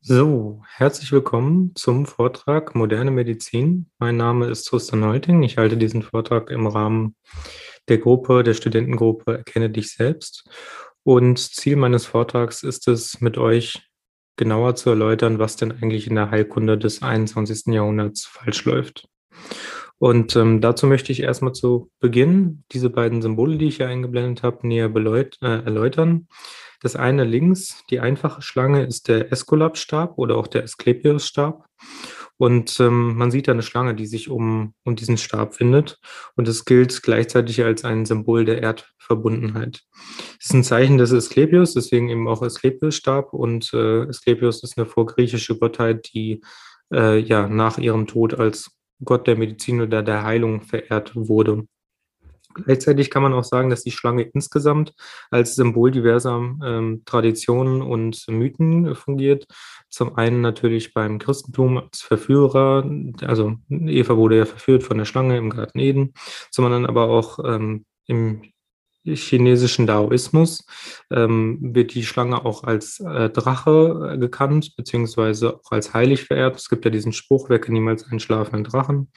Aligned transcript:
So, 0.00 0.62
herzlich 0.68 1.10
willkommen 1.10 1.72
zum 1.74 2.06
Vortrag 2.06 2.74
Moderne 2.74 3.10
Medizin. 3.10 3.90
Mein 3.98 4.16
Name 4.16 4.46
ist 4.46 4.64
Tristan 4.64 5.00
Neuting. 5.00 5.42
Ich 5.42 5.56
halte 5.56 5.76
diesen 5.76 6.02
Vortrag 6.02 6.50
im 6.50 6.66
Rahmen 6.66 7.16
der 7.88 7.98
Gruppe, 7.98 8.44
der 8.44 8.54
Studentengruppe 8.54 9.38
Erkenne 9.38 9.70
dich 9.70 9.92
selbst. 9.92 10.48
Und 11.02 11.38
Ziel 11.38 11.76
meines 11.76 12.06
Vortrags 12.06 12.62
ist 12.62 12.86
es, 12.88 13.20
mit 13.20 13.36
euch 13.36 13.88
genauer 14.36 14.76
zu 14.76 14.90
erläutern, 14.90 15.38
was 15.38 15.56
denn 15.56 15.72
eigentlich 15.72 16.06
in 16.06 16.14
der 16.14 16.30
Heilkunde 16.30 16.78
des 16.78 17.02
21. 17.02 17.74
Jahrhunderts 17.74 18.26
falsch 18.26 18.64
läuft. 18.64 19.08
Und 19.98 20.36
ähm, 20.36 20.60
dazu 20.60 20.86
möchte 20.86 21.10
ich 21.10 21.20
erstmal 21.20 21.52
zu 21.52 21.90
Beginn 22.00 22.64
diese 22.72 22.90
beiden 22.90 23.22
Symbole, 23.22 23.56
die 23.56 23.68
ich 23.68 23.76
hier 23.76 23.88
eingeblendet 23.88 24.42
habe, 24.42 24.66
näher 24.66 24.94
äh, 24.94 25.46
erläutern. 25.46 26.28
Das 26.80 26.96
eine 26.96 27.24
links, 27.24 27.84
die 27.90 28.00
einfache 28.00 28.42
Schlange, 28.42 28.84
ist 28.84 29.08
der 29.08 29.32
Esculap-Stab 29.32 30.18
oder 30.18 30.36
auch 30.36 30.46
der 30.46 30.64
Asklepios-Stab. 30.64 31.64
Und 32.38 32.78
ähm, 32.80 33.16
man 33.16 33.30
sieht 33.30 33.48
da 33.48 33.52
eine 33.52 33.62
Schlange, 33.62 33.94
die 33.94 34.06
sich 34.06 34.28
um, 34.28 34.74
um 34.84 34.94
diesen 34.94 35.16
Stab 35.16 35.54
findet. 35.54 35.98
Und 36.36 36.48
es 36.48 36.66
gilt 36.66 37.02
gleichzeitig 37.02 37.64
als 37.64 37.84
ein 37.84 38.04
Symbol 38.04 38.44
der 38.44 38.62
Erdverbundenheit. 38.62 39.82
Es 40.38 40.46
ist 40.46 40.54
ein 40.54 40.64
Zeichen 40.64 40.98
des 40.98 41.12
Asklepios, 41.12 41.72
deswegen 41.72 42.10
eben 42.10 42.28
auch 42.28 42.42
Asklepios-Stab. 42.42 43.32
Und 43.32 43.72
äh, 43.72 44.02
Asklepios 44.02 44.62
ist 44.62 44.76
eine 44.76 44.86
vorgriechische 44.86 45.58
Gottheit, 45.58 46.10
die 46.12 46.42
äh, 46.92 47.18
ja 47.18 47.48
nach 47.48 47.78
ihrem 47.78 48.06
Tod 48.06 48.34
als 48.34 48.76
Gott 49.02 49.26
der 49.26 49.36
Medizin 49.36 49.80
oder 49.80 50.02
der 50.02 50.24
Heilung 50.24 50.62
verehrt 50.62 51.12
wurde. 51.14 51.66
Gleichzeitig 52.64 53.10
kann 53.10 53.22
man 53.22 53.34
auch 53.34 53.44
sagen, 53.44 53.70
dass 53.70 53.82
die 53.82 53.90
Schlange 53.90 54.22
insgesamt 54.22 54.94
als 55.30 55.54
Symbol 55.54 55.90
diverser 55.90 56.36
ähm, 56.64 57.02
Traditionen 57.04 57.82
und 57.82 58.24
Mythen 58.28 58.94
fungiert. 58.94 59.46
Zum 59.88 60.16
einen 60.16 60.40
natürlich 60.40 60.94
beim 60.94 61.18
Christentum 61.18 61.78
als 61.78 62.00
Verführer, 62.00 62.88
also 63.22 63.56
Eva 63.68 64.16
wurde 64.16 64.38
ja 64.38 64.44
verführt 64.46 64.82
von 64.82 64.98
der 64.98 65.04
Schlange 65.04 65.36
im 65.36 65.50
Garten 65.50 65.78
Eden, 65.78 66.14
zum 66.50 66.64
anderen 66.64 66.86
aber 66.86 67.08
auch 67.08 67.38
ähm, 67.44 67.84
im 68.06 68.42
chinesischen 69.14 69.86
Daoismus 69.86 70.66
ähm, 71.10 71.58
wird 71.60 71.94
die 71.94 72.04
Schlange 72.04 72.44
auch 72.44 72.64
als 72.64 73.00
äh, 73.00 73.30
Drache 73.30 74.12
äh, 74.14 74.18
gekannt, 74.18 74.74
beziehungsweise 74.76 75.56
auch 75.56 75.70
als 75.70 75.94
heilig 75.94 76.24
verehrt. 76.24 76.56
Es 76.56 76.68
gibt 76.68 76.84
ja 76.84 76.90
diesen 76.90 77.12
Spruch, 77.12 77.48
wecke 77.48 77.72
niemals 77.72 78.04
einen 78.10 78.20
schlafenden 78.20 78.64
Drachen. 78.64 79.08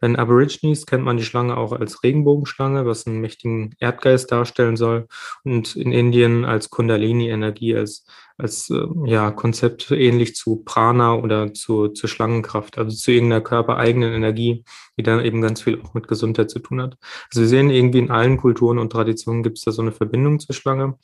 Bei 0.00 0.06
den 0.06 0.16
Aborigines 0.16 0.86
kennt 0.86 1.04
man 1.04 1.16
die 1.16 1.24
Schlange 1.24 1.56
auch 1.56 1.72
als 1.72 2.02
Regenbogenschlange, 2.02 2.86
was 2.86 3.06
einen 3.06 3.20
mächtigen 3.20 3.74
Erdgeist 3.78 4.32
darstellen 4.32 4.76
soll. 4.76 5.06
Und 5.44 5.76
in 5.76 5.92
Indien 5.92 6.44
als 6.44 6.70
Kundalini-Energie, 6.70 7.76
als 7.76 8.06
als 8.36 8.70
äh, 8.70 8.86
ja, 9.06 9.30
Konzept 9.30 9.90
ähnlich 9.90 10.34
zu 10.34 10.62
Prana 10.64 11.14
oder 11.14 11.52
zu, 11.54 11.88
zur 11.88 12.08
Schlangenkraft, 12.08 12.78
also 12.78 12.96
zu 12.96 13.12
irgendeiner 13.12 13.42
körpereigenen 13.42 14.12
Energie, 14.12 14.64
die 14.98 15.02
dann 15.02 15.24
eben 15.24 15.40
ganz 15.40 15.62
viel 15.62 15.80
auch 15.82 15.94
mit 15.94 16.08
Gesundheit 16.08 16.50
zu 16.50 16.58
tun 16.58 16.82
hat. 16.82 16.96
Also 17.30 17.42
wir 17.42 17.48
sehen 17.48 17.70
irgendwie 17.70 17.98
in 17.98 18.10
allen 18.10 18.36
Kulturen 18.36 18.78
und 18.78 18.90
Traditionen 18.90 19.42
gibt 19.42 19.58
es 19.58 19.64
da 19.64 19.72
so 19.72 19.82
eine 19.82 19.92
Verbindung 19.92 20.40
zur 20.40 20.54
Schlange. 20.54 20.98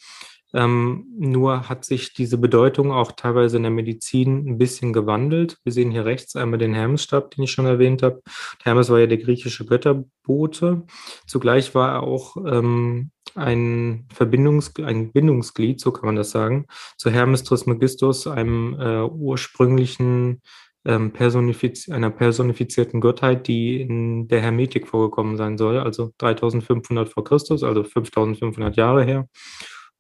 Ähm, 0.53 1.07
nur 1.17 1.69
hat 1.69 1.85
sich 1.85 2.13
diese 2.13 2.37
Bedeutung 2.37 2.91
auch 2.91 3.13
teilweise 3.13 3.57
in 3.57 3.63
der 3.63 3.71
Medizin 3.71 4.49
ein 4.49 4.59
bisschen 4.59 4.93
gewandelt. 4.93 5.59
Wir 5.65 5.73
sehen 5.73 5.93
hier 5.93 6.05
rechts 6.05 6.35
einmal 6.35 6.59
den 6.59 6.75
Hermesstab, 6.75 7.31
den 7.31 7.45
ich 7.45 7.53
schon 7.53 7.67
erwähnt 7.67 8.03
habe. 8.03 8.21
Hermes 8.63 8.91
war 8.91 8.99
ja 8.99 9.07
der 9.07 9.19
griechische 9.19 9.65
Götterbote. 9.65 10.83
Zugleich 11.27 11.75
war 11.75 11.93
er 11.95 12.03
auch 12.03 12.37
ähm, 12.37 13.13
ein 13.35 14.07
Verbindungs 14.13 14.75
ein 14.77 15.13
Bindungsglied, 15.13 15.81
so 15.81 15.93
kann 15.93 16.07
man 16.07 16.17
das 16.17 16.31
sagen, 16.31 16.67
zu 16.97 17.11
Hermes 17.11 17.45
Trismegistus, 17.45 18.27
einem 18.27 18.79
äh, 18.79 19.03
ursprünglichen 19.03 20.41
ähm, 20.85 21.13
personifiz 21.13 21.89
einer 21.89 22.11
personifizierten 22.11 23.01
Gottheit, 23.01 23.47
die 23.47 23.81
in 23.81 24.29
der 24.29 24.41
Hermetik 24.41 24.87
vorgekommen 24.89 25.37
sein 25.37 25.59
soll, 25.59 25.79
also 25.79 26.13
3500 26.19 27.09
vor 27.09 27.25
Christus, 27.25 27.63
also 27.63 27.85
5500 27.85 28.77
Jahre 28.77 29.05
her. 29.05 29.29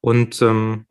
Und 0.00 0.40
ähm, 0.40 0.86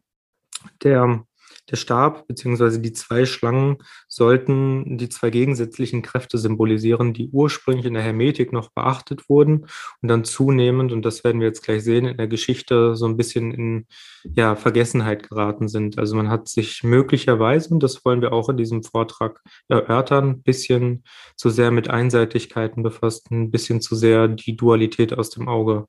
der 0.83 1.25
der 1.71 1.77
Stab 1.77 2.27
bzw. 2.27 2.79
die 2.79 2.93
zwei 2.93 3.25
Schlangen 3.25 3.77
sollten 4.07 4.97
die 4.97 5.09
zwei 5.09 5.29
gegensätzlichen 5.29 6.01
Kräfte 6.01 6.37
symbolisieren, 6.37 7.13
die 7.13 7.29
ursprünglich 7.29 7.85
in 7.85 7.93
der 7.93 8.03
Hermetik 8.03 8.51
noch 8.51 8.69
beachtet 8.71 9.29
wurden 9.29 9.65
und 10.01 10.09
dann 10.09 10.23
zunehmend, 10.23 10.91
und 10.91 11.03
das 11.03 11.23
werden 11.23 11.41
wir 11.41 11.47
jetzt 11.47 11.63
gleich 11.63 11.83
sehen, 11.83 12.05
in 12.05 12.17
der 12.17 12.27
Geschichte 12.27 12.95
so 12.95 13.05
ein 13.05 13.17
bisschen 13.17 13.51
in 13.51 13.87
ja, 14.35 14.55
Vergessenheit 14.55 15.29
geraten 15.29 15.67
sind. 15.67 15.97
Also 15.97 16.15
man 16.15 16.29
hat 16.29 16.49
sich 16.49 16.83
möglicherweise, 16.83 17.73
und 17.73 17.81
das 17.81 18.03
wollen 18.05 18.21
wir 18.21 18.33
auch 18.33 18.49
in 18.49 18.57
diesem 18.57 18.83
Vortrag 18.83 19.41
erörtern, 19.67 20.29
ein 20.29 20.41
bisschen 20.41 21.03
zu 21.35 21.49
sehr 21.49 21.71
mit 21.71 21.89
Einseitigkeiten 21.89 22.83
befasst, 22.83 23.31
ein 23.31 23.51
bisschen 23.51 23.81
zu 23.81 23.95
sehr 23.95 24.27
die 24.27 24.55
Dualität 24.55 25.17
aus 25.17 25.29
dem 25.29 25.47
Auge 25.47 25.85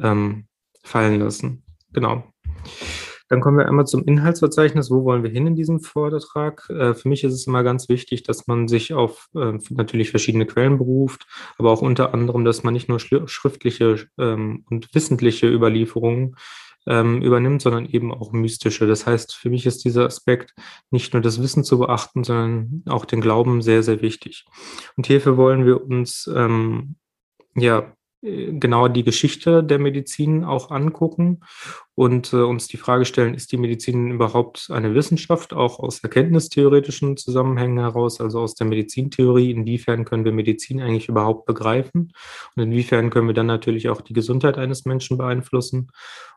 ähm, 0.00 0.46
fallen 0.82 1.20
lassen. 1.20 1.64
Genau. 1.92 2.24
Dann 3.34 3.40
kommen 3.40 3.58
wir 3.58 3.66
einmal 3.66 3.84
zum 3.84 4.04
Inhaltsverzeichnis. 4.04 4.92
Wo 4.92 5.02
wollen 5.02 5.24
wir 5.24 5.30
hin 5.30 5.48
in 5.48 5.56
diesem 5.56 5.80
Vortrag? 5.80 6.70
Äh, 6.70 6.94
für 6.94 7.08
mich 7.08 7.24
ist 7.24 7.32
es 7.32 7.48
immer 7.48 7.64
ganz 7.64 7.88
wichtig, 7.88 8.22
dass 8.22 8.46
man 8.46 8.68
sich 8.68 8.94
auf 8.94 9.28
äh, 9.34 9.58
natürlich 9.70 10.10
verschiedene 10.10 10.46
Quellen 10.46 10.78
beruft, 10.78 11.26
aber 11.58 11.72
auch 11.72 11.82
unter 11.82 12.14
anderem, 12.14 12.44
dass 12.44 12.62
man 12.62 12.74
nicht 12.74 12.88
nur 12.88 13.00
schriftliche 13.00 14.06
ähm, 14.18 14.64
und 14.70 14.94
wissentliche 14.94 15.48
Überlieferungen 15.48 16.36
ähm, 16.86 17.22
übernimmt, 17.22 17.60
sondern 17.60 17.86
eben 17.86 18.14
auch 18.14 18.30
mystische. 18.30 18.86
Das 18.86 19.04
heißt, 19.04 19.34
für 19.34 19.50
mich 19.50 19.66
ist 19.66 19.84
dieser 19.84 20.06
Aspekt 20.06 20.54
nicht 20.92 21.12
nur 21.12 21.20
das 21.20 21.42
Wissen 21.42 21.64
zu 21.64 21.80
beachten, 21.80 22.22
sondern 22.22 22.84
auch 22.86 23.04
den 23.04 23.20
Glauben 23.20 23.62
sehr, 23.62 23.82
sehr 23.82 24.00
wichtig. 24.00 24.44
Und 24.96 25.08
hierfür 25.08 25.36
wollen 25.36 25.66
wir 25.66 25.82
uns 25.82 26.30
ähm, 26.32 26.94
ja 27.56 27.96
genau 28.24 28.88
die 28.88 29.04
Geschichte 29.04 29.62
der 29.62 29.78
Medizin 29.78 30.44
auch 30.44 30.70
angucken 30.70 31.40
und 31.94 32.32
äh, 32.32 32.36
uns 32.36 32.68
die 32.68 32.78
Frage 32.78 33.04
stellen, 33.04 33.34
ist 33.34 33.52
die 33.52 33.58
Medizin 33.58 34.10
überhaupt 34.10 34.68
eine 34.70 34.94
Wissenschaft, 34.94 35.52
auch 35.52 35.78
aus 35.78 36.00
erkenntnistheoretischen 36.00 37.18
Zusammenhängen 37.18 37.78
heraus, 37.78 38.20
also 38.22 38.40
aus 38.40 38.54
der 38.54 38.66
Medizintheorie, 38.66 39.50
inwiefern 39.50 40.06
können 40.06 40.24
wir 40.24 40.32
Medizin 40.32 40.80
eigentlich 40.80 41.08
überhaupt 41.08 41.44
begreifen 41.44 42.12
und 42.56 42.62
inwiefern 42.62 43.10
können 43.10 43.26
wir 43.26 43.34
dann 43.34 43.46
natürlich 43.46 43.90
auch 43.90 44.00
die 44.00 44.14
Gesundheit 44.14 44.56
eines 44.56 44.86
Menschen 44.86 45.18
beeinflussen. 45.18 45.90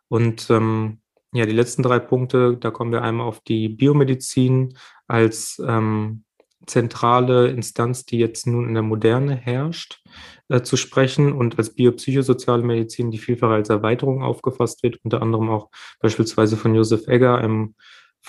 Und 0.10 0.50
ähm, 0.50 1.00
ja, 1.32 1.46
die 1.46 1.54
letzten 1.54 1.84
drei 1.84 2.00
Punkte, 2.00 2.58
da 2.58 2.72
kommen 2.72 2.92
wir 2.92 3.02
einmal 3.02 3.28
auf 3.28 3.40
die 3.42 3.70
Biomedizin 3.70 4.78
als 5.08 5.62
ähm, 5.66 6.24
zentrale 6.68 7.48
Instanz, 7.48 8.06
die 8.06 8.20
jetzt 8.20 8.46
nun 8.46 8.68
in 8.68 8.74
der 8.74 8.84
Moderne 8.84 9.36
herrscht, 9.36 10.04
äh, 10.50 10.62
zu 10.62 10.78
sprechen 10.78 11.34
und 11.34 11.58
als 11.58 11.74
biopsychosoziale 11.74 12.64
Medizin, 12.64 13.12
die 13.12 13.18
vielfach 13.18 13.50
als 13.50 13.70
Erweiterung 13.70 14.22
aufgefasst 14.22 14.84
wird, 14.84 15.00
unter 15.04 15.22
anderem 15.22 15.50
auch 15.50 15.70
beispielsweise 16.00 16.58
von 16.58 16.76
Josef 16.76 17.08
Egger, 17.08 17.38
einem 17.38 17.76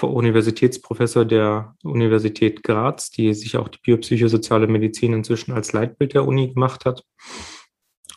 Universitätsprofessor 0.00 1.24
der 1.24 1.74
Universität 1.82 2.62
Graz, 2.62 3.10
die 3.10 3.34
sich 3.34 3.56
auch 3.56 3.68
die 3.68 3.80
biopsychosoziale 3.82 4.68
Medizin 4.68 5.12
inzwischen 5.12 5.52
als 5.52 5.72
Leitbild 5.72 6.14
der 6.14 6.24
Uni 6.24 6.52
gemacht 6.54 6.84
hat. 6.84 7.04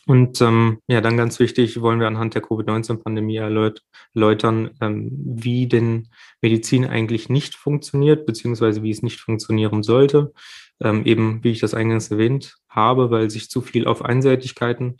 Und 0.06 0.40
ähm, 0.40 0.78
ja, 0.88 1.00
dann 1.00 1.16
ganz 1.16 1.38
wichtig, 1.38 1.80
wollen 1.80 2.00
wir 2.00 2.08
anhand 2.08 2.34
der 2.34 2.42
Covid-19-Pandemie 2.42 3.36
erläutern, 3.36 4.70
ähm, 4.80 5.10
wie 5.12 5.68
denn 5.68 6.08
Medizin 6.40 6.84
eigentlich 6.86 7.28
nicht 7.28 7.54
funktioniert, 7.54 8.26
beziehungsweise 8.26 8.82
wie 8.82 8.90
es 8.90 9.02
nicht 9.02 9.20
funktionieren 9.20 9.82
sollte. 9.82 10.32
Ähm, 10.80 11.06
eben, 11.06 11.44
wie 11.44 11.52
ich 11.52 11.60
das 11.60 11.74
eingangs 11.74 12.10
erwähnt 12.10 12.56
habe, 12.68 13.10
weil 13.12 13.30
sich 13.30 13.48
zu 13.48 13.60
viel 13.60 13.86
auf 13.86 14.04
Einseitigkeiten 14.04 14.96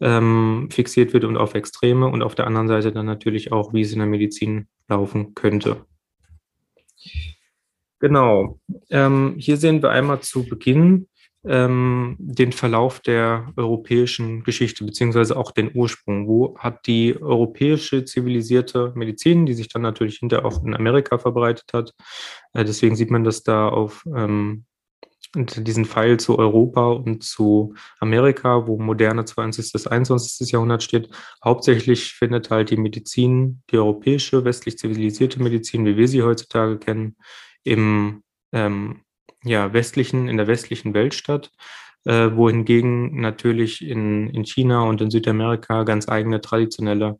ähm, 0.00 0.68
fixiert 0.70 1.12
wird 1.12 1.24
und 1.24 1.36
auf 1.36 1.54
Extreme 1.54 2.06
und 2.06 2.22
auf 2.22 2.36
der 2.36 2.46
anderen 2.46 2.68
Seite 2.68 2.92
dann 2.92 3.06
natürlich 3.06 3.50
auch, 3.50 3.72
wie 3.72 3.80
es 3.80 3.92
in 3.92 3.98
der 3.98 4.06
Medizin 4.06 4.68
laufen 4.88 5.34
könnte. 5.34 5.84
Genau. 7.98 8.60
Ähm, 8.90 9.34
hier 9.38 9.56
sehen 9.56 9.82
wir 9.82 9.90
einmal 9.90 10.20
zu 10.20 10.44
Beginn 10.44 11.08
ähm, 11.46 12.16
den 12.18 12.52
Verlauf 12.52 13.00
der 13.00 13.52
europäischen 13.56 14.44
Geschichte, 14.44 14.84
beziehungsweise 14.84 15.36
auch 15.36 15.52
den 15.52 15.70
Ursprung. 15.74 16.26
Wo 16.26 16.56
hat 16.58 16.86
die 16.86 17.20
europäische 17.20 18.04
zivilisierte 18.04 18.92
Medizin, 18.94 19.46
die 19.46 19.54
sich 19.54 19.68
dann 19.68 19.82
natürlich 19.82 20.18
hinterher 20.18 20.46
auch 20.46 20.64
in 20.64 20.74
Amerika 20.74 21.18
verbreitet 21.18 21.72
hat, 21.72 21.92
äh, 22.54 22.64
deswegen 22.64 22.96
sieht 22.96 23.10
man 23.10 23.24
das 23.24 23.42
da 23.42 23.68
auf 23.68 24.04
ähm, 24.14 24.64
diesen 25.34 25.84
Pfeil 25.84 26.18
zu 26.18 26.38
Europa 26.38 26.86
und 26.92 27.24
zu 27.24 27.74
Amerika, 27.98 28.66
wo 28.66 28.78
moderne 28.78 29.24
20. 29.24 29.72
bis 29.72 29.86
21. 29.86 30.50
Jahrhundert 30.52 30.82
steht. 30.82 31.08
Hauptsächlich 31.44 32.12
findet 32.12 32.50
halt 32.50 32.70
die 32.70 32.76
Medizin, 32.76 33.62
die 33.70 33.78
europäische, 33.78 34.44
westlich 34.44 34.78
zivilisierte 34.78 35.42
Medizin, 35.42 35.84
wie 35.86 35.96
wir 35.96 36.08
sie 36.08 36.22
heutzutage 36.22 36.78
kennen, 36.78 37.16
im 37.64 38.22
ähm, 38.52 39.03
ja, 39.44 39.72
westlichen, 39.72 40.28
in 40.28 40.36
der 40.36 40.46
westlichen 40.46 40.94
Welt 40.94 41.14
statt, 41.14 41.50
äh, 42.04 42.30
wohingegen 42.34 43.20
natürlich 43.20 43.86
in, 43.86 44.28
in 44.30 44.44
China 44.44 44.82
und 44.82 45.00
in 45.00 45.10
Südamerika 45.10 45.84
ganz 45.84 46.08
eigene 46.08 46.40
traditionelle 46.40 47.18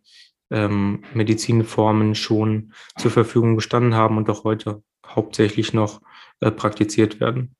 ähm, 0.50 1.02
Medizinformen 1.14 2.14
schon 2.14 2.72
zur 2.98 3.10
Verfügung 3.10 3.56
gestanden 3.56 3.94
haben 3.94 4.16
und 4.16 4.28
auch 4.30 4.44
heute 4.44 4.82
hauptsächlich 5.06 5.72
noch 5.72 6.00
äh, 6.40 6.50
praktiziert 6.50 7.20
werden. 7.20 7.56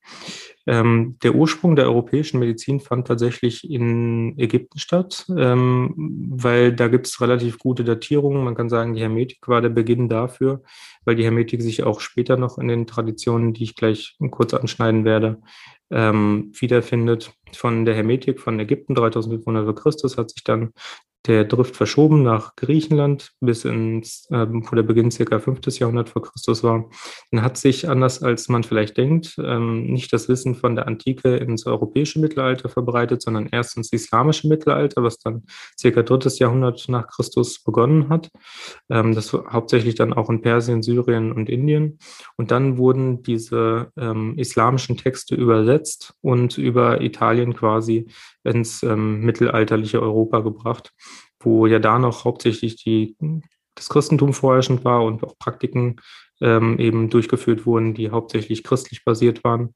Ähm, 0.66 1.18
der 1.22 1.34
Ursprung 1.34 1.76
der 1.76 1.86
europäischen 1.86 2.38
Medizin 2.38 2.80
fand 2.80 3.06
tatsächlich 3.06 3.70
in 3.70 4.38
Ägypten 4.38 4.78
statt, 4.78 5.26
ähm, 5.36 5.94
weil 5.96 6.72
da 6.72 6.88
gibt 6.88 7.06
es 7.06 7.20
relativ 7.20 7.58
gute 7.58 7.84
Datierungen. 7.84 8.44
Man 8.44 8.54
kann 8.54 8.70
sagen, 8.70 8.94
die 8.94 9.00
Hermetik 9.02 9.46
war 9.46 9.60
der 9.60 9.68
Beginn 9.68 10.08
dafür, 10.08 10.62
weil 11.04 11.16
die 11.16 11.24
Hermetik 11.24 11.60
sich 11.60 11.82
auch 11.82 12.00
später 12.00 12.36
noch 12.36 12.56
in 12.56 12.68
den 12.68 12.86
Traditionen, 12.86 13.52
die 13.52 13.64
ich 13.64 13.76
gleich 13.76 14.16
kurz 14.30 14.54
anschneiden 14.54 15.04
werde, 15.04 15.42
ähm, 15.90 16.52
wiederfindet. 16.54 17.32
Von 17.52 17.84
der 17.84 17.94
Hermetik 17.94 18.40
von 18.40 18.58
Ägypten 18.58 18.94
3500 18.94 19.64
vor 19.64 19.74
Christus 19.74 20.16
hat 20.16 20.30
sich 20.30 20.44
dann 20.44 20.72
der 21.26 21.44
Drift 21.44 21.74
verschoben 21.76 22.22
nach 22.22 22.54
Griechenland 22.56 23.32
bis 23.40 23.64
ins, 23.64 24.28
äh, 24.30 24.46
wo 24.48 24.74
der 24.74 24.82
Beginn 24.82 25.10
circa 25.10 25.38
5. 25.38 25.78
Jahrhundert 25.78 26.10
vor 26.10 26.22
Christus 26.22 26.62
war. 26.62 26.90
Dann 27.30 27.42
hat 27.42 27.56
sich, 27.56 27.88
anders 27.88 28.22
als 28.22 28.48
man 28.48 28.62
vielleicht 28.62 28.96
denkt, 28.98 29.36
ähm, 29.38 29.86
nicht 29.86 30.12
das 30.12 30.28
Wissen 30.28 30.54
von 30.54 30.74
der 30.76 30.86
Antike 30.86 31.36
ins 31.36 31.66
europäische 31.66 32.20
Mittelalter 32.20 32.68
verbreitet, 32.68 33.22
sondern 33.22 33.48
erst 33.50 33.76
ins 33.76 33.92
islamische 33.92 34.48
Mittelalter, 34.48 35.02
was 35.02 35.18
dann 35.18 35.44
circa 35.78 36.02
3. 36.02 36.28
Jahrhundert 36.38 36.84
nach 36.88 37.08
Christus 37.08 37.62
begonnen 37.62 38.10
hat. 38.10 38.30
Ähm, 38.90 39.14
das 39.14 39.32
hauptsächlich 39.32 39.94
dann 39.94 40.12
auch 40.12 40.28
in 40.28 40.42
Persien, 40.42 40.82
Syrien 40.82 41.32
und 41.32 41.48
Indien. 41.48 41.98
Und 42.36 42.50
dann 42.50 42.76
wurden 42.76 43.22
diese 43.22 43.90
ähm, 43.96 44.34
islamischen 44.36 44.98
Texte 44.98 45.34
übersetzt 45.34 46.14
und 46.20 46.58
über 46.58 47.00
Italien 47.00 47.54
quasi 47.54 48.08
ins 48.44 48.82
ähm, 48.82 49.20
mittelalterliche 49.20 50.00
Europa 50.02 50.40
gebracht, 50.40 50.92
wo 51.44 51.66
ja 51.66 51.78
da 51.78 51.98
noch 51.98 52.24
hauptsächlich 52.24 52.76
die, 52.76 53.16
das 53.74 53.88
Christentum 53.88 54.32
vorherrschend 54.32 54.84
war 54.84 55.04
und 55.04 55.22
auch 55.24 55.38
Praktiken 55.38 55.96
ähm, 56.40 56.78
eben 56.78 57.10
durchgeführt 57.10 57.66
wurden, 57.66 57.94
die 57.94 58.10
hauptsächlich 58.10 58.64
christlich 58.64 59.04
basiert 59.04 59.44
waren. 59.44 59.74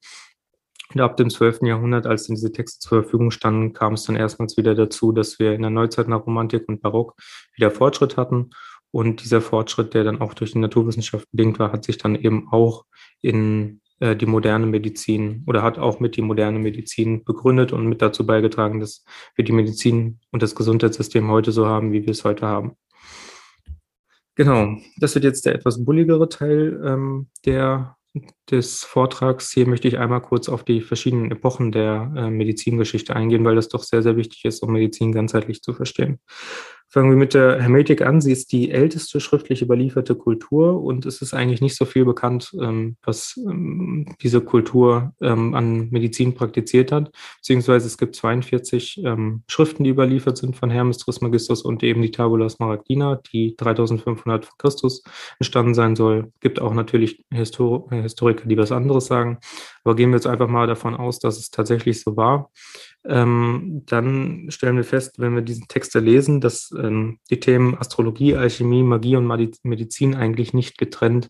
Und 0.94 1.00
ab 1.00 1.17
dem 1.19 1.29
12. 1.29 1.61
Jahrhundert, 1.62 2.06
als 2.06 2.26
dann 2.26 2.37
diese 2.37 2.50
Texte 2.50 2.81
zur 2.81 3.03
Verfügung 3.03 3.31
standen, 3.31 3.75
kam 3.75 3.94
es 3.94 4.05
dann 4.05 4.17
erstmals 4.17 4.56
wieder 4.56 4.75
dazu, 4.75 5.12
dass 5.12 5.38
wir 5.38 5.53
in 5.53 5.61
der 5.61 5.70
Neuzeit 5.70 6.09
nach 6.09 6.25
Romantik 6.25 6.67
und 6.67 6.81
Barock 6.81 7.15
wieder 7.55 7.70
Fortschritt 7.70 8.17
hatten. 8.17 8.50
Und 8.91 9.23
dieser 9.23 9.43
Fortschritt, 9.43 9.93
der 9.93 10.05
dann 10.05 10.23
auch 10.23 10.32
durch 10.32 10.53
die 10.53 10.59
Naturwissenschaft 10.59 11.31
bedingt 11.31 11.59
war, 11.59 11.73
hat 11.73 11.85
sich 11.85 11.99
dann 11.99 12.15
eben 12.15 12.49
auch 12.50 12.87
in 13.20 13.82
äh, 14.00 14.16
die 14.16 14.26
moderne 14.26 14.66
Medizin 14.66 15.42
oder 15.46 15.62
hat 15.62 15.78
auch 15.78 16.00
mit 16.00 16.16
die 16.16 16.22
moderne 16.22 16.58
Medizin 16.58 17.24
begründet 17.24 17.72
und 17.72 17.86
mit 17.86 18.00
dazu 18.02 18.26
beigetragen, 18.26 18.80
dass 18.80 19.04
wir 19.34 19.44
die 19.44 19.52
Medizin 19.52 20.20
und 20.30 20.42
das 20.42 20.54
Gesundheitssystem 20.54 21.28
heute 21.30 21.52
so 21.52 21.66
haben, 21.66 21.92
wie 21.92 22.02
wir 22.02 22.10
es 22.10 22.24
heute 22.24 22.46
haben. 22.46 22.72
Genau, 24.36 24.76
das 24.98 25.16
wird 25.16 25.24
jetzt 25.24 25.46
der 25.46 25.56
etwas 25.56 25.84
bulligere 25.84 26.28
Teil 26.28 26.80
ähm, 26.84 27.28
der, 27.44 27.96
des 28.48 28.84
Vortrags. 28.84 29.50
Hier 29.52 29.66
möchte 29.66 29.88
ich 29.88 29.98
einmal 29.98 30.22
kurz 30.22 30.48
auf 30.48 30.62
die 30.62 30.80
verschiedenen 30.80 31.32
Epochen 31.32 31.72
der 31.72 32.12
äh, 32.16 32.30
Medizingeschichte 32.30 33.16
eingehen, 33.16 33.44
weil 33.44 33.56
das 33.56 33.68
doch 33.68 33.82
sehr, 33.82 34.02
sehr 34.04 34.16
wichtig 34.16 34.44
ist, 34.44 34.62
um 34.62 34.72
Medizin 34.72 35.10
ganzheitlich 35.10 35.60
zu 35.60 35.74
verstehen. 35.74 36.20
Fangen 36.90 37.11
wir 37.11 37.17
mit 37.19 37.35
der 37.35 37.61
Hermetik 37.61 38.00
an. 38.00 38.23
Sie 38.23 38.32
ist 38.32 38.50
die 38.50 38.70
älteste 38.70 39.20
schriftlich 39.20 39.61
überlieferte 39.61 40.14
Kultur 40.14 40.82
und 40.82 41.05
es 41.05 41.20
ist 41.20 41.35
eigentlich 41.35 41.61
nicht 41.61 41.76
so 41.76 41.85
viel 41.85 42.06
bekannt, 42.06 42.50
ähm, 42.58 42.96
was 43.02 43.38
ähm, 43.46 44.14
diese 44.23 44.40
Kultur 44.40 45.12
ähm, 45.20 45.55
an 45.55 45.90
Medizin 45.90 46.35
praktiziert 46.35 46.90
hat. 46.90 47.11
Beziehungsweise 47.37 47.87
es 47.87 47.99
gibt 47.99 48.17
42 48.17 49.02
Schriften, 49.49 49.85
die 49.85 49.90
überliefert 49.90 50.38
sind 50.38 50.56
von 50.56 50.70
Hermes 50.70 50.99
Trismegistus 50.99 51.62
und 51.62 51.82
eben 51.82 52.02
die 52.02 52.11
Tabula 52.11 52.49
Smaragdina, 52.49 53.20
die 53.32 53.55
3500 53.56 54.46
vor 54.46 54.56
Christus 54.58 55.02
entstanden 55.38 55.75
sein 55.75 55.94
soll. 55.94 56.32
Gibt 56.41 56.61
auch 56.61 56.75
natürlich 56.75 57.25
Histor 57.31 57.91
Historiker, 57.91 58.49
die 58.49 58.56
was 58.56 58.73
anderes 58.73 59.06
sagen. 59.06 59.38
Aber 59.84 59.94
gehen 59.94 60.11
wir 60.11 60.17
jetzt 60.17 60.26
einfach 60.26 60.49
mal 60.49 60.67
davon 60.67 60.94
aus, 60.94 61.19
dass 61.19 61.38
es 61.38 61.50
tatsächlich 61.50 62.00
so 62.00 62.17
war 62.17 62.50
ähm, 63.04 63.84
dann 63.86 64.46
stellen 64.50 64.76
wir 64.76 64.84
fest, 64.84 65.18
wenn 65.18 65.34
wir 65.34 65.42
diesen 65.42 65.68
Texte 65.68 66.00
lesen, 66.00 66.40
dass 66.40 66.70
ähm, 66.76 67.18
die 67.30 67.40
Themen 67.40 67.76
Astrologie, 67.78 68.36
Alchemie, 68.36 68.82
Magie 68.82 69.16
und 69.16 69.26
Medizin 69.62 70.14
eigentlich 70.14 70.52
nicht 70.52 70.78
getrennt 70.78 71.28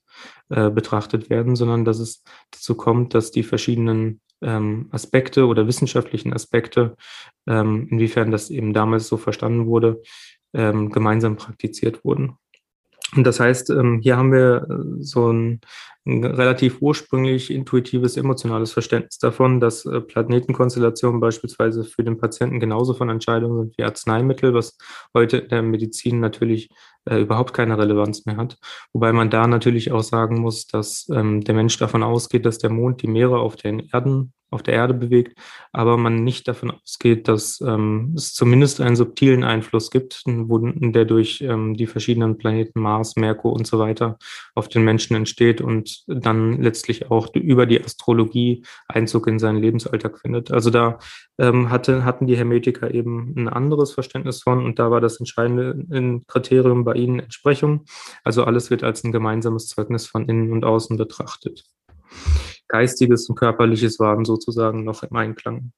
äh, 0.48 0.70
betrachtet 0.70 1.30
werden, 1.30 1.56
sondern 1.56 1.84
dass 1.84 1.98
es 1.98 2.22
dazu 2.50 2.74
kommt, 2.74 3.14
dass 3.14 3.30
die 3.30 3.42
verschiedenen 3.42 4.20
ähm, 4.40 4.88
Aspekte 4.90 5.46
oder 5.46 5.66
wissenschaftlichen 5.66 6.32
Aspekte, 6.32 6.96
ähm, 7.46 7.88
inwiefern 7.90 8.30
das 8.30 8.50
eben 8.50 8.72
damals 8.72 9.08
so 9.08 9.16
verstanden 9.16 9.66
wurde, 9.66 10.02
ähm, 10.54 10.90
gemeinsam 10.90 11.36
praktiziert 11.36 12.04
wurden. 12.04 12.36
Und 13.16 13.24
das 13.24 13.40
heißt, 13.40 13.70
ähm, 13.70 14.00
hier 14.02 14.16
haben 14.16 14.32
wir 14.32 14.66
äh, 14.68 15.02
so 15.02 15.32
ein, 15.32 15.60
ein, 16.06 16.24
relativ 16.24 16.78
ursprünglich 16.80 17.50
intuitives, 17.50 18.16
emotionales 18.16 18.72
Verständnis 18.72 19.18
davon, 19.18 19.60
dass 19.60 19.86
äh, 19.86 20.00
Planetenkonstellationen 20.00 21.20
beispielsweise 21.20 21.84
für 21.84 22.04
den 22.04 22.18
Patienten 22.18 22.60
genauso 22.60 22.92
von 22.92 23.08
Entscheidungen 23.08 23.58
sind 23.58 23.78
wie 23.78 23.84
Arzneimittel, 23.84 24.52
was 24.52 24.76
heute 25.14 25.38
in 25.38 25.48
der 25.48 25.62
Medizin 25.62 26.20
natürlich 26.20 26.68
äh, 27.06 27.20
überhaupt 27.20 27.54
keine 27.54 27.78
Relevanz 27.78 28.26
mehr 28.26 28.36
hat. 28.36 28.58
Wobei 28.92 29.12
man 29.12 29.30
da 29.30 29.46
natürlich 29.46 29.90
auch 29.90 30.02
sagen 30.02 30.40
muss, 30.40 30.66
dass 30.66 31.08
ähm, 31.10 31.42
der 31.42 31.54
Mensch 31.54 31.78
davon 31.78 32.02
ausgeht, 32.02 32.44
dass 32.44 32.58
der 32.58 32.70
Mond 32.70 33.00
die 33.02 33.08
Meere 33.08 33.38
auf 33.38 33.56
den 33.56 33.88
Erden 33.90 34.34
auf 34.50 34.62
der 34.62 34.74
Erde 34.74 34.94
bewegt, 34.94 35.38
aber 35.72 35.96
man 35.96 36.24
nicht 36.24 36.48
davon 36.48 36.70
ausgeht, 36.70 37.28
dass 37.28 37.60
ähm, 37.60 38.14
es 38.16 38.32
zumindest 38.34 38.80
einen 38.80 38.96
subtilen 38.96 39.44
Einfluss 39.44 39.90
gibt, 39.90 40.22
der 40.26 41.04
durch 41.04 41.40
ähm, 41.42 41.74
die 41.74 41.86
verschiedenen 41.86 42.38
Planeten 42.38 42.80
Mars, 42.80 43.16
Merkur 43.16 43.52
und 43.52 43.66
so 43.66 43.78
weiter 43.78 44.18
auf 44.54 44.68
den 44.68 44.84
Menschen 44.84 45.16
entsteht 45.16 45.60
und 45.60 46.04
dann 46.06 46.62
letztlich 46.62 47.10
auch 47.10 47.34
über 47.34 47.66
die 47.66 47.82
Astrologie 47.82 48.62
Einzug 48.88 49.26
in 49.26 49.38
seinen 49.38 49.60
Lebensalltag 49.60 50.18
findet. 50.18 50.50
Also 50.50 50.70
da 50.70 50.98
ähm, 51.38 51.70
hatte, 51.70 52.04
hatten 52.04 52.26
die 52.26 52.36
Hermetiker 52.36 52.92
eben 52.92 53.34
ein 53.36 53.48
anderes 53.48 53.92
Verständnis 53.92 54.42
von 54.42 54.64
und 54.64 54.78
da 54.78 54.90
war 54.90 55.00
das 55.00 55.18
entscheidende 55.18 56.22
Kriterium 56.26 56.84
bei 56.84 56.94
ihnen 56.94 57.20
Entsprechung. 57.20 57.84
Also 58.24 58.44
alles 58.44 58.70
wird 58.70 58.82
als 58.82 59.04
ein 59.04 59.12
gemeinsames 59.12 59.68
Zeugnis 59.68 60.06
von 60.06 60.28
innen 60.28 60.52
und 60.52 60.64
außen 60.64 60.96
betrachtet. 60.96 61.64
Geistiges 62.68 63.28
und 63.28 63.36
Körperliches 63.36 63.98
waren 63.98 64.24
sozusagen 64.24 64.84
noch 64.84 65.02
im 65.02 65.16
Einklang. 65.16 65.72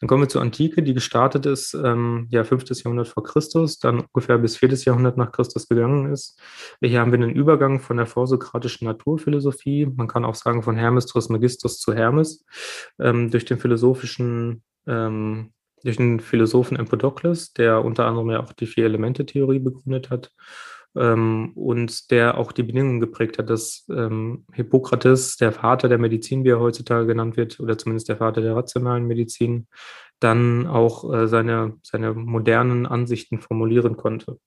Dann 0.00 0.08
kommen 0.08 0.22
wir 0.22 0.28
zur 0.28 0.42
Antike, 0.42 0.82
die 0.82 0.94
gestartet 0.94 1.46
ist, 1.46 1.74
ähm, 1.74 2.26
ja, 2.30 2.44
5. 2.44 2.64
Jahrhundert 2.84 3.08
vor 3.08 3.24
Christus, 3.24 3.78
dann 3.78 4.04
ungefähr 4.12 4.38
bis 4.38 4.58
4. 4.58 4.70
Jahrhundert 4.84 5.16
nach 5.16 5.32
Christus 5.32 5.68
gegangen 5.68 6.12
ist. 6.12 6.38
Hier 6.80 7.00
haben 7.00 7.12
wir 7.12 7.18
einen 7.18 7.34
Übergang 7.34 7.80
von 7.80 7.96
der 7.96 8.06
vorsokratischen 8.06 8.86
Naturphilosophie, 8.86 9.86
man 9.86 10.06
kann 10.06 10.24
auch 10.24 10.34
sagen 10.34 10.62
von 10.62 10.76
Hermes 10.76 11.06
Trismegistus 11.06 11.78
zu 11.78 11.94
Hermes, 11.94 12.44
ähm, 13.00 13.30
durch 13.30 13.46
den 13.46 13.58
philosophischen 13.58 14.62
ähm, 14.86 15.50
durch 15.82 15.98
den 15.98 16.20
Philosophen 16.20 16.78
Empedokles, 16.78 17.52
der 17.52 17.84
unter 17.84 18.06
anderem 18.06 18.30
ja 18.30 18.42
auch 18.42 18.54
die 18.54 18.66
Vier-Elemente-Theorie 18.66 19.58
begründet 19.58 20.08
hat 20.08 20.32
ähm, 20.96 21.52
und 21.54 22.10
der 22.10 22.38
auch 22.38 22.52
die 22.52 22.62
Bedingungen 22.62 23.00
geprägt 23.00 23.38
hat, 23.38 23.50
dass 23.50 23.86
ähm, 23.90 24.44
Hippokrates, 24.52 25.36
der 25.36 25.52
Vater 25.52 25.88
der 25.88 25.98
Medizin, 25.98 26.44
wie 26.44 26.50
er 26.50 26.60
heutzutage 26.60 27.06
genannt 27.06 27.36
wird, 27.36 27.60
oder 27.60 27.78
zumindest 27.78 28.08
der 28.08 28.18
Vater 28.18 28.40
der 28.40 28.56
rationalen 28.56 29.06
Medizin, 29.06 29.66
dann 30.20 30.66
auch 30.66 31.12
äh, 31.12 31.28
seine, 31.28 31.74
seine 31.82 32.14
modernen 32.14 32.86
Ansichten 32.86 33.40
formulieren 33.40 33.96
konnte. 33.96 34.38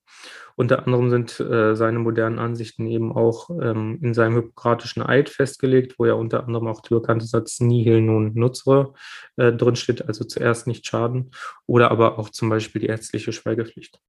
Unter 0.56 0.84
anderem 0.84 1.08
sind 1.08 1.38
äh, 1.38 1.76
seine 1.76 2.00
modernen 2.00 2.40
Ansichten 2.40 2.86
eben 2.86 3.12
auch 3.12 3.48
ähm, 3.50 3.98
in 4.02 4.12
seinem 4.12 4.34
hippokratischen 4.34 5.02
Eid 5.04 5.28
festgelegt, 5.28 5.94
wo 5.98 6.06
ja 6.06 6.14
unter 6.14 6.44
anderem 6.44 6.66
auch 6.66 6.80
der 6.80 6.96
bekannte 6.96 7.26
Satz 7.26 7.60
Nihil 7.60 8.00
non 8.00 8.32
nutzere 8.34 8.94
äh, 9.36 9.52
drinsteht, 9.52 10.08
also 10.08 10.24
zuerst 10.24 10.66
nicht 10.66 10.84
schaden, 10.84 11.30
oder 11.66 11.92
aber 11.92 12.18
auch 12.18 12.30
zum 12.30 12.48
Beispiel 12.48 12.80
die 12.80 12.88
ärztliche 12.88 13.32
Schweigepflicht. 13.32 14.00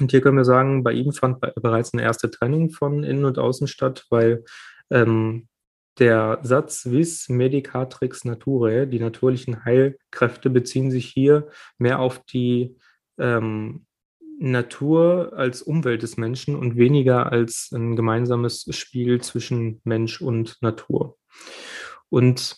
Und 0.00 0.10
hier 0.10 0.20
können 0.20 0.36
wir 0.36 0.44
sagen, 0.44 0.82
bei 0.82 0.92
ihm 0.92 1.12
fand 1.12 1.40
bereits 1.40 1.92
eine 1.92 2.02
erste 2.02 2.30
Trennung 2.30 2.70
von 2.70 3.02
Innen 3.04 3.24
und 3.24 3.38
Außen 3.38 3.66
statt, 3.66 4.04
weil 4.10 4.44
ähm, 4.90 5.48
der 5.98 6.40
Satz 6.42 6.86
vis 6.90 7.28
medicatrix 7.28 8.24
naturae, 8.24 8.86
die 8.86 9.00
natürlichen 9.00 9.64
Heilkräfte 9.64 10.50
beziehen 10.50 10.90
sich 10.90 11.06
hier 11.06 11.48
mehr 11.78 12.00
auf 12.00 12.22
die 12.24 12.76
ähm, 13.18 13.86
Natur 14.38 15.32
als 15.34 15.62
Umwelt 15.62 16.02
des 16.02 16.18
Menschen 16.18 16.56
und 16.56 16.76
weniger 16.76 17.32
als 17.32 17.70
ein 17.72 17.96
gemeinsames 17.96 18.66
Spiel 18.70 19.22
zwischen 19.22 19.80
Mensch 19.84 20.20
und 20.20 20.58
Natur. 20.60 21.16
Und 22.10 22.56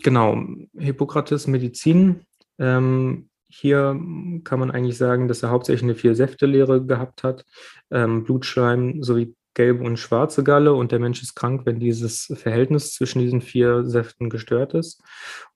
genau, 0.00 0.40
Hippokrates 0.78 1.48
Medizin 1.48 2.26
ähm, 2.58 3.28
hier 3.60 3.98
kann 4.44 4.60
man 4.60 4.70
eigentlich 4.70 4.98
sagen, 4.98 5.28
dass 5.28 5.42
er 5.42 5.50
hauptsächlich 5.50 5.84
eine 5.84 5.94
Vier-Säfte-Lehre 5.94 6.84
gehabt 6.84 7.22
hat. 7.22 7.44
Ähm, 7.90 8.24
Blutschleim 8.24 9.02
sowie 9.02 9.34
gelbe 9.54 9.84
und 9.84 9.98
schwarze 9.98 10.44
Galle 10.44 10.74
und 10.74 10.92
der 10.92 10.98
Mensch 10.98 11.22
ist 11.22 11.34
krank, 11.34 11.62
wenn 11.64 11.80
dieses 11.80 12.32
Verhältnis 12.36 12.92
zwischen 12.92 13.20
diesen 13.20 13.40
vier 13.40 13.84
Säften 13.84 14.28
gestört 14.28 14.74
ist. 14.74 15.02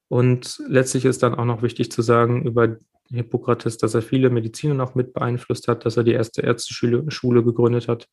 Und 0.09 0.61
letztlich 0.67 1.05
ist 1.05 1.23
dann 1.23 1.35
auch 1.35 1.45
noch 1.45 1.63
wichtig 1.63 1.93
zu 1.93 2.03
sagen, 2.03 2.45
über 2.45 2.79
Hippokrates, 3.13 3.77
dass 3.77 3.95
er 3.95 4.03
viele 4.03 4.31
Mediziner 4.31 4.75
noch 4.75 4.95
mit 4.95 5.13
beeinflusst 5.13 5.69
hat, 5.69 5.85
dass 5.85 5.97
er 5.97 6.05
die 6.05 6.13
erste 6.13 6.43
Ärzteschule 6.43 7.11
Schule 7.11 7.45
gegründet 7.45 7.89
hat 7.89 8.09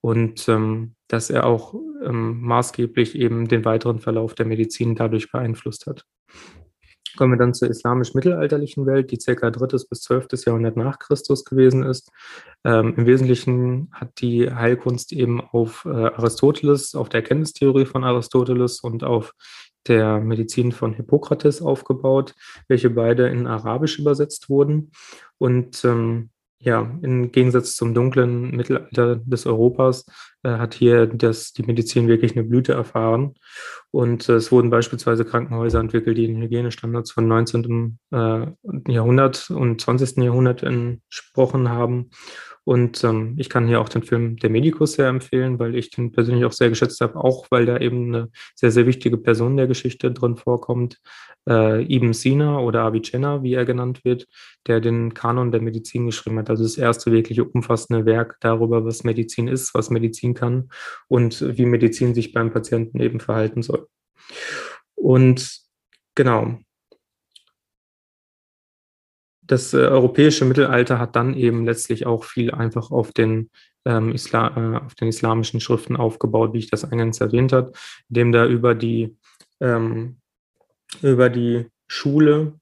und 0.00 0.48
ähm, 0.48 0.94
dass 1.08 1.30
er 1.30 1.46
auch 1.46 1.74
ähm, 2.04 2.40
maßgeblich 2.40 3.16
eben 3.16 3.48
den 3.48 3.64
weiteren 3.64 4.00
Verlauf 4.00 4.34
der 4.34 4.46
Medizin 4.46 4.94
dadurch 4.94 5.30
beeinflusst 5.30 5.86
hat. 5.86 6.04
Kommen 7.16 7.32
wir 7.32 7.38
dann 7.38 7.54
zur 7.54 7.68
islamisch-mittelalterlichen 7.68 8.86
Welt, 8.86 9.10
die 9.10 9.18
ca. 9.18 9.50
3. 9.50 9.66
bis 9.88 10.00
12. 10.02 10.28
Jahrhundert 10.46 10.76
nach 10.76 10.98
Christus 10.98 11.44
gewesen 11.44 11.82
ist. 11.82 12.10
Ähm, 12.64 12.94
Im 12.96 13.06
Wesentlichen 13.06 13.88
hat 13.92 14.20
die 14.20 14.52
Heilkunst 14.52 15.12
eben 15.12 15.40
auf 15.40 15.84
äh, 15.84 15.88
Aristoteles, 15.88 16.94
auf 16.94 17.08
der 17.08 17.20
Erkenntnistheorie 17.20 17.86
von 17.86 18.04
Aristoteles 18.04 18.80
und 18.80 19.04
auf 19.04 19.34
der 19.86 20.20
Medizin 20.20 20.72
von 20.72 20.92
Hippokrates 20.92 21.62
aufgebaut, 21.62 22.34
welche 22.68 22.90
beide 22.90 23.28
in 23.28 23.46
Arabisch 23.46 23.98
übersetzt 23.98 24.50
wurden. 24.50 24.92
Und 25.38 25.84
ähm, 25.84 26.30
ja, 26.62 26.90
im 27.00 27.32
Gegensatz 27.32 27.74
zum 27.74 27.94
dunklen 27.94 28.54
Mittelalter 28.54 29.16
des 29.16 29.46
Europas 29.46 30.04
äh, 30.42 30.50
hat 30.50 30.74
hier 30.74 31.06
das, 31.06 31.52
die 31.52 31.62
Medizin 31.62 32.06
wirklich 32.06 32.32
eine 32.32 32.44
Blüte 32.44 32.74
erfahren. 32.74 33.34
Und 33.90 34.28
äh, 34.28 34.34
es 34.34 34.52
wurden 34.52 34.68
beispielsweise 34.68 35.24
Krankenhäuser 35.24 35.80
entwickelt, 35.80 36.18
die 36.18 36.26
den 36.26 36.42
Hygienestandards 36.42 37.12
von 37.12 37.26
19. 37.26 37.98
Äh, 38.10 38.46
Jahrhundert 38.88 39.48
und 39.50 39.80
20. 39.80 40.18
Jahrhundert 40.18 40.62
entsprochen 40.62 41.70
haben. 41.70 42.10
Und 42.64 43.02
ähm, 43.04 43.34
ich 43.38 43.48
kann 43.48 43.66
hier 43.66 43.80
auch 43.80 43.88
den 43.88 44.02
Film 44.02 44.36
Der 44.36 44.50
Medikus 44.50 44.92
sehr 44.92 45.08
empfehlen, 45.08 45.58
weil 45.58 45.74
ich 45.74 45.90
den 45.90 46.12
persönlich 46.12 46.44
auch 46.44 46.52
sehr 46.52 46.68
geschätzt 46.68 47.00
habe, 47.00 47.16
auch 47.16 47.46
weil 47.50 47.66
da 47.66 47.78
eben 47.78 48.14
eine 48.14 48.28
sehr, 48.54 48.70
sehr 48.70 48.86
wichtige 48.86 49.16
Person 49.16 49.56
der 49.56 49.66
Geschichte 49.66 50.12
drin 50.12 50.36
vorkommt. 50.36 50.98
Äh, 51.48 51.82
Ibn 51.94 52.12
Sina 52.12 52.60
oder 52.60 52.82
Avicenna, 52.82 53.42
wie 53.42 53.54
er 53.54 53.64
genannt 53.64 54.04
wird, 54.04 54.26
der 54.66 54.80
den 54.80 55.14
Kanon 55.14 55.52
der 55.52 55.62
Medizin 55.62 56.06
geschrieben 56.06 56.38
hat. 56.38 56.50
Also 56.50 56.62
das 56.62 56.76
erste 56.76 57.12
wirklich 57.12 57.40
umfassende 57.40 58.04
Werk 58.04 58.36
darüber, 58.40 58.84
was 58.84 59.04
Medizin 59.04 59.48
ist, 59.48 59.74
was 59.74 59.90
Medizin 59.90 60.34
kann 60.34 60.68
und 61.08 61.56
wie 61.56 61.64
Medizin 61.66 62.14
sich 62.14 62.32
beim 62.32 62.52
Patienten 62.52 63.00
eben 63.00 63.20
verhalten 63.20 63.62
soll. 63.62 63.88
Und 64.94 65.60
genau, 66.14 66.58
das 69.50 69.74
äh, 69.74 69.78
europäische 69.78 70.44
Mittelalter 70.44 70.98
hat 70.98 71.16
dann 71.16 71.34
eben 71.34 71.64
letztlich 71.64 72.06
auch 72.06 72.24
viel 72.24 72.52
einfach 72.52 72.90
auf 72.90 73.12
den, 73.12 73.50
ähm, 73.84 74.12
Islam, 74.12 74.74
äh, 74.74 74.78
auf 74.78 74.94
den 74.94 75.08
islamischen 75.08 75.60
Schriften 75.60 75.96
aufgebaut, 75.96 76.52
wie 76.52 76.58
ich 76.58 76.70
das 76.70 76.84
eingangs 76.84 77.20
erwähnt 77.20 77.52
habe, 77.52 77.72
indem 78.08 78.32
da 78.32 78.46
über 78.46 78.74
die, 78.74 79.16
ähm, 79.60 80.18
über 81.02 81.28
die 81.30 81.66
Schule, 81.88 82.54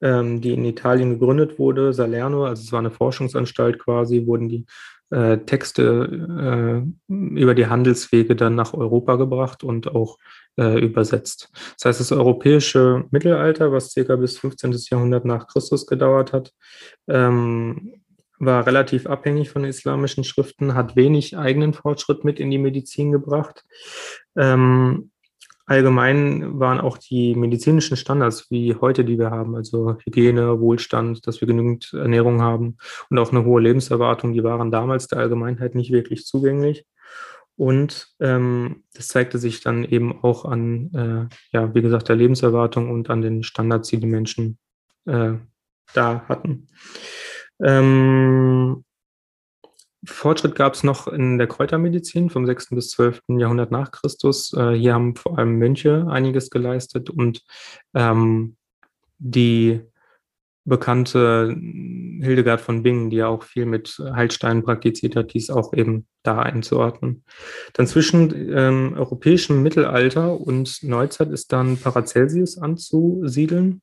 ähm, 0.00 0.40
die 0.40 0.52
in 0.52 0.64
Italien 0.64 1.18
gegründet 1.18 1.58
wurde, 1.58 1.92
Salerno, 1.92 2.44
also 2.44 2.62
es 2.62 2.72
war 2.72 2.78
eine 2.78 2.92
Forschungsanstalt 2.92 3.80
quasi, 3.80 4.26
wurden 4.26 4.48
die 4.48 4.64
äh, 5.10 5.38
Texte 5.38 6.84
äh, 7.08 7.12
über 7.12 7.54
die 7.54 7.66
Handelswege 7.66 8.36
dann 8.36 8.54
nach 8.54 8.74
Europa 8.74 9.16
gebracht 9.16 9.64
und 9.64 9.88
auch 9.94 10.18
äh, 10.58 10.78
übersetzt. 10.80 11.50
Das 11.76 11.84
heißt, 11.86 12.00
das 12.00 12.12
europäische 12.12 13.04
Mittelalter, 13.10 13.72
was 13.72 13.92
circa 13.92 14.16
bis 14.16 14.38
15. 14.38 14.76
Jahrhundert 14.90 15.24
nach 15.24 15.46
Christus 15.46 15.86
gedauert 15.86 16.32
hat, 16.32 16.52
ähm, 17.08 18.02
war 18.38 18.66
relativ 18.66 19.06
abhängig 19.06 19.50
von 19.50 19.64
islamischen 19.64 20.24
Schriften, 20.24 20.74
hat 20.74 20.96
wenig 20.96 21.36
eigenen 21.36 21.74
Fortschritt 21.74 22.24
mit 22.24 22.38
in 22.38 22.50
die 22.50 22.58
Medizin 22.58 23.10
gebracht. 23.12 23.64
Ähm, 24.36 25.10
allgemein 25.68 26.58
waren 26.58 26.80
auch 26.80 26.98
die 26.98 27.34
medizinischen 27.34 27.96
Standards 27.96 28.50
wie 28.50 28.74
heute, 28.74 29.04
die 29.04 29.18
wir 29.18 29.30
haben, 29.30 29.54
also 29.54 29.96
Hygiene, 30.04 30.60
Wohlstand, 30.60 31.26
dass 31.26 31.40
wir 31.40 31.46
genügend 31.46 31.92
Ernährung 31.92 32.42
haben 32.42 32.78
und 33.10 33.18
auch 33.18 33.30
eine 33.30 33.44
hohe 33.44 33.60
Lebenserwartung, 33.60 34.32
die 34.32 34.42
waren 34.42 34.70
damals 34.70 35.06
der 35.06 35.18
Allgemeinheit 35.18 35.74
nicht 35.74 35.92
wirklich 35.92 36.24
zugänglich. 36.26 36.86
Und 37.56 38.14
ähm, 38.20 38.84
das 38.94 39.08
zeigte 39.08 39.38
sich 39.38 39.60
dann 39.60 39.84
eben 39.84 40.22
auch 40.22 40.44
an, 40.44 40.90
äh, 40.94 41.34
ja, 41.52 41.74
wie 41.74 41.82
gesagt, 41.82 42.08
der 42.08 42.16
Lebenserwartung 42.16 42.90
und 42.90 43.10
an 43.10 43.20
den 43.20 43.42
Standards, 43.42 43.88
die 43.88 43.98
die 43.98 44.06
Menschen 44.06 44.58
äh, 45.06 45.34
da 45.92 46.22
hatten. 46.28 46.68
Ähm, 47.60 48.84
Fortschritt 50.04 50.54
gab 50.54 50.74
es 50.74 50.84
noch 50.84 51.08
in 51.08 51.38
der 51.38 51.48
Kräutermedizin 51.48 52.30
vom 52.30 52.46
6. 52.46 52.70
bis 52.70 52.90
12. 52.90 53.22
Jahrhundert 53.38 53.70
nach 53.70 53.90
Christus. 53.90 54.52
Äh, 54.52 54.74
hier 54.74 54.94
haben 54.94 55.16
vor 55.16 55.38
allem 55.38 55.58
Mönche 55.58 56.06
einiges 56.08 56.50
geleistet 56.50 57.10
und 57.10 57.42
ähm, 57.94 58.56
die 59.18 59.80
bekannte 60.64 61.56
Hildegard 62.20 62.60
von 62.60 62.82
Bingen, 62.82 63.10
die 63.10 63.16
ja 63.16 63.28
auch 63.28 63.42
viel 63.42 63.64
mit 63.64 63.98
Heilsteinen 63.98 64.62
praktiziert 64.62 65.16
hat, 65.16 65.32
dies 65.32 65.50
auch 65.50 65.72
eben 65.72 66.06
da 66.22 66.40
einzuordnen. 66.40 67.24
Dann 67.72 67.86
zwischen 67.86 68.32
ähm, 68.54 68.94
europäischem 68.96 69.62
Mittelalter 69.62 70.38
und 70.38 70.82
Neuzeit 70.82 71.30
ist 71.30 71.52
dann 71.52 71.78
Paracelsius 71.78 72.58
anzusiedeln. 72.58 73.80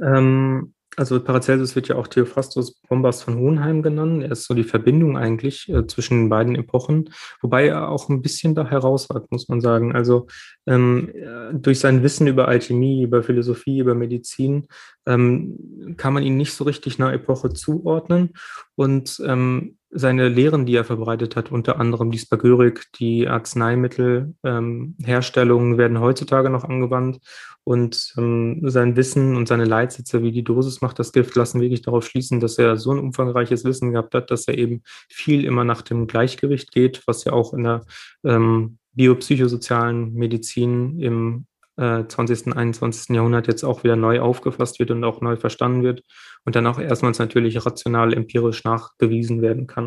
Ähm, 0.00 0.74
also 0.98 1.20
Paracelsus 1.20 1.76
wird 1.76 1.88
ja 1.88 1.96
auch 1.96 2.08
Theophrastus 2.08 2.80
Bombas 2.88 3.22
von 3.22 3.38
Hohenheim 3.38 3.82
genannt. 3.82 4.22
Er 4.24 4.32
ist 4.32 4.44
so 4.44 4.54
die 4.54 4.64
Verbindung 4.64 5.16
eigentlich 5.16 5.68
äh, 5.68 5.86
zwischen 5.86 6.22
den 6.22 6.28
beiden 6.28 6.56
Epochen, 6.56 7.10
wobei 7.40 7.68
er 7.68 7.88
auch 7.88 8.08
ein 8.08 8.20
bisschen 8.20 8.54
da 8.54 8.68
herausragt, 8.68 9.30
muss 9.30 9.48
man 9.48 9.60
sagen. 9.60 9.94
Also 9.94 10.26
ähm, 10.66 11.10
äh, 11.14 11.54
durch 11.54 11.78
sein 11.78 12.02
Wissen 12.02 12.26
über 12.26 12.48
Alchemie, 12.48 13.04
über 13.04 13.22
Philosophie, 13.22 13.78
über 13.78 13.94
Medizin 13.94 14.66
ähm, 15.06 15.94
kann 15.96 16.12
man 16.12 16.22
ihn 16.22 16.36
nicht 16.36 16.52
so 16.52 16.64
richtig 16.64 17.00
einer 17.00 17.12
Epoche 17.12 17.52
zuordnen. 17.52 18.34
Und 18.74 19.22
ähm, 19.24 19.77
seine 19.90 20.28
Lehren, 20.28 20.66
die 20.66 20.76
er 20.76 20.84
verbreitet 20.84 21.36
hat, 21.36 21.50
unter 21.50 21.80
anderem 21.80 22.10
die 22.10 22.18
Spagyrik, 22.18 22.84
die 22.98 23.26
Arzneimittelherstellungen 23.26 25.72
ähm, 25.72 25.78
werden 25.78 26.00
heutzutage 26.00 26.50
noch 26.50 26.64
angewandt. 26.64 27.20
Und 27.64 28.14
ähm, 28.16 28.60
sein 28.64 28.96
Wissen 28.96 29.36
und 29.36 29.48
seine 29.48 29.64
Leitsätze, 29.64 30.22
wie 30.22 30.32
die 30.32 30.44
Dosis 30.44 30.80
macht 30.80 30.98
das 30.98 31.12
Gift, 31.12 31.36
lassen 31.36 31.60
wirklich 31.60 31.82
darauf 31.82 32.06
schließen, 32.06 32.40
dass 32.40 32.58
er 32.58 32.76
so 32.76 32.92
ein 32.92 32.98
umfangreiches 32.98 33.64
Wissen 33.64 33.92
gehabt 33.92 34.14
hat, 34.14 34.30
dass 34.30 34.48
er 34.48 34.56
eben 34.56 34.82
viel 35.08 35.44
immer 35.44 35.64
nach 35.64 35.82
dem 35.82 36.06
Gleichgewicht 36.06 36.72
geht, 36.72 37.02
was 37.06 37.24
ja 37.24 37.32
auch 37.32 37.52
in 37.52 37.64
der 37.64 37.84
ähm, 38.24 38.78
biopsychosozialen 38.94 40.14
Medizin 40.14 40.98
im 40.98 41.46
äh, 41.78 42.06
20., 42.06 42.54
21. 42.54 43.14
Jahrhundert 43.14 43.46
jetzt 43.46 43.64
auch 43.64 43.84
wieder 43.84 43.96
neu 43.96 44.20
aufgefasst 44.20 44.78
wird 44.78 44.90
und 44.90 45.04
auch 45.04 45.20
neu 45.20 45.36
verstanden 45.36 45.82
wird 45.82 46.02
und 46.44 46.56
dann 46.56 46.66
auch 46.66 46.78
erstmals 46.78 47.18
natürlich 47.18 47.64
rational 47.64 48.12
empirisch 48.12 48.64
nachgewiesen 48.64 49.40
werden 49.40 49.66
kann. 49.66 49.86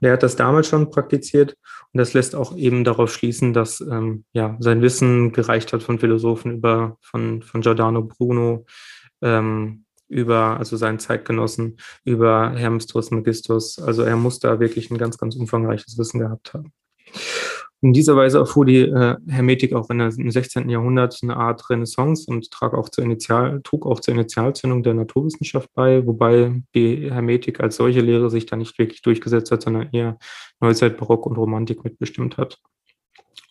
Und 0.00 0.02
er 0.02 0.12
hat 0.12 0.22
das 0.22 0.36
damals 0.36 0.68
schon 0.68 0.90
praktiziert 0.90 1.56
und 1.92 1.98
das 1.98 2.12
lässt 2.12 2.34
auch 2.34 2.56
eben 2.56 2.84
darauf 2.84 3.12
schließen, 3.12 3.52
dass 3.52 3.80
ähm, 3.80 4.24
ja, 4.32 4.56
sein 4.60 4.82
Wissen 4.82 5.32
gereicht 5.32 5.72
hat 5.72 5.82
von 5.82 5.98
Philosophen 5.98 6.56
über, 6.56 6.96
von, 7.00 7.42
von 7.42 7.60
Giordano 7.60 8.02
Bruno, 8.02 8.66
ähm, 9.22 9.84
über, 10.08 10.58
also 10.58 10.76
seinen 10.76 10.98
Zeitgenossen, 10.98 11.76
über 12.04 12.50
Hermes 12.56 12.86
Trismegistus. 12.86 13.78
Also 13.78 14.02
er 14.02 14.16
muss 14.16 14.40
da 14.40 14.58
wirklich 14.58 14.90
ein 14.90 14.98
ganz, 14.98 15.18
ganz 15.18 15.36
umfangreiches 15.36 15.96
Wissen 15.98 16.18
gehabt 16.18 16.52
haben. 16.52 16.72
In 17.82 17.94
dieser 17.94 18.14
Weise 18.14 18.38
erfuhr 18.38 18.66
die 18.66 18.80
äh, 18.80 19.16
Hermetik 19.26 19.72
auch 19.72 19.88
in 19.88 19.98
der, 19.98 20.08
im 20.08 20.30
16. 20.30 20.68
Jahrhundert 20.68 21.18
eine 21.22 21.36
Art 21.36 21.70
Renaissance 21.70 22.26
und 22.30 22.50
trug 22.50 22.74
auch, 22.74 22.90
zur 22.90 23.04
Initial, 23.04 23.62
trug 23.62 23.86
auch 23.86 24.00
zur 24.00 24.12
Initialzündung 24.12 24.82
der 24.82 24.92
Naturwissenschaft 24.92 25.70
bei, 25.74 26.06
wobei 26.06 26.62
die 26.74 27.10
Hermetik 27.10 27.60
als 27.60 27.76
solche 27.76 28.00
Lehre 28.00 28.28
sich 28.28 28.44
da 28.44 28.56
nicht 28.56 28.78
wirklich 28.78 29.00
durchgesetzt 29.00 29.50
hat, 29.50 29.62
sondern 29.62 29.88
eher 29.92 30.18
Neuzeit, 30.60 30.98
Barock 30.98 31.24
und 31.24 31.38
Romantik 31.38 31.82
mitbestimmt 31.82 32.36
hat. 32.36 32.58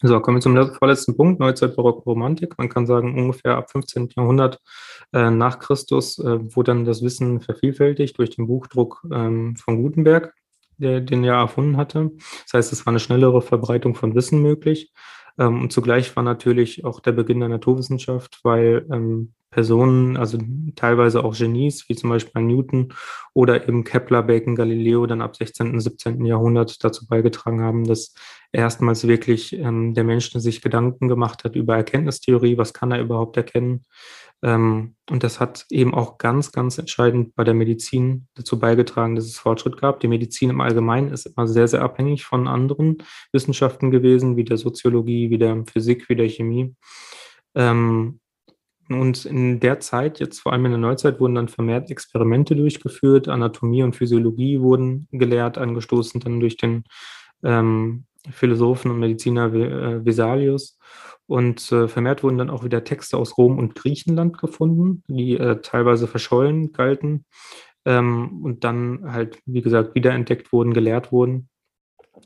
So, 0.02 0.20
kommen 0.22 0.38
wir 0.38 0.42
zum 0.42 0.74
vorletzten 0.76 1.18
Punkt, 1.18 1.40
Neuzeit, 1.42 1.76
Barock, 1.76 2.06
Romantik. 2.06 2.58
Man 2.58 2.70
kann 2.70 2.86
sagen, 2.86 3.18
ungefähr 3.18 3.58
ab 3.58 3.70
15. 3.72 4.10
Jahrhundert 4.16 4.60
äh, 5.12 5.30
nach 5.30 5.60
Christus 5.60 6.20
äh, 6.20 6.56
wurde 6.56 6.72
dann 6.72 6.86
das 6.86 7.02
Wissen 7.02 7.42
vervielfältigt 7.42 8.18
durch 8.18 8.30
den 8.30 8.48
Buchdruck 8.48 9.02
ähm, 9.12 9.56
von 9.58 9.82
Gutenberg 9.82 10.34
der 10.80 11.02
den 11.02 11.24
er 11.24 11.36
erfunden 11.36 11.78
hatte. 11.78 12.12
Das 12.44 12.54
heißt, 12.54 12.74
es 12.74 12.86
war 12.86 12.92
eine 12.92 13.00
schnellere 13.00 13.42
Verbreitung 13.42 13.96
von 13.96 14.16
Wissen 14.16 14.42
möglich. 14.42 14.92
Ähm, 15.38 15.62
und 15.62 15.72
zugleich 15.72 16.16
war 16.16 16.24
natürlich 16.24 16.86
auch 16.86 17.00
der 17.00 17.12
Beginn 17.14 17.40
der 17.40 17.50
Naturwissenschaft, 17.50 18.40
weil 18.44 18.86
ähm, 18.92 19.34
Personen, 19.52 20.18
also 20.18 20.38
teilweise 20.76 21.24
auch 21.24 21.36
Genies, 21.36 21.90
wie 21.90 21.96
zum 21.96 22.10
Beispiel 22.10 22.42
Newton 22.42 22.94
oder 23.34 23.68
eben 23.68 23.84
Kepler, 23.84 24.24
Bacon, 24.24 24.56
Galileo, 24.56 25.06
dann 25.06 25.22
ab 25.22 25.36
16. 25.36 25.72
und 25.72 25.80
17. 25.80 26.26
Jahrhundert 26.26 26.84
dazu 26.84 27.08
beigetragen 27.08 27.62
haben, 27.62 27.86
dass 27.86 28.14
erstmals 28.52 29.08
wirklich 29.08 29.54
ähm, 29.54 29.94
der 29.94 30.04
Mensch 30.04 30.32
sich 30.32 30.62
Gedanken 30.62 31.08
gemacht 31.08 31.44
hat 31.44 31.56
über 31.56 31.76
Erkenntnistheorie, 31.76 32.58
was 32.58 32.74
kann 32.74 32.92
er 32.92 33.02
überhaupt 33.02 33.38
erkennen, 33.38 33.86
ähm, 34.42 34.96
und 35.10 35.24
das 35.24 35.40
hat 35.40 35.66
eben 35.70 35.94
auch 35.94 36.18
ganz, 36.18 36.52
ganz 36.52 36.78
entscheidend 36.78 37.36
bei 37.36 37.44
der 37.44 37.54
Medizin 37.54 38.28
dazu 38.36 38.58
beigetragen, 38.58 39.16
dass 39.16 39.26
es 39.26 39.38
Fortschritt 39.38 39.78
gab. 39.78 40.00
Die 40.00 40.08
Medizin 40.08 40.50
im 40.50 40.62
Allgemeinen 40.62 41.12
ist 41.12 41.26
immer 41.26 41.48
sehr, 41.48 41.68
sehr 41.68 41.82
abhängig 41.82 42.24
von 42.26 42.48
anderen 42.48 42.98
Wissenschaften 43.34 43.92
gewesen, 43.92 44.38
wie 44.38 44.46
der 44.46 44.58
Soziologie, 44.58 45.30
wie 45.30 45.38
der 45.38 45.64
Physik, 45.66 46.08
wie 46.10 46.16
der 46.16 46.30
Chemie. 46.30 46.74
Ähm, 47.56 48.20
und 48.90 49.26
in 49.26 49.60
der 49.60 49.80
Zeit, 49.80 50.20
jetzt 50.20 50.40
vor 50.40 50.52
allem 50.52 50.66
in 50.66 50.72
der 50.72 50.80
Neuzeit, 50.80 51.20
wurden 51.20 51.36
dann 51.36 51.48
vermehrt 51.48 51.92
Experimente 51.92 52.56
durchgeführt, 52.56 53.28
Anatomie 53.28 53.84
und 53.84 53.96
Physiologie 53.96 54.60
wurden 54.62 55.08
gelehrt, 55.12 55.58
angestoßen 55.58 56.20
dann 56.20 56.40
durch 56.40 56.58
den 56.58 56.84
ähm, 57.44 58.06
Philosophen 58.32 58.92
und 58.92 59.00
Mediziner 59.00 59.54
äh, 59.54 60.04
Vesalius. 60.04 60.78
Und 61.28 61.72
äh, 61.72 61.88
vermehrt 61.88 62.24
wurden 62.24 62.40
dann 62.40 62.50
auch 62.50 62.64
wieder 62.64 62.84
Texte 62.84 63.18
aus 63.18 63.38
Rom 63.38 63.60
und 63.60 63.76
Griechenland 63.76 64.40
gefunden, 64.40 65.04
die 65.08 65.38
äh, 65.38 65.62
teilweise 65.62 66.08
verschollen 66.08 66.72
galten 66.72 67.26
ähm, 67.86 68.42
und 68.44 68.64
dann 68.64 69.12
halt, 69.14 69.40
wie 69.46 69.62
gesagt, 69.62 69.94
wiederentdeckt 69.94 70.52
wurden, 70.52 70.74
gelehrt 70.74 71.12
wurden. 71.12 71.50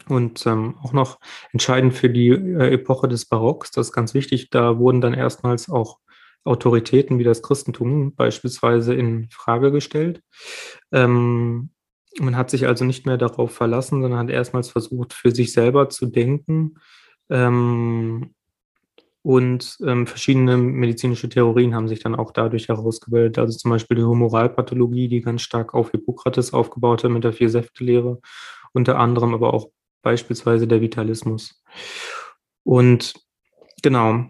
Und 0.07 0.45
ähm, 0.47 0.75
auch 0.81 0.93
noch 0.93 1.19
entscheidend 1.51 1.93
für 1.93 2.09
die 2.09 2.29
äh, 2.29 2.73
Epoche 2.73 3.07
des 3.07 3.25
Barocks, 3.25 3.71
das 3.71 3.87
ist 3.87 3.93
ganz 3.93 4.13
wichtig, 4.13 4.49
da 4.49 4.79
wurden 4.79 5.01
dann 5.01 5.13
erstmals 5.13 5.69
auch 5.69 5.99
Autoritäten 6.43 7.19
wie 7.19 7.23
das 7.23 7.41
Christentum 7.41 8.15
beispielsweise 8.15 8.93
in 8.93 9.29
Frage 9.29 9.71
gestellt. 9.71 10.21
Ähm, 10.91 11.69
man 12.19 12.37
hat 12.37 12.49
sich 12.49 12.67
also 12.67 12.85
nicht 12.85 13.05
mehr 13.05 13.17
darauf 13.17 13.51
verlassen, 13.51 14.01
sondern 14.01 14.19
hat 14.19 14.29
erstmals 14.29 14.69
versucht, 14.69 15.13
für 15.13 15.31
sich 15.31 15.53
selber 15.53 15.89
zu 15.89 16.05
denken. 16.05 16.75
Ähm, 17.29 18.33
und 19.23 19.77
ähm, 19.85 20.05
verschiedene 20.05 20.57
medizinische 20.57 21.29
Theorien 21.29 21.73
haben 21.73 21.87
sich 21.87 22.01
dann 22.01 22.13
auch 22.13 22.31
dadurch 22.31 22.67
herausgebildet. 22.67 23.39
Also 23.39 23.57
zum 23.57 23.71
Beispiel 23.71 23.95
die 23.95 24.03
Humoralpathologie, 24.03 25.07
die 25.07 25.21
ganz 25.21 25.41
stark 25.41 25.73
auf 25.73 25.91
Hippokrates 25.91 26.53
aufgebaut 26.53 27.05
hat 27.05 27.11
mit 27.11 27.23
der 27.23 27.31
Vier-Säfte-Lehre, 27.31 28.19
unter 28.73 28.99
anderem 28.99 29.33
aber 29.33 29.53
auch 29.53 29.69
beispielsweise 30.01 30.67
der 30.67 30.81
Vitalismus. 30.81 31.63
Und 32.63 33.13
genau, 33.81 34.25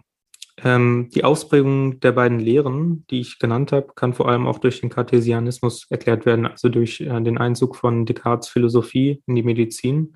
ähm, 0.64 1.10
die 1.14 1.24
Ausprägung 1.24 2.00
der 2.00 2.12
beiden 2.12 2.40
Lehren, 2.40 3.04
die 3.10 3.20
ich 3.20 3.38
genannt 3.38 3.70
habe, 3.70 3.92
kann 3.94 4.14
vor 4.14 4.28
allem 4.28 4.46
auch 4.46 4.58
durch 4.58 4.80
den 4.80 4.90
Cartesianismus 4.90 5.86
erklärt 5.90 6.24
werden, 6.24 6.46
also 6.46 6.70
durch 6.70 7.02
äh, 7.02 7.20
den 7.20 7.38
Einzug 7.38 7.76
von 7.76 8.06
Descartes 8.06 8.48
Philosophie 8.48 9.22
in 9.26 9.34
die 9.34 9.42
Medizin. 9.42 10.14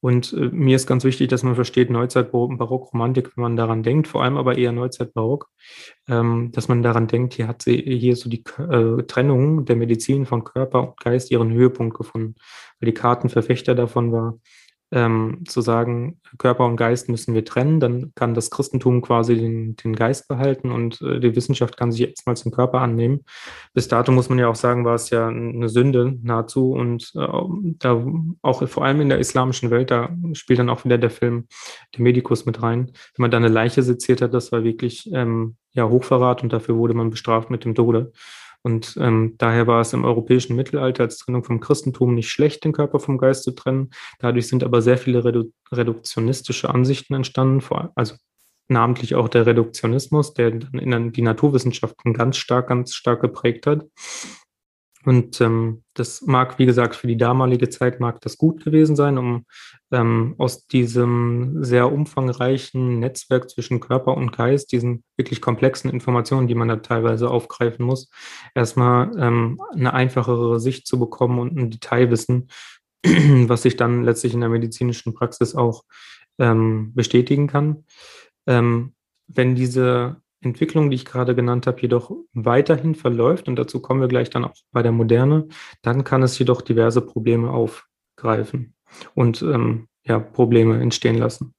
Und 0.00 0.32
äh, 0.32 0.48
mir 0.52 0.76
ist 0.76 0.86
ganz 0.86 1.04
wichtig, 1.04 1.28
dass 1.28 1.42
man 1.42 1.56
versteht, 1.56 1.90
Neuzeit, 1.90 2.30
Barock, 2.32 2.92
Romantik, 2.92 3.36
wenn 3.36 3.42
man 3.42 3.56
daran 3.56 3.82
denkt, 3.82 4.08
vor 4.08 4.22
allem 4.22 4.36
aber 4.36 4.56
eher 4.56 4.72
Neuzeit, 4.72 5.12
Barock, 5.12 5.48
ähm, 6.08 6.52
dass 6.52 6.68
man 6.68 6.82
daran 6.82 7.06
denkt, 7.06 7.34
hier 7.34 7.48
hat 7.48 7.62
sie 7.62 7.76
hier 7.76 8.16
so 8.16 8.30
die 8.30 8.44
äh, 8.58 9.02
Trennung 9.02 9.66
der 9.66 9.76
Medizin 9.76 10.24
von 10.24 10.44
Körper 10.44 10.88
und 10.88 11.00
Geist 11.00 11.30
ihren 11.30 11.52
Höhepunkt 11.52 11.96
gefunden, 11.96 12.36
weil 12.78 12.86
die 12.86 12.94
Kartenverfechter 12.94 13.74
davon 13.74 14.12
war, 14.12 14.38
ähm, 14.92 15.44
zu 15.46 15.60
sagen, 15.60 16.20
Körper 16.38 16.66
und 16.66 16.76
Geist 16.76 17.08
müssen 17.08 17.34
wir 17.34 17.44
trennen, 17.44 17.80
dann 17.80 18.12
kann 18.14 18.34
das 18.34 18.50
Christentum 18.50 19.02
quasi 19.02 19.36
den, 19.36 19.76
den 19.76 19.94
Geist 19.94 20.26
behalten 20.26 20.70
und 20.72 21.00
äh, 21.02 21.20
die 21.20 21.36
Wissenschaft 21.36 21.76
kann 21.76 21.92
sich 21.92 22.08
erstmals 22.08 22.42
den 22.42 22.52
Körper 22.52 22.80
annehmen. 22.80 23.20
Bis 23.72 23.88
dato 23.88 24.10
muss 24.10 24.28
man 24.28 24.38
ja 24.38 24.48
auch 24.48 24.56
sagen, 24.56 24.84
war 24.84 24.94
es 24.94 25.10
ja 25.10 25.28
eine 25.28 25.68
Sünde 25.68 26.18
nahezu 26.22 26.72
und 26.72 27.12
äh, 27.14 27.26
da 27.78 28.04
auch 28.42 28.66
vor 28.68 28.84
allem 28.84 29.00
in 29.00 29.08
der 29.08 29.18
islamischen 29.18 29.70
Welt, 29.70 29.90
da 29.90 30.10
spielt 30.32 30.58
dann 30.58 30.70
auch 30.70 30.84
wieder 30.84 30.98
der 30.98 31.10
Film 31.10 31.46
Der 31.94 32.02
Medikus 32.02 32.44
mit 32.46 32.62
rein. 32.62 32.86
Wenn 33.16 33.22
man 33.22 33.30
da 33.30 33.36
eine 33.36 33.48
Leiche 33.48 33.82
seziert 33.82 34.22
hat, 34.22 34.34
das 34.34 34.50
war 34.50 34.64
wirklich 34.64 35.10
ähm, 35.12 35.56
ja 35.72 35.88
Hochverrat 35.88 36.42
und 36.42 36.52
dafür 36.52 36.76
wurde 36.76 36.94
man 36.94 37.10
bestraft 37.10 37.50
mit 37.50 37.64
dem 37.64 37.74
Tode. 37.74 38.12
Und 38.62 38.96
ähm, 39.00 39.34
daher 39.38 39.66
war 39.66 39.80
es 39.80 39.92
im 39.92 40.04
europäischen 40.04 40.56
Mittelalter 40.56 41.04
als 41.04 41.18
Trennung 41.18 41.44
vom 41.44 41.60
Christentum 41.60 42.14
nicht 42.14 42.30
schlecht, 42.30 42.64
den 42.64 42.72
Körper 42.72 43.00
vom 43.00 43.18
Geist 43.18 43.44
zu 43.44 43.52
trennen. 43.52 43.90
Dadurch 44.18 44.48
sind 44.48 44.62
aber 44.62 44.82
sehr 44.82 44.98
viele 44.98 45.24
redu 45.24 45.52
reduktionistische 45.72 46.68
Ansichten 46.68 47.14
entstanden, 47.14 47.60
vor, 47.60 47.92
also 47.94 48.16
namentlich 48.68 49.14
auch 49.14 49.28
der 49.28 49.46
Reduktionismus, 49.46 50.34
der 50.34 50.52
dann 50.52 50.80
in 50.80 51.12
die 51.12 51.22
Naturwissenschaften 51.22 52.14
ganz 52.14 52.36
stark, 52.36 52.68
ganz 52.68 52.94
stark 52.94 53.20
geprägt 53.20 53.66
hat. 53.66 53.86
Und 55.06 55.40
ähm, 55.40 55.82
das 55.94 56.20
mag, 56.22 56.58
wie 56.58 56.66
gesagt, 56.66 56.94
für 56.94 57.06
die 57.06 57.16
damalige 57.16 57.70
Zeit 57.70 58.00
mag 58.00 58.20
das 58.20 58.36
gut 58.36 58.62
gewesen 58.62 58.96
sein, 58.96 59.16
um 59.16 59.46
ähm, 59.90 60.34
aus 60.36 60.66
diesem 60.66 61.64
sehr 61.64 61.90
umfangreichen 61.90 62.98
Netzwerk 62.98 63.48
zwischen 63.48 63.80
Körper 63.80 64.14
und 64.14 64.32
Geist, 64.32 64.72
diesen 64.72 65.02
wirklich 65.16 65.40
komplexen 65.40 65.90
Informationen, 65.90 66.48
die 66.48 66.54
man 66.54 66.68
da 66.68 66.76
teilweise 66.76 67.30
aufgreifen 67.30 67.86
muss, 67.86 68.10
erstmal 68.54 69.10
ähm, 69.18 69.60
eine 69.72 69.94
einfachere 69.94 70.60
Sicht 70.60 70.86
zu 70.86 70.98
bekommen 70.98 71.38
und 71.38 71.56
ein 71.56 71.70
Detailwissen, 71.70 72.50
was 73.02 73.62
sich 73.62 73.76
dann 73.76 74.04
letztlich 74.04 74.34
in 74.34 74.40
der 74.40 74.50
medizinischen 74.50 75.14
Praxis 75.14 75.54
auch 75.54 75.84
ähm, 76.38 76.92
bestätigen 76.94 77.46
kann. 77.46 77.84
Ähm, 78.46 78.92
wenn 79.28 79.54
diese 79.54 80.20
Entwicklung, 80.40 80.90
die 80.90 80.96
ich 80.96 81.04
gerade 81.04 81.34
genannt 81.34 81.66
habe, 81.66 81.80
jedoch 81.80 82.10
weiterhin 82.32 82.94
verläuft, 82.94 83.48
und 83.48 83.56
dazu 83.56 83.80
kommen 83.80 84.00
wir 84.00 84.08
gleich 84.08 84.30
dann 84.30 84.44
auch 84.44 84.54
bei 84.72 84.82
der 84.82 84.92
Moderne, 84.92 85.48
dann 85.82 86.04
kann 86.04 86.22
es 86.22 86.38
jedoch 86.38 86.62
diverse 86.62 87.02
Probleme 87.02 87.50
aufgreifen 87.50 88.74
und 89.14 89.42
ähm, 89.42 89.88
ja, 90.04 90.18
Probleme 90.18 90.80
entstehen 90.80 91.18
lassen. 91.18 91.54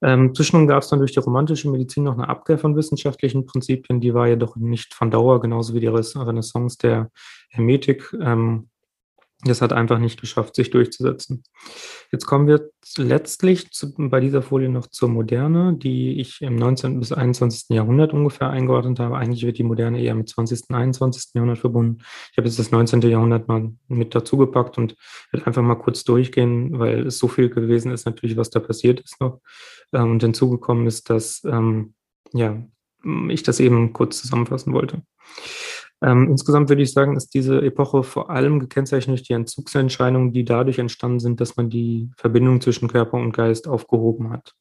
Ähm, 0.00 0.34
zwischendurch 0.34 0.68
gab 0.68 0.82
es 0.82 0.88
dann 0.90 1.00
durch 1.00 1.12
die 1.12 1.18
romantische 1.18 1.70
Medizin 1.70 2.04
noch 2.04 2.14
eine 2.14 2.28
Abkehr 2.28 2.58
von 2.58 2.76
wissenschaftlichen 2.76 3.46
Prinzipien, 3.46 4.00
die 4.00 4.14
war 4.14 4.28
jedoch 4.28 4.56
nicht 4.56 4.94
von 4.94 5.10
Dauer, 5.10 5.40
genauso 5.40 5.74
wie 5.74 5.80
die 5.80 5.88
Renaissance 5.88 6.78
der 6.78 7.10
Hermetik. 7.50 8.14
Ähm, 8.20 8.68
das 9.44 9.62
hat 9.62 9.72
einfach 9.72 10.00
nicht 10.00 10.20
geschafft, 10.20 10.56
sich 10.56 10.70
durchzusetzen. 10.70 11.44
Jetzt 12.10 12.26
kommen 12.26 12.48
wir 12.48 12.70
letztlich 12.96 13.70
zu, 13.70 13.94
bei 13.96 14.18
dieser 14.18 14.42
Folie 14.42 14.68
noch 14.68 14.88
zur 14.88 15.08
Moderne, 15.08 15.76
die 15.76 16.20
ich 16.20 16.42
im 16.42 16.56
19. 16.56 16.98
bis 16.98 17.12
21. 17.12 17.66
Jahrhundert 17.68 18.12
ungefähr 18.12 18.50
eingeordnet 18.50 18.98
habe. 18.98 19.16
Eigentlich 19.16 19.44
wird 19.44 19.58
die 19.58 19.62
Moderne 19.62 20.00
eher 20.00 20.16
mit 20.16 20.28
20. 20.28 20.70
und 20.70 20.74
21. 20.74 21.34
Jahrhundert 21.34 21.58
verbunden. 21.58 21.98
Ich 22.32 22.38
habe 22.38 22.48
jetzt 22.48 22.58
das 22.58 22.72
19. 22.72 23.00
Jahrhundert 23.02 23.46
mal 23.46 23.70
mit 23.86 24.12
dazugepackt 24.12 24.76
und 24.76 24.96
werde 25.30 25.46
einfach 25.46 25.62
mal 25.62 25.76
kurz 25.76 26.02
durchgehen, 26.02 26.76
weil 26.80 27.06
es 27.06 27.18
so 27.18 27.28
viel 27.28 27.48
gewesen 27.48 27.92
ist, 27.92 28.06
natürlich, 28.06 28.36
was 28.36 28.50
da 28.50 28.58
passiert 28.58 28.98
ist 29.00 29.20
noch. 29.20 29.40
Ähm, 29.92 30.12
und 30.12 30.22
hinzugekommen 30.22 30.88
ist, 30.88 31.10
dass 31.10 31.44
ähm, 31.44 31.94
ja, 32.32 32.60
ich 33.28 33.44
das 33.44 33.60
eben 33.60 33.92
kurz 33.92 34.20
zusammenfassen 34.20 34.72
wollte. 34.72 35.02
Ähm, 36.00 36.28
insgesamt 36.30 36.68
würde 36.68 36.82
ich 36.82 36.92
sagen, 36.92 37.16
ist 37.16 37.34
diese 37.34 37.60
Epoche 37.60 38.02
vor 38.02 38.30
allem 38.30 38.60
gekennzeichnet 38.60 39.18
durch 39.18 39.26
die 39.26 39.32
Entzugsentscheidungen, 39.32 40.32
die 40.32 40.44
dadurch 40.44 40.78
entstanden 40.78 41.18
sind, 41.18 41.40
dass 41.40 41.56
man 41.56 41.70
die 41.70 42.10
Verbindung 42.16 42.60
zwischen 42.60 42.88
Körper 42.88 43.18
und 43.18 43.32
Geist 43.32 43.66
aufgehoben 43.66 44.30
hat. 44.30 44.54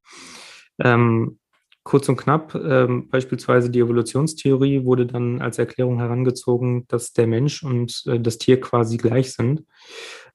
Ähm, 0.80 1.38
kurz 1.84 2.10
und 2.10 2.18
knapp, 2.18 2.56
ähm, 2.56 3.08
beispielsweise 3.10 3.70
die 3.70 3.80
Evolutionstheorie 3.80 4.84
wurde 4.84 5.06
dann 5.06 5.42
als 5.42 5.58
Erklärung 5.60 6.00
herangezogen, 6.00 6.86
dass 6.88 7.14
der 7.14 7.28
Mensch 7.28 7.64
und 7.64 8.04
äh, 8.08 8.20
das 8.20 8.40
Tier 8.40 8.60
quasi 8.60 8.98
gleich 8.98 9.34
sind. 9.34 9.64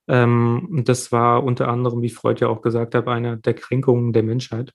Ähm, 0.08 0.82
das 0.84 1.12
war 1.12 1.44
unter 1.44 1.68
anderem, 1.68 2.00
wie 2.02 2.10
Freud 2.10 2.40
ja 2.40 2.48
auch 2.48 2.62
gesagt 2.62 2.94
hat, 2.94 3.08
eine 3.08 3.38
der 3.38 3.54
Kränkungen 3.54 4.12
der 4.12 4.22
Menschheit. 4.22 4.72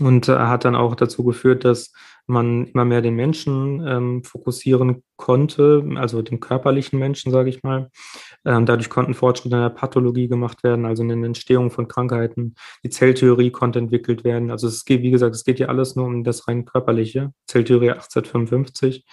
Und 0.00 0.28
er 0.28 0.48
hat 0.48 0.64
dann 0.64 0.76
auch 0.76 0.94
dazu 0.94 1.24
geführt, 1.24 1.64
dass 1.64 1.92
man 2.26 2.66
immer 2.66 2.84
mehr 2.84 3.02
den 3.02 3.14
Menschen 3.14 3.86
ähm, 3.86 4.24
fokussieren 4.24 5.02
konnte, 5.16 5.84
also 5.96 6.22
den 6.22 6.40
körperlichen 6.40 6.98
Menschen, 6.98 7.30
sage 7.30 7.50
ich 7.50 7.62
mal. 7.62 7.90
Ähm, 8.44 8.66
dadurch 8.66 8.90
konnten 8.90 9.14
Fortschritte 9.14 9.56
in 9.56 9.62
der 9.62 9.70
Pathologie 9.70 10.28
gemacht 10.28 10.64
werden, 10.64 10.86
also 10.86 11.02
in 11.02 11.08
der 11.08 11.18
Entstehung 11.22 11.70
von 11.70 11.88
Krankheiten. 11.88 12.54
Die 12.82 12.90
Zelltheorie 12.90 13.50
konnte 13.50 13.78
entwickelt 13.78 14.24
werden. 14.24 14.50
Also 14.50 14.66
es 14.66 14.84
geht, 14.84 15.02
wie 15.02 15.10
gesagt, 15.10 15.34
es 15.34 15.44
geht 15.44 15.58
ja 15.58 15.68
alles 15.68 15.96
nur 15.96 16.06
um 16.06 16.24
das 16.24 16.48
rein 16.48 16.64
körperliche. 16.64 17.32
Zelltheorie 17.46 17.90
1855. 17.90 19.04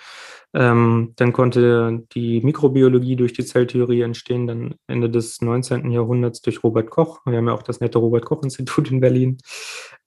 Ähm, 0.53 1.13
dann 1.15 1.31
konnte 1.31 2.03
die 2.13 2.41
Mikrobiologie 2.41 3.15
durch 3.15 3.31
die 3.31 3.45
Zelltheorie 3.45 4.01
entstehen, 4.01 4.47
dann 4.47 4.75
Ende 4.87 5.09
des 5.09 5.41
19. 5.41 5.91
Jahrhunderts 5.91 6.41
durch 6.41 6.61
Robert 6.63 6.89
Koch. 6.89 7.21
Wir 7.25 7.37
haben 7.37 7.47
ja 7.47 7.53
auch 7.53 7.63
das 7.63 7.79
nette 7.79 7.99
Robert 7.99 8.25
Koch-Institut 8.25 8.91
in 8.91 8.99
Berlin, 8.99 9.37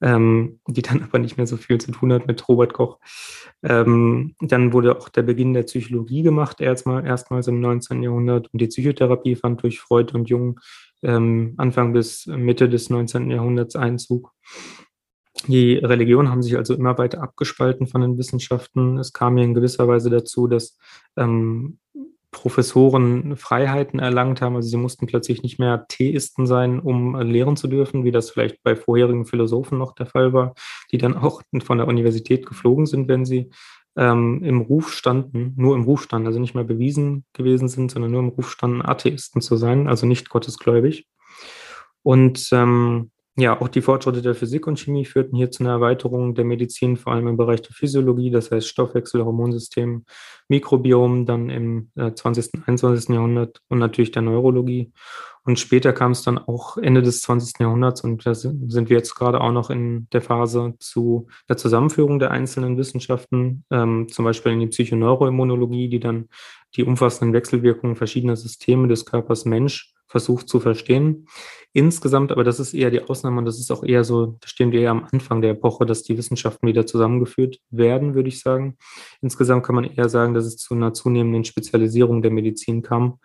ähm, 0.02 0.60
die 0.68 0.82
dann 0.82 1.02
aber 1.02 1.18
nicht 1.18 1.38
mehr 1.38 1.46
so 1.46 1.56
viel 1.56 1.80
zu 1.80 1.92
tun 1.92 2.12
hat 2.12 2.26
mit 2.26 2.46
Robert 2.46 2.74
Koch. 2.74 2.93
Ähm, 3.62 4.34
dann 4.40 4.72
wurde 4.72 4.96
auch 4.96 5.08
der 5.08 5.22
Beginn 5.22 5.54
der 5.54 5.62
Psychologie 5.62 6.22
gemacht, 6.22 6.60
erstmal, 6.60 7.06
erstmals 7.06 7.48
im 7.48 7.60
19. 7.60 8.02
Jahrhundert. 8.02 8.48
Und 8.52 8.60
die 8.60 8.66
Psychotherapie 8.66 9.36
fand 9.36 9.62
durch 9.62 9.80
Freud 9.80 10.14
und 10.14 10.28
Jung 10.28 10.60
ähm, 11.02 11.54
Anfang 11.56 11.92
bis 11.92 12.26
Mitte 12.26 12.68
des 12.68 12.90
19. 12.90 13.30
Jahrhunderts 13.30 13.76
Einzug. 13.76 14.32
Die 15.46 15.74
Religionen 15.76 16.30
haben 16.30 16.42
sich 16.42 16.56
also 16.56 16.74
immer 16.74 16.96
weiter 16.96 17.22
abgespalten 17.22 17.86
von 17.86 18.00
den 18.00 18.16
Wissenschaften. 18.16 18.98
Es 18.98 19.12
kam 19.12 19.36
ja 19.36 19.44
in 19.44 19.54
gewisser 19.54 19.86
Weise 19.88 20.08
dazu, 20.08 20.46
dass 20.46 20.78
ähm, 21.16 21.78
Professoren 22.34 23.36
Freiheiten 23.36 24.00
erlangt 24.00 24.42
haben. 24.42 24.56
Also 24.56 24.68
sie 24.68 24.76
mussten 24.76 25.06
plötzlich 25.06 25.42
nicht 25.42 25.58
mehr 25.58 25.86
Theisten 25.88 26.46
sein, 26.46 26.80
um 26.80 27.16
lehren 27.16 27.56
zu 27.56 27.68
dürfen, 27.68 28.04
wie 28.04 28.10
das 28.10 28.30
vielleicht 28.30 28.62
bei 28.62 28.74
vorherigen 28.74 29.24
Philosophen 29.24 29.78
noch 29.78 29.94
der 29.94 30.06
Fall 30.06 30.32
war, 30.32 30.54
die 30.90 30.98
dann 30.98 31.16
auch 31.16 31.42
von 31.62 31.78
der 31.78 31.88
Universität 31.88 32.44
geflogen 32.44 32.86
sind, 32.86 33.08
wenn 33.08 33.24
sie 33.24 33.50
ähm, 33.96 34.42
im 34.42 34.60
Ruf 34.60 34.92
standen, 34.92 35.54
nur 35.56 35.76
im 35.76 35.84
Ruf 35.84 36.02
standen, 36.02 36.26
also 36.26 36.40
nicht 36.40 36.54
mehr 36.54 36.64
bewiesen 36.64 37.24
gewesen 37.32 37.68
sind, 37.68 37.92
sondern 37.92 38.10
nur 38.10 38.20
im 38.20 38.28
Ruf 38.30 38.50
standen, 38.50 38.82
Atheisten 38.82 39.40
zu 39.40 39.56
sein, 39.56 39.86
also 39.86 40.04
nicht 40.04 40.28
gottesgläubig. 40.28 41.06
Und 42.02 42.48
ähm, 42.52 43.12
ja, 43.36 43.60
auch 43.60 43.66
die 43.66 43.82
Fortschritte 43.82 44.22
der 44.22 44.36
Physik 44.36 44.68
und 44.68 44.78
Chemie 44.78 45.04
führten 45.04 45.36
hier 45.36 45.50
zu 45.50 45.64
einer 45.64 45.72
Erweiterung 45.72 46.36
der 46.36 46.44
Medizin, 46.44 46.96
vor 46.96 47.12
allem 47.12 47.26
im 47.26 47.36
Bereich 47.36 47.62
der 47.62 47.72
Physiologie, 47.72 48.30
das 48.30 48.52
heißt 48.52 48.68
Stoffwechsel, 48.68 49.24
Hormonsystem, 49.24 50.04
Mikrobiom, 50.46 51.26
dann 51.26 51.50
im 51.50 51.90
20. 51.96 52.54
und 52.54 52.68
21. 52.68 53.08
Jahrhundert 53.08 53.60
und 53.68 53.80
natürlich 53.80 54.12
der 54.12 54.22
Neurologie. 54.22 54.92
Und 55.42 55.58
später 55.58 55.92
kam 55.92 56.12
es 56.12 56.22
dann 56.22 56.38
auch 56.38 56.76
Ende 56.78 57.02
des 57.02 57.22
20. 57.22 57.58
Jahrhunderts 57.58 58.02
und 58.02 58.24
da 58.24 58.34
sind 58.34 58.88
wir 58.88 58.96
jetzt 58.96 59.14
gerade 59.16 59.40
auch 59.40 59.52
noch 59.52 59.68
in 59.68 60.06
der 60.12 60.22
Phase 60.22 60.74
zu 60.78 61.26
der 61.48 61.56
Zusammenführung 61.56 62.20
der 62.20 62.30
einzelnen 62.30 62.78
Wissenschaften, 62.78 63.64
ähm, 63.70 64.06
zum 64.08 64.24
Beispiel 64.24 64.52
in 64.52 64.60
die 64.60 64.68
Psychoneuroimmunologie, 64.68 65.88
die 65.88 66.00
dann 66.00 66.28
die 66.76 66.84
umfassenden 66.84 67.34
Wechselwirkungen 67.34 67.96
verschiedener 67.96 68.36
Systeme 68.36 68.86
des 68.86 69.04
Körpers 69.04 69.44
Mensch 69.44 69.92
versucht 70.14 70.48
zu 70.48 70.60
verstehen. 70.60 71.26
Insgesamt, 71.72 72.30
aber 72.30 72.44
das 72.44 72.60
ist 72.60 72.72
eher 72.72 72.92
die 72.92 73.02
Ausnahme 73.02 73.38
und 73.38 73.46
das 73.46 73.58
ist 73.58 73.72
auch 73.72 73.82
eher 73.82 74.04
so, 74.04 74.38
da 74.40 74.46
stehen 74.46 74.70
wir 74.70 74.80
eher 74.80 74.92
am 74.92 75.08
Anfang 75.10 75.42
der 75.42 75.50
Epoche, 75.50 75.84
dass 75.84 76.04
die 76.04 76.16
Wissenschaften 76.16 76.68
wieder 76.68 76.86
zusammengeführt 76.86 77.58
werden, 77.70 78.14
würde 78.14 78.28
ich 78.28 78.38
sagen. 78.38 78.76
Insgesamt 79.22 79.66
kann 79.66 79.74
man 79.74 79.82
eher 79.82 80.08
sagen, 80.08 80.34
dass 80.34 80.44
es 80.44 80.56
zu 80.56 80.74
einer 80.74 80.94
zunehmenden 80.94 81.44
Spezialisierung 81.44 82.22
der 82.22 82.30
Medizin 82.30 82.82
kam 82.82 83.18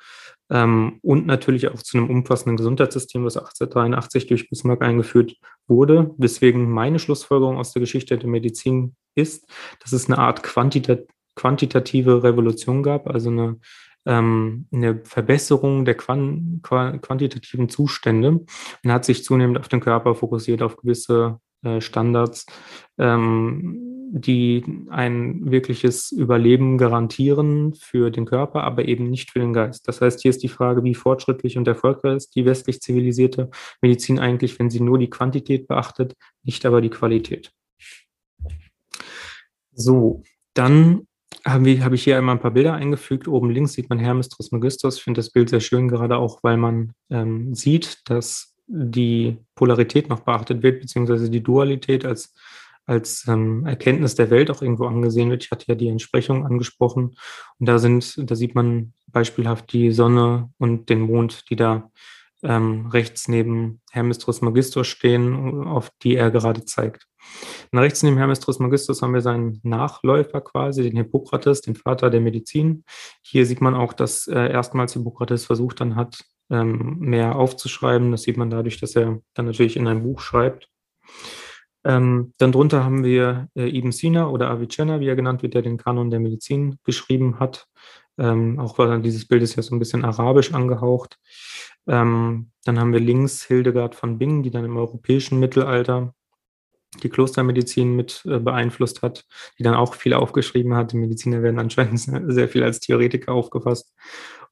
ähm, 0.49 0.97
und 1.03 1.27
natürlich 1.27 1.67
auch 1.67 1.83
zu 1.83 1.99
einem 1.99 2.09
umfassenden 2.09 2.57
Gesundheitssystem, 2.57 3.23
was 3.23 3.37
1883 3.37 4.25
durch 4.25 4.49
Bismarck 4.49 4.81
eingeführt 4.81 5.35
wurde. 5.67 6.09
Weswegen 6.17 6.71
meine 6.71 6.97
Schlussfolgerung 6.97 7.57
aus 7.57 7.73
der 7.73 7.81
Geschichte 7.81 8.17
der 8.17 8.29
Medizin 8.29 8.95
ist, 9.13 9.47
dass 9.79 9.91
es 9.91 10.07
eine 10.07 10.17
Art 10.17 10.41
quantita 10.41 10.97
quantitative 11.35 12.23
Revolution 12.23 12.83
gab, 12.83 13.07
also 13.07 13.29
eine 13.29 13.59
ähm, 14.09 14.65
eine 14.73 15.01
Verbesserung 15.03 15.85
der 15.85 15.95
Quant 15.95 16.63
quantitativen 16.63 17.69
Zustände 17.69 18.31
und 18.83 18.91
hat 18.91 19.05
sich 19.05 19.23
zunehmend 19.23 19.59
auf 19.59 19.67
den 19.67 19.81
Körper 19.81 20.15
fokussiert, 20.15 20.63
auf 20.63 20.77
gewisse 20.77 21.39
äh, 21.61 21.79
Standards, 21.79 22.47
ähm, 22.97 24.09
die 24.11 24.63
ein 24.89 25.51
wirkliches 25.51 26.11
Überleben 26.11 26.79
garantieren 26.79 27.75
für 27.75 28.09
den 28.09 28.25
Körper, 28.25 28.63
aber 28.63 28.85
eben 28.85 29.11
nicht 29.11 29.29
für 29.29 29.39
den 29.39 29.53
Geist. 29.53 29.87
Das 29.87 30.01
heißt, 30.01 30.21
hier 30.21 30.31
ist 30.31 30.41
die 30.41 30.47
Frage, 30.47 30.83
wie 30.83 30.95
fortschrittlich 30.95 31.55
und 31.59 31.67
erfolgreich 31.67 32.15
ist 32.15 32.35
die 32.35 32.45
westlich 32.45 32.81
zivilisierte 32.81 33.51
Medizin 33.81 34.17
eigentlich, 34.17 34.57
wenn 34.57 34.71
sie 34.71 34.81
nur 34.81 34.97
die 34.97 35.11
Quantität 35.11 35.67
beachtet, 35.67 36.15
nicht 36.41 36.65
aber 36.65 36.81
die 36.81 36.89
Qualität. 36.89 37.51
So, 39.71 40.23
dann 40.55 41.05
habe 41.45 41.83
hab 41.83 41.93
ich 41.93 42.03
hier 42.03 42.17
einmal 42.17 42.35
ein 42.35 42.41
paar 42.41 42.51
Bilder 42.51 42.73
eingefügt. 42.73 43.27
Oben 43.27 43.49
links 43.49 43.73
sieht 43.73 43.89
man 43.89 43.99
Hermes 43.99 44.29
Trismegistus. 44.29 44.97
Ich 44.97 45.03
finde 45.03 45.19
das 45.19 45.31
Bild 45.31 45.49
sehr 45.49 45.59
schön, 45.59 45.87
gerade 45.87 46.17
auch, 46.17 46.43
weil 46.43 46.57
man 46.57 46.93
ähm, 47.09 47.53
sieht, 47.55 48.09
dass 48.09 48.55
die 48.67 49.37
Polarität 49.55 50.09
noch 50.09 50.21
beachtet 50.21 50.61
wird, 50.63 50.81
beziehungsweise 50.81 51.29
die 51.29 51.41
Dualität 51.41 52.05
als, 52.05 52.35
als 52.85 53.27
ähm, 53.27 53.65
Erkenntnis 53.65 54.15
der 54.15 54.29
Welt 54.29 54.51
auch 54.51 54.61
irgendwo 54.61 54.85
angesehen 54.85 55.29
wird. 55.29 55.43
Ich 55.43 55.51
hatte 55.51 55.65
ja 55.67 55.75
die 55.75 55.87
Entsprechung 55.87 56.45
angesprochen. 56.45 57.15
Und 57.57 57.65
da 57.65 57.79
sind, 57.79 58.29
da 58.29 58.35
sieht 58.35 58.53
man 58.53 58.93
beispielhaft 59.07 59.73
die 59.73 59.91
Sonne 59.91 60.49
und 60.57 60.89
den 60.89 61.01
Mond, 61.01 61.49
die 61.49 61.55
da 61.55 61.89
ähm, 62.43 62.87
rechts 62.87 63.27
neben 63.27 63.81
Hermes 63.91 64.19
Trismegistus 64.19 64.87
stehen, 64.87 65.67
auf 65.67 65.91
die 66.01 66.15
er 66.15 66.31
gerade 66.31 66.65
zeigt. 66.65 67.07
Und 67.71 67.79
rechts 67.79 68.01
neben 68.03 68.17
Hermes 68.17 68.39
Trismegistus 68.39 69.01
haben 69.01 69.13
wir 69.13 69.21
seinen 69.21 69.59
Nachläufer 69.63 70.41
quasi, 70.41 70.83
den 70.83 70.95
Hippokrates, 70.95 71.61
den 71.61 71.75
Vater 71.75 72.09
der 72.09 72.21
Medizin. 72.21 72.83
Hier 73.21 73.45
sieht 73.45 73.61
man 73.61 73.75
auch, 73.75 73.93
dass 73.93 74.27
äh, 74.27 74.51
erstmals 74.51 74.93
Hippokrates 74.93 75.45
versucht 75.45 75.81
dann 75.81 75.95
hat, 75.95 76.23
ähm, 76.49 76.97
mehr 76.99 77.35
aufzuschreiben. 77.35 78.11
Das 78.11 78.23
sieht 78.23 78.37
man 78.37 78.49
dadurch, 78.49 78.79
dass 78.79 78.95
er 78.95 79.19
dann 79.33 79.45
natürlich 79.45 79.75
in 79.75 79.87
ein 79.87 80.03
Buch 80.03 80.21
schreibt. 80.21 80.69
Ähm, 81.85 82.33
dann 82.37 82.51
drunter 82.51 82.83
haben 82.83 83.03
wir 83.03 83.47
äh, 83.55 83.69
Ibn 83.77 83.91
Sina 83.91 84.27
oder 84.27 84.49
Avicenna, 84.49 84.99
wie 84.99 85.07
er 85.07 85.15
genannt 85.15 85.43
wird, 85.43 85.53
der 85.53 85.61
den 85.61 85.77
Kanon 85.77 86.09
der 86.09 86.19
Medizin 86.19 86.77
geschrieben 86.83 87.39
hat. 87.39 87.67
Ähm, 88.17 88.59
auch 88.59 88.77
weil 88.77 89.01
dieses 89.01 89.25
Bild 89.27 89.43
ist 89.43 89.55
ja 89.55 89.63
so 89.63 89.73
ein 89.73 89.79
bisschen 89.79 90.03
arabisch 90.03 90.53
angehaucht. 90.53 91.17
Ähm, 91.87 92.51
dann 92.65 92.79
haben 92.79 92.93
wir 92.93 92.99
links 92.99 93.43
Hildegard 93.43 93.95
von 93.95 94.17
Bingen, 94.17 94.43
die 94.43 94.51
dann 94.51 94.65
im 94.65 94.77
europäischen 94.77 95.39
Mittelalter 95.39 96.13
die 97.03 97.09
Klostermedizin 97.09 97.95
mit 97.95 98.23
äh, 98.25 98.39
beeinflusst 98.39 99.01
hat, 99.01 99.25
die 99.57 99.63
dann 99.63 99.75
auch 99.75 99.95
viel 99.95 100.13
aufgeschrieben 100.13 100.75
hat. 100.75 100.91
Die 100.91 100.97
Mediziner 100.97 101.41
werden 101.41 101.59
anscheinend 101.59 101.99
sehr 102.27 102.49
viel 102.49 102.63
als 102.63 102.79
Theoretiker 102.79 103.31
aufgefasst. 103.31 103.93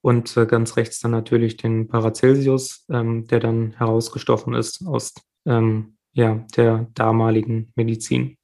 Und 0.02 0.38
äh, 0.38 0.46
ganz 0.46 0.78
rechts 0.78 1.00
dann 1.00 1.12
natürlich 1.12 1.58
den 1.58 1.88
Paracelsius, 1.88 2.86
ähm, 2.90 3.26
der 3.28 3.40
dann 3.40 3.74
herausgestochen 3.74 4.54
ist 4.54 4.86
aus 4.86 5.14
ähm, 5.46 5.98
ja, 6.14 6.46
der 6.56 6.88
damaligen 6.94 7.72
Medizin. 7.76 8.37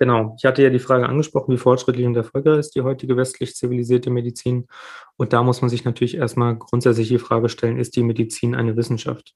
Genau, 0.00 0.34
ich 0.38 0.46
hatte 0.46 0.62
ja 0.62 0.70
die 0.70 0.78
Frage 0.78 1.06
angesprochen, 1.06 1.52
wie 1.52 1.58
fortschrittlich 1.58 2.06
und 2.06 2.16
erfolgreich 2.16 2.60
ist 2.60 2.74
die 2.74 2.80
heutige 2.80 3.18
westlich 3.18 3.54
zivilisierte 3.54 4.08
Medizin. 4.08 4.66
Und 5.18 5.34
da 5.34 5.42
muss 5.42 5.60
man 5.60 5.68
sich 5.68 5.84
natürlich 5.84 6.16
erstmal 6.16 6.56
grundsätzlich 6.56 7.08
die 7.08 7.18
Frage 7.18 7.50
stellen, 7.50 7.78
ist 7.78 7.96
die 7.96 8.02
Medizin 8.02 8.54
eine 8.54 8.78
Wissenschaft? 8.78 9.34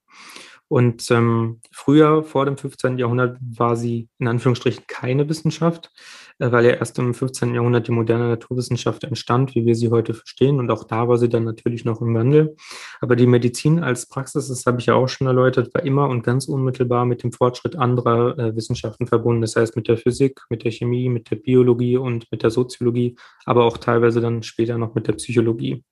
Und 0.69 1.11
ähm, 1.11 1.61
früher, 1.71 2.23
vor 2.23 2.47
dem 2.47 2.57
15. 2.57 2.97
Jahrhundert, 2.97 3.37
war 3.43 3.77
sie 3.77 4.09
in 4.19 4.27
Anführungsstrichen 4.27 4.85
keine 4.87 5.29
Wissenschaft, 5.29 5.91
weil 6.39 6.65
ja 6.65 6.73
erst 6.73 6.99
im 6.99 7.15
15. 7.15 7.55
Jahrhundert 7.55 7.89
die 7.89 7.93
moderne 7.93 8.29
Naturwissenschaft 8.29 9.05
entstand, 9.05 9.55
wie 9.55 9.67
wir 9.67 9.75
sie 9.75 9.91
heute 9.91 10.15
verstehen. 10.15 10.59
Und 10.59 10.71
auch 10.71 10.85
da 10.85 11.09
war 11.09 11.19
sie 11.19 11.29
dann 11.29 11.45
natürlich 11.45 11.85
noch 11.85 12.01
im 12.01 12.15
Wandel. 12.15 12.57
Aber 13.01 13.17
die 13.17 13.27
Medizin 13.27 13.83
als 13.83 14.07
Praxis, 14.07 14.49
das 14.49 14.67
habe 14.67 14.81
ich 14.81 14.87
ja 14.87 14.95
auch 14.95 15.09
schon 15.09 15.27
erläutert, 15.27 15.75
war 15.75 15.85
immer 15.85 16.09
und 16.09 16.23
ganz 16.23 16.47
unmittelbar 16.47 17.05
mit 17.07 17.23
dem 17.23 17.33
Fortschritt 17.33 17.77
anderer 17.77 18.39
äh, 18.39 18.57
Wissenschaften 18.57 19.07
verbunden. 19.07 19.43
Das 19.43 19.57
heißt 19.57 19.77
mit 19.77 19.89
der 19.89 19.97
Physik, 19.97 20.41
mit 20.51 20.65
der 20.65 20.71
Chemie, 20.71 21.09
mit 21.09 21.31
der 21.31 21.37
Biologie 21.37 21.97
und 21.97 22.31
mit 22.31 22.43
der 22.43 22.51
Soziologie, 22.51 23.17
aber 23.45 23.65
auch 23.65 23.79
teilweise 23.79 24.21
dann 24.21 24.43
später 24.43 24.79
noch 24.79 24.95
mit 24.95 25.07
der 25.07 25.15
Psychologie 25.15 25.85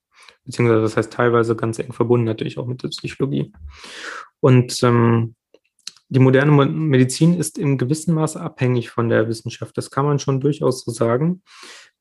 beziehungsweise 0.44 0.83
das 0.83 0.96
heißt 0.96 1.12
teilweise 1.12 1.57
ganz 1.57 1.78
eng 1.78 1.92
verbunden 1.92 2.24
natürlich 2.24 2.59
auch 2.59 2.66
mit 2.66 2.83
der 2.83 2.88
Psychologie. 2.88 3.52
Und 4.40 4.83
ähm, 4.83 5.35
die 6.12 6.20
moderne 6.20 6.53
Medizin 6.66 7.38
ist 7.38 7.57
in 7.57 7.79
gewissem 7.79 8.14
Maße 8.14 8.38
abhängig 8.38 8.90
von 8.90 9.09
der 9.09 9.29
Wissenschaft. 9.29 9.79
Das 9.79 9.90
kann 9.90 10.05
man 10.05 10.18
schon 10.18 10.40
durchaus 10.40 10.85
so 10.85 10.90
sagen. 10.90 11.42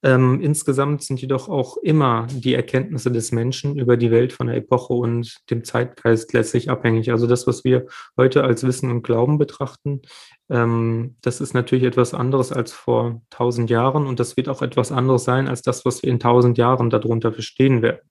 Ähm, 0.04 0.42
insgesamt 0.42 1.02
sind 1.04 1.22
jedoch 1.22 1.48
auch 1.48 1.78
immer 1.78 2.28
die 2.30 2.54
Erkenntnisse 2.54 3.10
des 3.10 3.32
Menschen 3.32 3.78
über 3.78 3.96
die 3.96 4.12
Welt 4.12 4.34
von 4.34 4.48
der 4.48 4.58
Epoche 4.58 4.94
und 4.94 5.38
dem 5.50 5.64
Zeitgeist 5.64 6.34
letztlich 6.34 6.70
abhängig. 6.70 7.10
Also 7.12 7.26
das, 7.26 7.48
was 7.48 7.64
wir 7.64 7.86
heute 8.18 8.44
als 8.44 8.66
Wissen 8.66 8.92
und 8.92 9.04
Glauben 9.04 9.38
betrachten, 9.38 10.02
ähm, 10.50 11.16
das 11.22 11.40
ist 11.40 11.54
natürlich 11.54 11.86
etwas 11.86 12.14
anderes 12.14 12.52
als 12.52 12.74
vor 12.74 13.22
tausend 13.30 13.70
Jahren 13.70 14.08
und 14.08 14.20
das 14.20 14.36
wird 14.36 14.50
auch 14.50 14.62
etwas 14.62 14.92
anderes 14.92 15.24
sein 15.24 15.48
als 15.48 15.62
das, 15.62 15.86
was 15.86 16.04
wir 16.04 16.10
in 16.10 16.20
tausend 16.20 16.58
Jahren 16.58 16.90
darunter 16.90 17.32
verstehen 17.32 17.82
werden. 17.82 18.02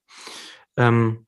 Ähm, 0.78 1.26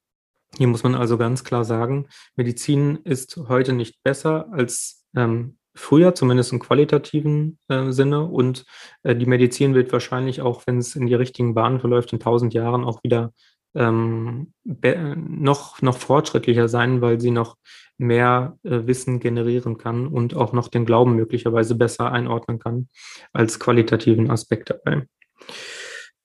hier 0.57 0.67
muss 0.67 0.83
man 0.83 0.95
also 0.95 1.17
ganz 1.19 1.45
klar 1.45 1.65
sagen, 1.65 2.09
Medizin 2.37 2.97
ist 3.05 3.37
heute 3.49 3.73
nicht 3.73 4.03
besser 4.03 4.49
als 4.53 5.05
ähm, 5.17 5.57
früher, 5.75 6.15
zumindest 6.15 6.53
im 6.53 6.59
qualitativen 6.61 7.59
äh, 7.69 7.91
Sinne. 7.91 8.25
Und 8.25 8.65
äh, 9.03 9.17
die 9.17 9.27
Medizin 9.27 9.75
wird 9.75 9.93
wahrscheinlich 9.93 10.43
auch, 10.43 10.67
wenn 10.67 10.79
es 10.79 10.95
in 10.95 11.07
die 11.07 11.15
richtigen 11.15 11.55
Bahnen 11.55 11.81
verläuft, 11.81 12.13
in 12.13 12.21
tausend 12.21 12.55
Jahren 12.55 12.85
auch 12.85 13.03
wieder 13.03 13.33
ähm, 13.75 14.53
noch, 14.65 15.81
noch 15.81 15.97
fortschrittlicher 15.97 16.69
sein, 16.69 17.01
weil 17.01 17.21
sie 17.21 17.31
noch 17.31 17.57
mehr 17.97 18.59
äh, 18.65 18.87
Wissen 18.87 19.21
generieren 19.21 19.79
kann 19.79 20.07
und 20.07 20.35
auch 20.35 20.53
noch 20.53 20.69
den 20.69 20.85
Glauben 20.85 21.15
möglicherweise 21.15 21.75
besser 21.75 22.13
einordnen 22.13 22.59
kann 22.59 22.89
als 23.33 23.59
qualitativen 23.59 24.31
Aspekt 24.31 24.71
dabei. 24.71 25.07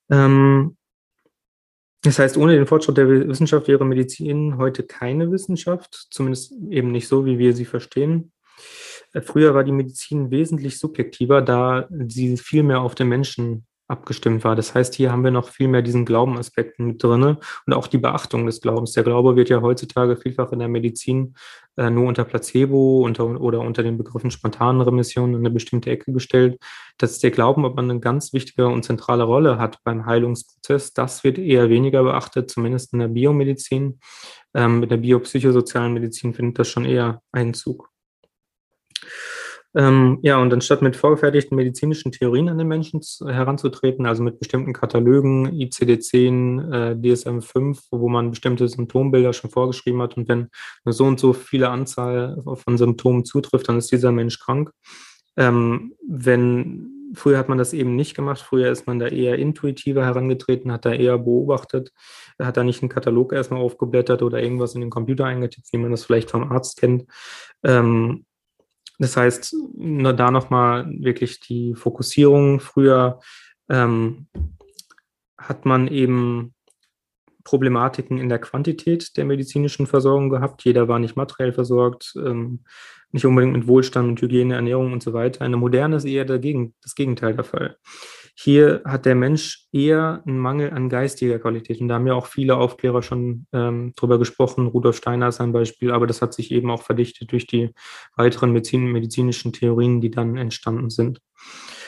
Ähm, 0.09 0.77
das 2.03 2.19
heißt, 2.19 2.37
ohne 2.37 2.55
den 2.55 2.67
Fortschritt 2.67 2.97
der 2.97 3.09
Wissenschaft 3.09 3.67
wäre 3.67 3.85
Medizin 3.85 4.57
heute 4.57 4.83
keine 4.83 5.31
Wissenschaft, 5.31 6.07
zumindest 6.11 6.53
eben 6.69 6.91
nicht 6.91 7.07
so, 7.07 7.25
wie 7.25 7.37
wir 7.37 7.53
sie 7.53 7.65
verstehen. 7.65 8.31
Äh, 9.13 9.21
früher 9.21 9.53
war 9.53 9.63
die 9.63 9.71
Medizin 9.71 10.31
wesentlich 10.31 10.79
subjektiver, 10.79 11.41
da 11.41 11.87
sie 12.07 12.37
viel 12.37 12.63
mehr 12.63 12.81
auf 12.81 12.95
den 12.95 13.09
Menschen 13.09 13.66
abgestimmt 13.87 14.43
war. 14.43 14.55
Das 14.55 14.75
heißt, 14.75 14.95
hier 14.95 15.11
haben 15.11 15.23
wir 15.23 15.31
noch 15.31 15.49
viel 15.49 15.67
mehr 15.67 15.81
diesen 15.81 16.05
Glaubenaspekt 16.05 16.79
mit 16.79 17.01
drin 17.01 17.37
und 17.65 17.73
auch 17.73 17.87
die 17.87 17.97
Beachtung 17.97 18.45
des 18.45 18.61
Glaubens. 18.61 18.91
Der 18.93 19.03
Glaube 19.03 19.35
wird 19.35 19.49
ja 19.49 19.61
heutzutage 19.61 20.17
vielfach 20.17 20.51
in 20.51 20.59
der 20.59 20.67
Medizin 20.67 21.35
äh, 21.77 21.89
nur 21.89 22.07
unter 22.07 22.25
Placebo 22.25 23.01
unter, 23.03 23.39
oder 23.39 23.61
unter 23.61 23.83
den 23.83 23.97
Begriffen 23.97 24.31
spontanen 24.31 24.81
Remission 24.81 25.33
in 25.33 25.39
eine 25.39 25.51
bestimmte 25.51 25.89
Ecke 25.89 26.11
gestellt. 26.11 26.59
Dass 26.97 27.19
der 27.19 27.31
Glauben 27.31 27.65
aber 27.65 27.81
eine 27.81 27.99
ganz 27.99 28.33
wichtige 28.33 28.67
und 28.67 28.83
zentrale 28.83 29.23
Rolle 29.23 29.57
hat 29.57 29.83
beim 29.83 30.05
Heilungsprozess, 30.05 30.93
das 30.93 31.23
wird 31.23 31.37
eher 31.37 31.69
weniger 31.69 32.03
beachtet, 32.03 32.51
zumindest 32.51 32.93
in 32.93 32.99
der 32.99 33.07
Biomedizin. 33.07 33.99
Ähm, 34.53 34.79
mit 34.79 34.91
der 34.91 34.97
biopsychosozialen 34.97 35.93
Medizin 35.93 36.33
findet 36.33 36.59
das 36.59 36.67
schon 36.67 36.85
eher 36.85 37.21
Einzug. 37.31 37.89
Ähm, 39.77 40.17
ja, 40.23 40.41
und 40.41 40.51
anstatt 40.51 40.81
mit 40.81 40.95
vorgefertigten 40.95 41.55
medizinischen 41.55 42.11
Theorien 42.11 42.49
an 42.49 42.57
den 42.57 42.67
Menschen 42.67 42.99
heranzutreten, 43.23 44.07
also 44.07 44.23
mit 44.23 44.39
bestimmten 44.39 44.73
Katalogen, 44.73 45.49
ICD-10, 45.49 46.73
äh, 46.73 46.95
DSM-5, 46.95 47.83
wo 47.91 48.09
man 48.09 48.31
bestimmte 48.31 48.67
Symptombilder 48.67 49.33
schon 49.33 49.51
vorgeschrieben 49.51 50.01
hat 50.01 50.17
und 50.17 50.27
wenn 50.27 50.49
eine 50.83 50.93
so 50.93 51.05
und 51.05 51.19
so 51.19 51.31
viele 51.31 51.69
Anzahl 51.69 52.41
von 52.43 52.77
Symptomen 52.79 53.23
zutrifft, 53.23 53.69
dann 53.69 53.77
ist 53.77 53.91
dieser 53.91 54.11
Mensch 54.11 54.39
krank. 54.39 54.71
Ähm, 55.35 55.93
wenn 56.07 56.93
Früher 57.13 57.37
hat 57.37 57.47
man 57.47 57.57
das 57.57 57.73
eben 57.73 57.95
nicht 57.95 58.15
gemacht. 58.15 58.41
Früher 58.41 58.69
ist 58.69 58.85
man 58.85 58.99
da 58.99 59.07
eher 59.07 59.39
intuitiver 59.39 60.03
herangetreten, 60.03 60.73
hat 60.73 60.85
da 60.85 60.91
eher 60.91 61.17
beobachtet, 61.17 61.93
hat 62.37 62.57
da 62.57 62.65
nicht 62.65 62.81
einen 62.81 62.89
Katalog 62.89 63.31
erstmal 63.31 63.61
aufgeblättert 63.61 64.21
oder 64.21 64.43
irgendwas 64.43 64.75
in 64.75 64.81
den 64.81 64.89
Computer 64.89 65.23
eingetippt, 65.23 65.71
wie 65.71 65.77
man 65.77 65.91
das 65.91 66.03
vielleicht 66.03 66.31
vom 66.31 66.51
Arzt 66.51 66.77
kennt. 66.77 67.05
Ähm, 67.63 68.25
das 68.97 69.15
heißt, 69.15 69.55
nur 69.75 70.13
da 70.13 70.31
nochmal 70.31 70.87
wirklich 70.99 71.39
die 71.39 71.75
Fokussierung. 71.75 72.59
Früher 72.59 73.19
ähm, 73.69 74.27
hat 75.37 75.65
man 75.65 75.87
eben 75.87 76.55
Problematiken 77.43 78.17
in 78.17 78.27
der 78.27 78.39
Quantität 78.39 79.15
der 79.15 79.25
medizinischen 79.25 79.87
Versorgung 79.87 80.29
gehabt. 80.29 80.63
Jeder 80.65 80.87
war 80.87 80.99
nicht 80.99 81.15
materiell 81.15 81.53
versorgt, 81.53 82.13
ähm, 82.17 82.63
nicht 83.11 83.25
unbedingt 83.25 83.53
mit 83.53 83.67
Wohlstand 83.67 84.09
und 84.09 84.21
Hygiene, 84.21 84.55
Ernährung 84.55 84.91
und 84.91 85.01
so 85.01 85.13
weiter. 85.13 85.45
Eine 85.45 85.57
moderne 85.57 85.95
ist 85.95 86.05
eher 86.05 86.25
dagegen, 86.25 86.73
das 86.81 86.93
Gegenteil 86.93 87.35
der 87.35 87.45
Fall. 87.45 87.77
Hier 88.39 88.83
hat 88.85 89.07
der 89.07 89.15
Mensch 89.15 89.65
eher 89.71 90.21
einen 90.27 90.37
Mangel 90.37 90.71
an 90.71 90.89
geistiger 90.89 91.39
Qualität. 91.39 91.81
Und 91.81 91.87
da 91.87 91.95
haben 91.95 92.05
ja 92.05 92.13
auch 92.13 92.27
viele 92.27 92.55
Aufklärer 92.55 93.01
schon 93.01 93.47
ähm, 93.51 93.93
drüber 93.95 94.19
gesprochen. 94.19 94.67
Rudolf 94.67 94.97
Steiner 94.97 95.29
ist 95.29 95.41
ein 95.41 95.53
Beispiel, 95.53 95.91
aber 95.91 96.05
das 96.05 96.21
hat 96.21 96.35
sich 96.35 96.51
eben 96.51 96.69
auch 96.69 96.83
verdichtet 96.83 97.31
durch 97.31 97.47
die 97.47 97.71
weiteren 98.15 98.51
Medizin 98.51 98.91
medizinischen 98.91 99.53
Theorien, 99.53 100.01
die 100.01 100.11
dann 100.11 100.37
entstanden 100.37 100.91
sind. 100.91 101.19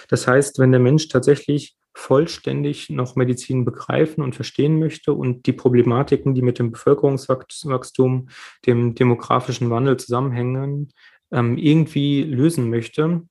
Das 0.08 0.28
heißt, 0.28 0.58
wenn 0.58 0.72
der 0.72 0.82
Mensch 0.82 1.08
tatsächlich 1.08 1.76
vollständig 1.94 2.90
noch 2.90 3.16
Medizin 3.16 3.64
begreifen 3.64 4.24
und 4.24 4.34
verstehen 4.34 4.80
möchte 4.80 5.14
und 5.14 5.46
die 5.46 5.54
Problematiken, 5.54 6.34
die 6.34 6.42
mit 6.42 6.58
dem 6.58 6.72
Bevölkerungswachstum, 6.72 8.30
dem 8.66 8.96
demografischen 8.96 9.70
Wandel 9.70 9.98
zusammenhängen, 9.98 10.90
ähm, 11.32 11.60
irgendwie 11.60 12.24
lösen 12.24 12.72
möchte, 12.72 13.22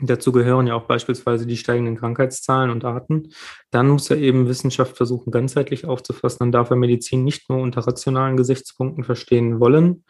dazu 0.00 0.32
gehören 0.32 0.66
ja 0.66 0.74
auch 0.74 0.84
beispielsweise 0.84 1.46
die 1.46 1.56
steigenden 1.56 1.96
Krankheitszahlen 1.96 2.70
und 2.70 2.84
Arten, 2.84 3.30
dann 3.70 3.88
muss 3.88 4.10
er 4.10 4.18
eben 4.18 4.48
Wissenschaft 4.48 4.96
versuchen, 4.96 5.30
ganzheitlich 5.30 5.86
aufzufassen. 5.86 6.38
Dann 6.40 6.52
darf 6.52 6.70
er 6.70 6.76
Medizin 6.76 7.24
nicht 7.24 7.48
nur 7.48 7.60
unter 7.60 7.86
rationalen 7.86 8.36
Gesichtspunkten 8.36 9.04
verstehen 9.04 9.60
wollen. 9.60 10.04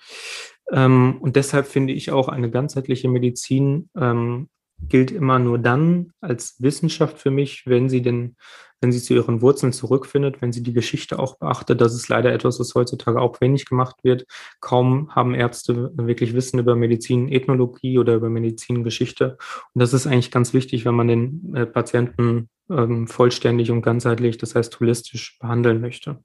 Ähm, 0.73 1.19
und 1.21 1.37
deshalb 1.37 1.67
finde 1.67 1.93
ich 1.93 2.11
auch 2.11 2.29
eine 2.29 2.51
ganzheitliche 2.51 3.09
Medizin 3.09 3.89
ähm, 3.97 4.49
gilt 4.89 5.11
immer 5.11 5.39
nur 5.39 5.59
dann 5.59 6.13
als 6.21 6.57
Wissenschaft 6.59 7.19
für 7.19 7.31
mich, 7.31 7.63
wenn 7.67 7.89
sie 7.89 8.03
denn, 8.03 8.37
wenn 8.81 8.93
sie 8.93 9.01
zu 9.01 9.15
ihren 9.15 9.41
Wurzeln 9.43 9.73
zurückfindet, 9.73 10.43
wenn 10.43 10.53
sie 10.53 10.63
die 10.63 10.73
Geschichte 10.73 11.19
auch 11.19 11.39
beachtet. 11.39 11.81
Das 11.81 11.95
ist 11.95 12.09
leider 12.09 12.33
etwas, 12.33 12.61
was 12.61 12.75
heutzutage 12.75 13.21
auch 13.21 13.41
wenig 13.41 13.67
gemacht 13.67 13.97
wird. 14.03 14.27
Kaum 14.61 15.15
haben 15.15 15.35
Ärzte 15.35 15.93
wirklich 15.97 16.35
Wissen 16.35 16.59
über 16.59 16.77
Medizin, 16.77 17.29
Ethnologie 17.29 17.99
oder 17.99 18.15
über 18.15 18.29
Medizingeschichte. 18.29 19.39
Und 19.75 19.81
das 19.81 19.93
ist 19.93 20.07
eigentlich 20.07 20.31
ganz 20.31 20.53
wichtig, 20.53 20.85
wenn 20.85 20.95
man 20.95 21.09
den 21.09 21.55
äh, 21.55 21.67
Patienten 21.67 22.49
ähm, 22.71 23.07
vollständig 23.07 23.71
und 23.71 23.83
ganzheitlich, 23.83 24.39
das 24.39 24.55
heißt 24.55 24.79
holistisch 24.81 25.39
behandeln 25.39 25.81
möchte. 25.81 26.23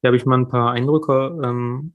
Hier 0.00 0.08
habe 0.08 0.16
ich 0.16 0.26
mal 0.26 0.38
ein 0.38 0.48
paar 0.48 0.72
Eindrücke 0.72 1.40
ähm, 1.42 1.94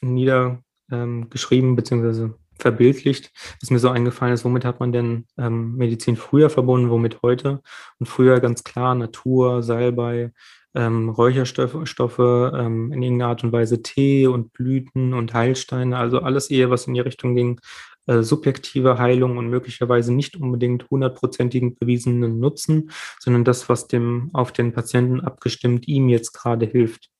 niedergeschrieben, 0.00 1.70
ähm, 1.70 1.76
beziehungsweise 1.76 2.34
verbildlicht, 2.60 3.30
was 3.60 3.70
mir 3.70 3.78
so 3.78 3.88
eingefallen 3.90 4.34
ist, 4.34 4.44
womit 4.44 4.64
hat 4.64 4.80
man 4.80 4.92
denn 4.92 5.26
ähm, 5.38 5.76
Medizin 5.76 6.16
früher 6.16 6.50
verbunden, 6.50 6.90
womit 6.90 7.22
heute? 7.22 7.62
Und 7.98 8.06
früher 8.06 8.40
ganz 8.40 8.64
klar 8.64 8.94
Natur, 8.94 9.62
Salbei, 9.62 10.32
ähm, 10.74 11.08
Räucherstoffe, 11.08 11.88
Stoffe, 11.88 12.52
ähm, 12.56 12.92
in 12.92 13.02
irgendeiner 13.02 13.30
Art 13.30 13.44
und 13.44 13.52
Weise 13.52 13.82
Tee 13.82 14.26
und 14.26 14.52
Blüten 14.52 15.14
und 15.14 15.34
Heilsteine, 15.34 15.96
also 15.96 16.20
alles 16.20 16.50
eher, 16.50 16.70
was 16.70 16.86
in 16.86 16.94
die 16.94 17.00
Richtung 17.00 17.34
ging, 17.34 17.60
äh, 18.06 18.22
subjektive 18.22 18.98
Heilung 18.98 19.36
und 19.36 19.48
möglicherweise 19.48 20.12
nicht 20.12 20.36
unbedingt 20.36 20.88
hundertprozentigen 20.90 21.74
bewiesenen 21.74 22.38
Nutzen, 22.38 22.90
sondern 23.18 23.44
das, 23.44 23.68
was 23.68 23.88
dem 23.88 24.30
auf 24.32 24.52
den 24.52 24.72
Patienten 24.72 25.20
abgestimmt 25.20 25.88
ihm 25.88 26.08
jetzt 26.08 26.32
gerade 26.32 26.66
hilft. 26.66 27.10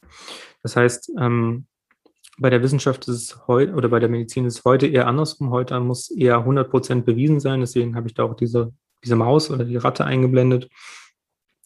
Das 0.63 0.77
heißt, 0.77 1.13
ähm, 1.19 1.67
bei 2.41 2.49
der 2.49 2.63
Wissenschaft 2.63 3.07
ist 3.07 3.17
es 3.17 3.47
heute 3.47 3.75
oder 3.75 3.91
bei 3.91 4.01
der 4.01 4.09
Medizin 4.09 4.47
ist 4.47 4.59
es 4.59 4.65
heute 4.65 4.87
eher 4.87 5.07
andersrum. 5.07 5.51
Heute 5.51 5.79
muss 5.81 6.11
eher 6.11 6.39
100 6.39 6.71
Prozent 6.71 7.05
bewiesen 7.05 7.39
sein. 7.39 7.61
Deswegen 7.61 7.95
habe 7.95 8.09
ich 8.09 8.15
da 8.15 8.25
auch 8.25 8.35
diese, 8.35 8.73
diese 9.05 9.15
Maus 9.15 9.51
oder 9.51 9.65
die 9.65 9.77
Ratte 9.77 10.07
eingeblendet. 10.07 10.69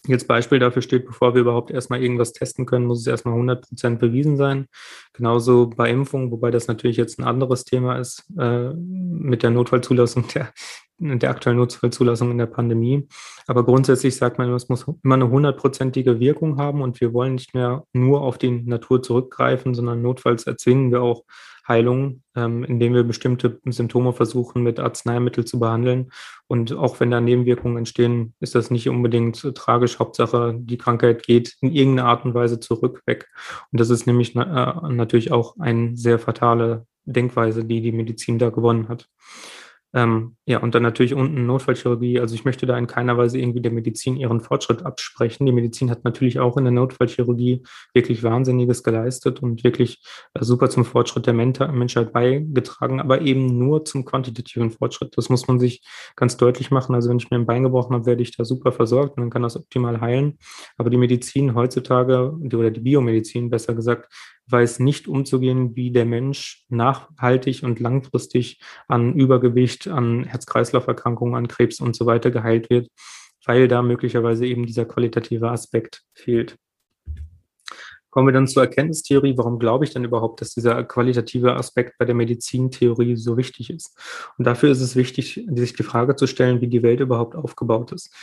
Jetzt 0.06 0.26
Beispiel 0.26 0.58
dafür 0.58 0.82
steht, 0.82 1.06
bevor 1.06 1.34
wir 1.34 1.42
überhaupt 1.42 1.70
erstmal 1.70 2.02
irgendwas 2.02 2.32
testen 2.32 2.66
können, 2.66 2.86
muss 2.86 3.00
es 3.00 3.06
erstmal 3.06 3.34
100 3.34 3.66
Prozent 3.66 4.00
bewiesen 4.00 4.36
sein. 4.36 4.66
Genauso 5.14 5.68
bei 5.68 5.88
Impfung, 5.88 6.30
wobei 6.30 6.50
das 6.50 6.66
natürlich 6.66 6.96
jetzt 6.96 7.18
ein 7.18 7.24
anderes 7.24 7.64
Thema 7.64 7.96
ist 7.98 8.24
äh, 8.36 8.74
mit 8.74 9.42
der 9.44 9.50
Notfallzulassung 9.50 10.26
der 10.34 10.52
der 10.98 11.30
aktuellen 11.30 11.58
Notfallzulassung 11.58 12.30
in 12.30 12.38
der 12.38 12.46
Pandemie. 12.46 13.08
Aber 13.46 13.64
grundsätzlich 13.64 14.16
sagt 14.16 14.38
man, 14.38 14.52
es 14.52 14.68
muss 14.68 14.86
immer 15.02 15.14
eine 15.14 15.30
hundertprozentige 15.30 16.20
Wirkung 16.20 16.58
haben 16.58 16.82
und 16.82 17.00
wir 17.00 17.12
wollen 17.12 17.34
nicht 17.34 17.54
mehr 17.54 17.84
nur 17.92 18.22
auf 18.22 18.38
die 18.38 18.50
Natur 18.50 19.02
zurückgreifen, 19.02 19.74
sondern 19.74 20.02
notfalls 20.02 20.46
erzwingen 20.46 20.92
wir 20.92 21.02
auch 21.02 21.24
Heilung, 21.66 22.22
ähm, 22.36 22.62
indem 22.62 22.94
wir 22.94 23.04
bestimmte 23.04 23.60
Symptome 23.64 24.12
versuchen, 24.12 24.62
mit 24.62 24.78
Arzneimitteln 24.78 25.46
zu 25.46 25.58
behandeln. 25.58 26.10
Und 26.46 26.72
auch 26.72 27.00
wenn 27.00 27.10
da 27.10 27.20
Nebenwirkungen 27.20 27.78
entstehen, 27.78 28.34
ist 28.40 28.54
das 28.54 28.70
nicht 28.70 28.88
unbedingt 28.88 29.54
tragisch. 29.54 29.98
Hauptsache, 29.98 30.54
die 30.58 30.76
Krankheit 30.76 31.22
geht 31.22 31.56
in 31.60 31.72
irgendeiner 31.72 32.08
Art 32.08 32.24
und 32.24 32.34
Weise 32.34 32.60
zurück 32.60 33.02
weg. 33.06 33.28
Und 33.72 33.80
das 33.80 33.90
ist 33.90 34.06
nämlich 34.06 34.36
äh, 34.36 34.40
natürlich 34.40 35.32
auch 35.32 35.56
eine 35.58 35.96
sehr 35.96 36.18
fatale 36.18 36.86
Denkweise, 37.06 37.64
die 37.64 37.80
die 37.80 37.92
Medizin 37.92 38.38
da 38.38 38.50
gewonnen 38.50 38.88
hat. 38.88 39.08
Ähm, 39.94 40.36
ja, 40.44 40.58
und 40.58 40.74
dann 40.74 40.82
natürlich 40.82 41.14
unten 41.14 41.46
Notfallchirurgie. 41.46 42.18
Also 42.18 42.34
ich 42.34 42.44
möchte 42.44 42.66
da 42.66 42.76
in 42.76 42.88
keiner 42.88 43.16
Weise 43.16 43.38
irgendwie 43.38 43.60
der 43.60 43.70
Medizin 43.70 44.16
ihren 44.16 44.40
Fortschritt 44.40 44.84
absprechen. 44.84 45.46
Die 45.46 45.52
Medizin 45.52 45.88
hat 45.88 46.02
natürlich 46.02 46.40
auch 46.40 46.56
in 46.56 46.64
der 46.64 46.72
Notfallchirurgie 46.72 47.62
wirklich 47.94 48.24
Wahnsinniges 48.24 48.82
geleistet 48.82 49.40
und 49.40 49.62
wirklich 49.62 50.02
äh, 50.34 50.42
super 50.42 50.68
zum 50.68 50.84
Fortschritt 50.84 51.28
der 51.28 51.34
Menschheit 51.34 52.12
beigetragen, 52.12 53.00
aber 53.00 53.20
eben 53.20 53.56
nur 53.56 53.84
zum 53.84 54.04
quantitativen 54.04 54.72
Fortschritt. 54.72 55.16
Das 55.16 55.28
muss 55.28 55.46
man 55.46 55.60
sich 55.60 55.86
ganz 56.16 56.36
deutlich 56.36 56.72
machen. 56.72 56.96
Also 56.96 57.08
wenn 57.08 57.18
ich 57.18 57.30
mir 57.30 57.36
ein 57.36 57.46
Bein 57.46 57.62
gebrochen 57.62 57.94
habe, 57.94 58.06
werde 58.06 58.22
ich 58.22 58.36
da 58.36 58.44
super 58.44 58.72
versorgt 58.72 59.16
und 59.16 59.22
dann 59.22 59.30
kann 59.30 59.42
das 59.42 59.56
optimal 59.56 60.00
heilen. 60.00 60.38
Aber 60.76 60.90
die 60.90 60.96
Medizin 60.96 61.54
heutzutage, 61.54 62.32
oder 62.52 62.72
die 62.72 62.80
Biomedizin 62.80 63.48
besser 63.48 63.74
gesagt, 63.74 64.12
weiß 64.48 64.80
nicht 64.80 65.08
umzugehen, 65.08 65.74
wie 65.76 65.90
der 65.90 66.04
Mensch 66.04 66.64
nachhaltig 66.68 67.62
und 67.62 67.80
langfristig 67.80 68.60
an 68.88 69.14
Übergewicht, 69.14 69.88
an 69.88 70.24
Herz-Kreislauf-Erkrankungen, 70.24 71.34
an 71.34 71.48
Krebs 71.48 71.80
und 71.80 71.96
so 71.96 72.06
weiter 72.06 72.30
geheilt 72.30 72.70
wird, 72.70 72.88
weil 73.46 73.68
da 73.68 73.82
möglicherweise 73.82 74.46
eben 74.46 74.66
dieser 74.66 74.84
qualitative 74.84 75.50
Aspekt 75.50 76.02
fehlt. 76.14 76.56
Kommen 78.14 78.28
wir 78.28 78.32
dann 78.32 78.46
zur 78.46 78.62
Erkenntnistheorie. 78.62 79.36
Warum 79.36 79.58
glaube 79.58 79.84
ich 79.84 79.92
denn 79.92 80.04
überhaupt, 80.04 80.40
dass 80.40 80.54
dieser 80.54 80.84
qualitative 80.84 81.54
Aspekt 81.56 81.98
bei 81.98 82.04
der 82.04 82.14
Medizintheorie 82.14 83.16
so 83.16 83.36
wichtig 83.36 83.70
ist? 83.70 83.98
Und 84.38 84.46
dafür 84.46 84.70
ist 84.70 84.80
es 84.80 84.94
wichtig, 84.94 85.44
sich 85.52 85.72
die 85.72 85.82
Frage 85.82 86.14
zu 86.14 86.28
stellen, 86.28 86.60
wie 86.60 86.68
die 86.68 86.84
Welt 86.84 87.00
überhaupt 87.00 87.34
aufgebaut 87.34 87.90
ist. 87.90 88.14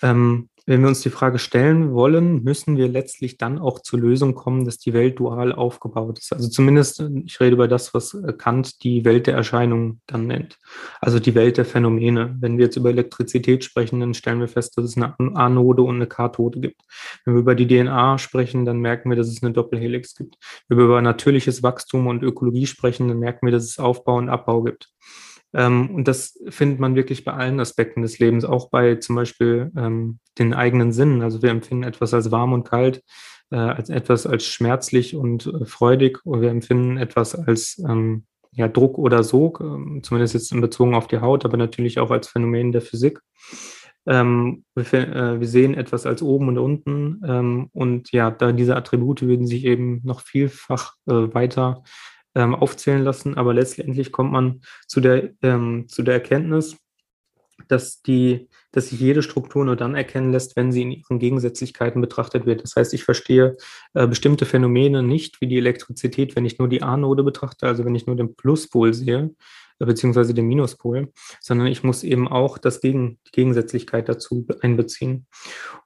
Ähm, 0.00 0.48
wenn 0.66 0.80
wir 0.80 0.88
uns 0.88 1.02
die 1.02 1.10
Frage 1.10 1.38
stellen 1.38 1.92
wollen, 1.92 2.42
müssen 2.42 2.76
wir 2.76 2.88
letztlich 2.88 3.36
dann 3.36 3.58
auch 3.58 3.80
zur 3.80 3.98
Lösung 3.98 4.34
kommen, 4.34 4.64
dass 4.64 4.78
die 4.78 4.94
Welt 4.94 5.18
dual 5.18 5.52
aufgebaut 5.52 6.18
ist. 6.18 6.32
Also 6.32 6.48
zumindest, 6.48 7.04
ich 7.24 7.38
rede 7.38 7.54
über 7.54 7.68
das, 7.68 7.92
was 7.92 8.16
Kant 8.38 8.82
die 8.82 9.04
Welt 9.04 9.26
der 9.26 9.34
Erscheinungen 9.34 10.00
dann 10.06 10.26
nennt. 10.26 10.58
Also 11.00 11.18
die 11.18 11.34
Welt 11.34 11.58
der 11.58 11.66
Phänomene. 11.66 12.34
Wenn 12.40 12.56
wir 12.56 12.64
jetzt 12.64 12.76
über 12.76 12.88
Elektrizität 12.90 13.62
sprechen, 13.62 14.00
dann 14.00 14.14
stellen 14.14 14.40
wir 14.40 14.48
fest, 14.48 14.78
dass 14.78 14.86
es 14.86 14.96
eine 14.96 15.14
Anode 15.36 15.82
und 15.82 15.96
eine 15.96 16.06
Kathode 16.06 16.60
gibt. 16.60 16.80
Wenn 17.24 17.34
wir 17.34 17.40
über 17.40 17.54
die 17.54 17.68
DNA 17.68 18.16
sprechen, 18.18 18.64
dann 18.64 18.78
merken 18.78 19.10
wir, 19.10 19.16
dass 19.16 19.28
es 19.28 19.42
eine 19.42 19.52
Doppelhelix 19.52 20.14
gibt. 20.14 20.36
Wenn 20.68 20.78
wir 20.78 20.86
über 20.86 21.02
natürliches 21.02 21.62
Wachstum 21.62 22.06
und 22.06 22.22
Ökologie 22.22 22.66
sprechen, 22.66 23.08
dann 23.08 23.18
merken 23.18 23.46
wir, 23.46 23.52
dass 23.52 23.64
es 23.64 23.78
Aufbau 23.78 24.16
und 24.16 24.30
Abbau 24.30 24.62
gibt. 24.62 24.88
Ähm, 25.54 25.90
und 25.90 26.08
das 26.08 26.38
findet 26.48 26.80
man 26.80 26.96
wirklich 26.96 27.24
bei 27.24 27.32
allen 27.32 27.60
Aspekten 27.60 28.02
des 28.02 28.18
Lebens, 28.18 28.44
auch 28.44 28.70
bei 28.70 28.96
zum 28.96 29.16
Beispiel 29.16 29.70
ähm, 29.76 30.18
den 30.38 30.52
eigenen 30.52 30.92
Sinnen. 30.92 31.22
Also 31.22 31.42
wir 31.42 31.50
empfinden 31.50 31.84
etwas 31.84 32.12
als 32.12 32.30
warm 32.30 32.52
und 32.52 32.68
kalt, 32.68 33.02
äh, 33.50 33.56
als 33.56 33.88
etwas 33.88 34.26
als 34.26 34.44
schmerzlich 34.44 35.14
und 35.14 35.46
äh, 35.46 35.64
freudig, 35.64 36.24
oder 36.24 36.42
wir 36.42 36.50
empfinden 36.50 36.96
etwas 36.96 37.34
als 37.34 37.82
ähm, 37.88 38.24
ja, 38.52 38.68
Druck 38.68 38.98
oder 38.98 39.22
Sog, 39.22 39.60
äh, 39.60 40.02
zumindest 40.02 40.34
jetzt 40.34 40.52
in 40.52 40.60
Bezug 40.60 40.92
auf 40.92 41.06
die 41.06 41.20
Haut, 41.20 41.44
aber 41.44 41.56
natürlich 41.56 42.00
auch 42.00 42.10
als 42.10 42.28
Phänomen 42.28 42.72
der 42.72 42.82
Physik. 42.82 43.20
Ähm, 44.06 44.64
wir, 44.74 44.92
äh, 44.92 45.40
wir, 45.40 45.48
sehen 45.48 45.74
etwas 45.74 46.04
als 46.04 46.20
oben 46.20 46.48
und 46.48 46.58
unten 46.58 47.22
ähm, 47.26 47.70
und 47.72 48.12
ja, 48.12 48.30
da 48.30 48.52
diese 48.52 48.76
Attribute 48.76 49.22
würden 49.22 49.46
sich 49.46 49.64
eben 49.64 50.02
noch 50.04 50.20
vielfach 50.20 50.92
äh, 51.06 51.12
weiter 51.32 51.82
ähm, 52.34 52.54
aufzählen 52.54 53.02
lassen, 53.02 53.36
aber 53.36 53.54
letztendlich 53.54 54.12
kommt 54.12 54.32
man 54.32 54.60
zu 54.86 55.00
der, 55.00 55.30
ähm, 55.42 55.86
zu 55.88 56.02
der 56.02 56.14
Erkenntnis, 56.14 56.76
dass, 57.68 58.02
die, 58.02 58.48
dass 58.72 58.88
sich 58.88 59.00
jede 59.00 59.22
Struktur 59.22 59.64
nur 59.64 59.76
dann 59.76 59.94
erkennen 59.94 60.32
lässt, 60.32 60.56
wenn 60.56 60.72
sie 60.72 60.82
in 60.82 60.92
ihren 60.92 61.18
Gegensätzlichkeiten 61.18 62.00
betrachtet 62.00 62.46
wird. 62.46 62.62
Das 62.62 62.76
heißt, 62.76 62.92
ich 62.94 63.04
verstehe 63.04 63.56
äh, 63.94 64.06
bestimmte 64.06 64.46
Phänomene 64.46 65.02
nicht, 65.02 65.40
wie 65.40 65.46
die 65.46 65.58
Elektrizität, 65.58 66.36
wenn 66.36 66.44
ich 66.44 66.58
nur 66.58 66.68
die 66.68 66.82
Anode 66.82 67.22
betrachte, 67.22 67.66
also 67.66 67.84
wenn 67.84 67.94
ich 67.94 68.06
nur 68.06 68.16
den 68.16 68.34
Pluspol 68.34 68.92
sehe, 68.92 69.34
äh, 69.78 69.86
beziehungsweise 69.86 70.34
den 70.34 70.46
Minuspol, 70.46 71.12
sondern 71.40 71.68
ich 71.68 71.82
muss 71.82 72.02
eben 72.02 72.28
auch 72.28 72.58
das 72.58 72.80
Gegen, 72.80 73.18
die 73.26 73.32
Gegensätzlichkeit 73.32 74.08
dazu 74.08 74.46
einbeziehen. 74.60 75.26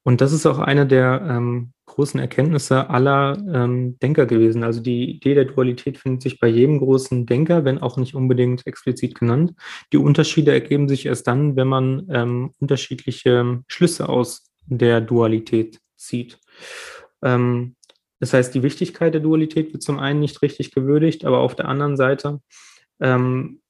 Und 0.03 0.21
das 0.21 0.33
ist 0.33 0.47
auch 0.47 0.59
eine 0.59 0.87
der 0.87 1.23
ähm, 1.29 1.73
großen 1.99 2.21
Erkenntnisse 2.21 2.91
aller 2.91 3.37
ähm, 3.53 3.99
Denker 3.99 4.27
gewesen. 4.27 4.63
Also 4.63 4.81
die 4.81 5.17
Idee 5.17 5.35
der 5.35 5.47
Dualität 5.47 5.99
findet 5.99 6.23
sich 6.23 6.39
bei 6.39 6.47
jedem 6.47 6.79
großen 6.79 7.27
Denker, 7.27 7.65
wenn 7.65 7.81
auch 7.81 7.97
nicht 7.97 8.15
unbedingt 8.15 8.65
explizit 8.69 9.19
genannt. 9.19 9.55
Die 9.93 9.97
Unterschiede 9.97 10.53
ergeben 10.53 10.89
sich 10.89 11.07
erst 11.07 11.27
dann, 11.27 11.57
wenn 11.57 11.67
man 11.67 12.07
ähm, 12.09 12.53
unterschiedliche 12.61 13.65
Schlüsse 13.67 14.09
aus 14.09 14.49
der 14.65 15.01
Dualität 15.01 15.81
zieht. 15.97 16.39
Ähm, 17.21 17.75
das 18.21 18.33
heißt, 18.33 18.55
die 18.55 18.63
Wichtigkeit 18.63 19.13
der 19.13 19.21
Dualität 19.21 19.73
wird 19.73 19.83
zum 19.83 19.99
einen 19.99 20.21
nicht 20.21 20.41
richtig 20.41 20.71
gewürdigt, 20.71 21.25
aber 21.25 21.41
auf 21.41 21.57
der 21.57 21.67
anderen 21.67 21.97
Seite 21.97 22.39
ähm, 23.01 23.61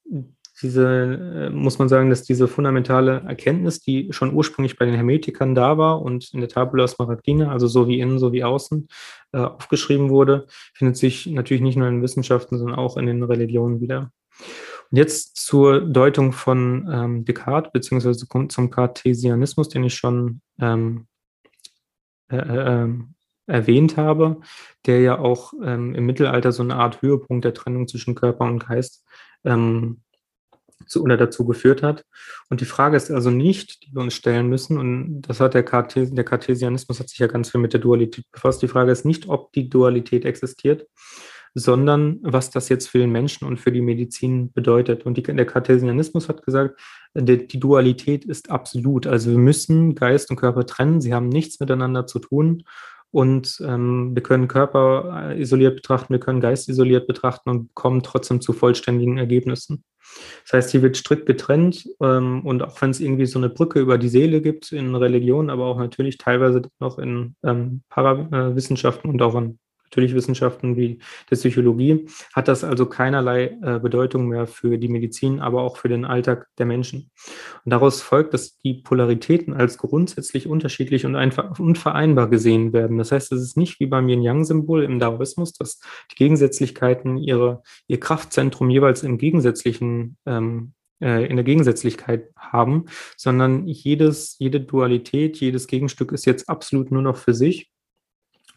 diese, 0.63 0.87
äh, 0.87 1.51
muss 1.51 1.79
man 1.79 1.89
sagen, 1.89 2.11
dass 2.11 2.23
diese 2.23 2.49
fundamentale 2.49 3.23
Erkenntnis, 3.27 3.81
die 3.81 4.09
schon 4.13 4.35
ursprünglich 4.35 4.77
bei 4.77 4.85
den 4.85 4.95
Hermetikern 4.95 5.55
da 5.55 5.79
war 5.79 6.03
und 6.03 6.33
in 6.33 6.41
der 6.41 6.49
Tabula 6.49 6.87
Smaragdina, 6.89 7.51
also 7.51 7.67
so 7.67 7.89
wie 7.89 8.01
innen, 8.01 8.19
so 8.19 8.33
wie 8.33 8.45
außen, 8.45 8.89
äh, 9.33 9.39
aufgeschrieben 9.39 10.11
wurde, 10.11 10.47
findet 10.75 10.97
sich 10.97 11.27
natürlich 11.27 11.63
nicht 11.63 11.77
nur 11.77 11.89
in 11.89 12.03
Wissenschaften, 12.03 12.59
sondern 12.59 12.79
auch 12.79 12.97
in 12.97 13.07
den 13.07 13.23
Religionen 13.23 13.81
wieder. 13.81 14.11
Und 14.91 14.97
jetzt 14.97 15.37
zur 15.37 15.81
Deutung 15.81 16.33
von 16.33 16.89
ähm, 16.91 17.25
Descartes, 17.25 17.73
beziehungsweise 17.73 18.27
zum 18.27 18.71
Cartesianismus, 18.71 19.69
den 19.69 19.85
ich 19.85 19.95
schon 19.95 20.41
ähm, 20.61 21.07
äh, 22.31 22.37
äh, 22.37 22.83
ähm, 22.83 23.15
erwähnt 23.47 23.97
habe, 23.97 24.41
der 24.87 25.01
ja 25.01 25.19
auch 25.19 25.55
ähm, 25.63 25.95
im 25.95 26.05
Mittelalter 26.05 26.53
so 26.53 26.63
eine 26.63 26.77
Art 26.77 27.01
Höhepunkt 27.01 27.45
der 27.45 27.55
Trennung 27.55 27.89
zwischen 27.89 28.15
Körper 28.15 28.45
und 28.45 28.59
Geist 28.59 29.05
ähm, 29.45 30.03
zu, 30.87 31.03
oder 31.03 31.17
dazu 31.17 31.45
geführt 31.45 31.83
hat. 31.83 32.05
Und 32.51 32.61
die 32.61 32.67
Frage 32.67 32.97
ist 32.97 33.11
also 33.11 33.31
nicht, 33.31 33.85
die 33.85 33.95
wir 33.95 34.03
uns 34.03 34.15
stellen 34.15 34.49
müssen, 34.49 34.79
und 34.79 35.23
das 35.23 35.41
hat 35.41 35.55
der, 35.55 35.63
Kartes 35.63 36.13
der 36.13 36.25
Cartesianismus 36.25 37.01
hat 37.01 37.09
sich 37.09 37.19
ja 37.19 37.27
ganz 37.27 37.51
viel 37.51 37.61
mit 37.61 37.73
der 37.73 37.81
Dualität 37.81 38.27
befasst. 38.33 38.63
Die 38.63 38.69
Frage 38.69 38.93
ist 38.93 39.05
nicht, 39.05 39.29
ob 39.29 39.53
die 39.53 39.69
Dualität 39.69 40.25
existiert, 40.25 40.87
sondern 41.55 42.21
was 42.23 42.51
das 42.51 42.69
jetzt 42.69 42.89
für 42.89 42.99
den 42.99 43.11
Menschen 43.11 43.47
und 43.47 43.59
für 43.59 43.73
die 43.73 43.81
Medizin 43.81 44.53
bedeutet. 44.53 45.05
Und 45.07 45.17
die, 45.17 45.23
der 45.23 45.47
Cartesianismus 45.47 46.29
hat 46.29 46.45
gesagt, 46.45 46.79
die, 47.15 47.47
die 47.47 47.61
Dualität 47.61 48.25
ist 48.25 48.51
absolut. 48.51 49.07
Also 49.07 49.31
wir 49.31 49.39
müssen 49.39 49.95
Geist 49.95 50.31
und 50.31 50.37
Körper 50.37 50.67
trennen. 50.67 51.01
Sie 51.01 51.15
haben 51.15 51.29
nichts 51.29 51.59
miteinander 51.61 52.07
zu 52.07 52.19
tun. 52.19 52.65
Und 53.11 53.63
ähm, 53.67 54.15
wir 54.15 54.23
können 54.23 54.49
Körper 54.49 55.31
äh, 55.31 55.41
isoliert 55.41 55.77
betrachten, 55.77 56.13
wir 56.13 56.21
können 56.21 56.41
Geist 56.41 56.69
isoliert 56.69 57.07
betrachten 57.07 57.49
und 57.49 57.75
kommen 57.75 58.03
trotzdem 58.03 58.41
zu 58.41 58.53
vollständigen 58.53 59.17
Ergebnissen. 59.17 59.83
Das 60.45 60.53
heißt, 60.53 60.71
hier 60.71 60.83
wird 60.83 60.97
strikt 60.97 61.27
getrennt 61.27 61.89
ähm, 62.01 62.45
und 62.45 62.63
auch 62.63 62.81
wenn 62.83 62.91
es 62.91 63.01
irgendwie 63.01 63.27
so 63.27 63.39
eine 63.39 63.49
Brücke 63.49 63.81
über 63.81 63.99
die 63.99 64.09
Seele 64.09 64.41
gibt 64.41 64.73
in 64.73 64.95
Religion, 64.95 65.51
aber 65.51 65.67
auch 65.67 65.79
natürlich 65.79 66.19
teilweise 66.19 66.63
noch 66.81 66.99
in 66.99 67.35
ähm, 67.45 67.83
Parawissenschaften 67.89 69.11
und 69.11 69.23
auch 69.23 69.35
in 69.35 69.59
natürlich 69.89 70.15
Wissenschaften 70.15 70.77
wie 70.77 70.99
der 71.31 71.37
Psychologie, 71.37 72.07
hat 72.35 72.49
das 72.49 72.63
also 72.65 72.87
keinerlei 72.87 73.57
äh, 73.63 73.79
Bedeutung 73.79 74.29
mehr 74.29 74.47
für 74.47 74.79
die 74.79 74.89
Medizin, 74.89 75.41
aber 75.41 75.63
auch 75.63 75.79
für 75.79 75.89
den 75.89 76.05
Alltag 76.05 76.47
der 76.59 76.67
Menschen. 76.67 77.11
Und 77.65 77.71
daraus 77.71 78.03
folgt, 78.03 78.35
dass 78.35 78.59
die 78.59 78.75
Polaritäten 78.75 79.55
als 79.55 79.79
grundsätzlich 79.79 80.47
unterschiedlich 80.47 81.07
und 81.07 81.17
einfach 81.17 81.59
unvereinbar 81.59 82.29
gesehen 82.29 82.73
werden. 82.73 82.99
Das 82.99 83.13
heißt, 83.13 83.33
es 83.33 83.43
ist 83.43 83.57
nicht 83.57 83.81
wie 83.81 83.87
beim 83.87 84.09
Yin-Yang-Symbol 84.09 84.85
im 84.85 84.99
Daoismus, 84.99 85.55
dass 85.55 85.81
die 86.13 86.17
Gegensätzlichkeiten 86.17 87.17
ihre, 87.17 87.63
ihr 87.87 88.01
Kraftzentrum 88.01 88.69
jeweils 88.71 89.03
im 89.03 89.17
gegensätzlichen 89.17 90.19
ähm, 90.27 90.75
äh, 91.01 91.27
in 91.27 91.37
der 91.37 91.45
Gegensätzlichkeit 91.45 92.31
haben, 92.37 92.87
sondern 93.17 93.67
jedes, 93.67 94.37
jede 94.39 94.61
Dualität, 94.61 95.39
jedes 95.39 95.67
Gegenstück 95.67 96.13
ist 96.13 96.27
jetzt 96.27 96.49
absolut 96.49 96.91
nur 96.91 97.03
noch 97.03 97.17
für 97.17 97.35
sich 97.35 97.71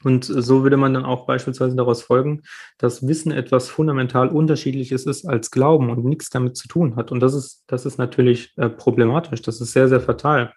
und 0.03 0.25
so 0.25 0.63
würde 0.63 0.77
man 0.77 0.93
dann 0.93 1.05
auch 1.05 1.25
beispielsweise 1.25 1.75
daraus 1.75 2.01
folgen, 2.01 2.41
dass 2.77 3.07
Wissen 3.07 3.31
etwas 3.31 3.69
fundamental 3.69 4.29
Unterschiedliches 4.29 5.05
ist 5.05 5.25
als 5.25 5.51
Glauben 5.51 5.89
und 5.89 6.03
nichts 6.05 6.29
damit 6.29 6.57
zu 6.57 6.67
tun 6.67 6.95
hat. 6.95 7.11
Und 7.11 7.19
das 7.19 7.33
ist, 7.33 7.63
das 7.67 7.85
ist 7.85 7.97
natürlich 7.97 8.53
äh, 8.57 8.69
problematisch. 8.69 9.41
Das 9.41 9.61
ist 9.61 9.73
sehr, 9.73 9.87
sehr 9.87 10.01
fatal 10.01 10.53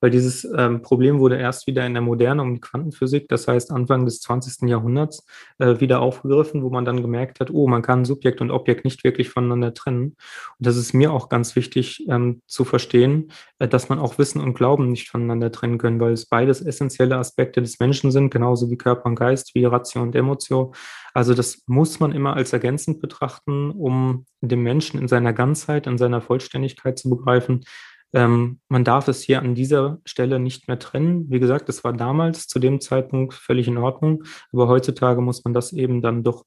weil 0.00 0.10
dieses 0.10 0.44
ähm, 0.56 0.82
Problem 0.82 1.18
wurde 1.18 1.38
erst 1.38 1.66
wieder 1.66 1.86
in 1.86 1.94
der 1.94 2.02
Moderne 2.02 2.42
um 2.42 2.54
die 2.54 2.60
Quantenphysik, 2.60 3.28
das 3.28 3.48
heißt 3.48 3.70
Anfang 3.70 4.04
des 4.04 4.20
20. 4.20 4.68
Jahrhunderts, 4.68 5.26
äh, 5.58 5.80
wieder 5.80 6.00
aufgegriffen, 6.00 6.62
wo 6.62 6.70
man 6.70 6.84
dann 6.84 7.02
gemerkt 7.02 7.40
hat, 7.40 7.50
oh, 7.50 7.66
man 7.66 7.82
kann 7.82 8.04
Subjekt 8.04 8.40
und 8.40 8.50
Objekt 8.50 8.84
nicht 8.84 9.04
wirklich 9.04 9.30
voneinander 9.30 9.74
trennen. 9.74 10.16
Und 10.58 10.66
das 10.66 10.76
ist 10.76 10.92
mir 10.92 11.12
auch 11.12 11.28
ganz 11.28 11.56
wichtig 11.56 12.06
ähm, 12.08 12.42
zu 12.46 12.64
verstehen, 12.64 13.32
äh, 13.58 13.68
dass 13.68 13.88
man 13.88 13.98
auch 13.98 14.18
Wissen 14.18 14.40
und 14.40 14.54
Glauben 14.54 14.90
nicht 14.90 15.08
voneinander 15.10 15.50
trennen 15.52 15.78
können, 15.78 16.00
weil 16.00 16.12
es 16.12 16.26
beides 16.26 16.60
essentielle 16.60 17.16
Aspekte 17.16 17.60
des 17.60 17.78
Menschen 17.78 18.10
sind, 18.10 18.30
genauso 18.30 18.70
wie 18.70 18.76
Körper 18.76 19.06
und 19.06 19.16
Geist, 19.16 19.54
wie 19.54 19.64
Ratio 19.64 20.02
und 20.02 20.14
Emotio. 20.14 20.72
Also 21.14 21.34
das 21.34 21.62
muss 21.66 22.00
man 22.00 22.12
immer 22.12 22.34
als 22.34 22.52
ergänzend 22.52 23.00
betrachten, 23.00 23.70
um 23.70 24.26
den 24.40 24.60
Menschen 24.60 25.00
in 25.00 25.08
seiner 25.08 25.32
Ganzheit, 25.32 25.86
in 25.86 25.98
seiner 25.98 26.20
Vollständigkeit 26.20 26.98
zu 26.98 27.10
begreifen. 27.10 27.64
Ähm, 28.12 28.60
man 28.68 28.84
darf 28.84 29.08
es 29.08 29.22
hier 29.22 29.40
an 29.40 29.54
dieser 29.54 29.98
Stelle 30.04 30.38
nicht 30.38 30.66
mehr 30.66 30.78
trennen. 30.78 31.30
Wie 31.30 31.40
gesagt, 31.40 31.68
das 31.68 31.84
war 31.84 31.92
damals 31.92 32.46
zu 32.46 32.58
dem 32.58 32.80
Zeitpunkt 32.80 33.34
völlig 33.34 33.68
in 33.68 33.78
Ordnung, 33.78 34.24
aber 34.52 34.68
heutzutage 34.68 35.20
muss 35.20 35.44
man 35.44 35.52
das 35.52 35.72
eben 35.72 36.00
dann 36.00 36.22
doch 36.22 36.44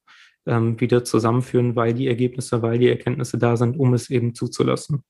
ähm, 0.47 0.79
wieder 0.79 1.03
zusammenführen, 1.03 1.75
weil 1.75 1.93
die 1.93 2.07
Ergebnisse, 2.07 2.61
weil 2.61 2.79
die 2.79 2.89
Erkenntnisse 2.89 3.37
da 3.37 3.57
sind, 3.57 3.77
um 3.77 3.93
es 3.93 4.09
eben 4.09 4.33
zuzulassen. 4.33 5.03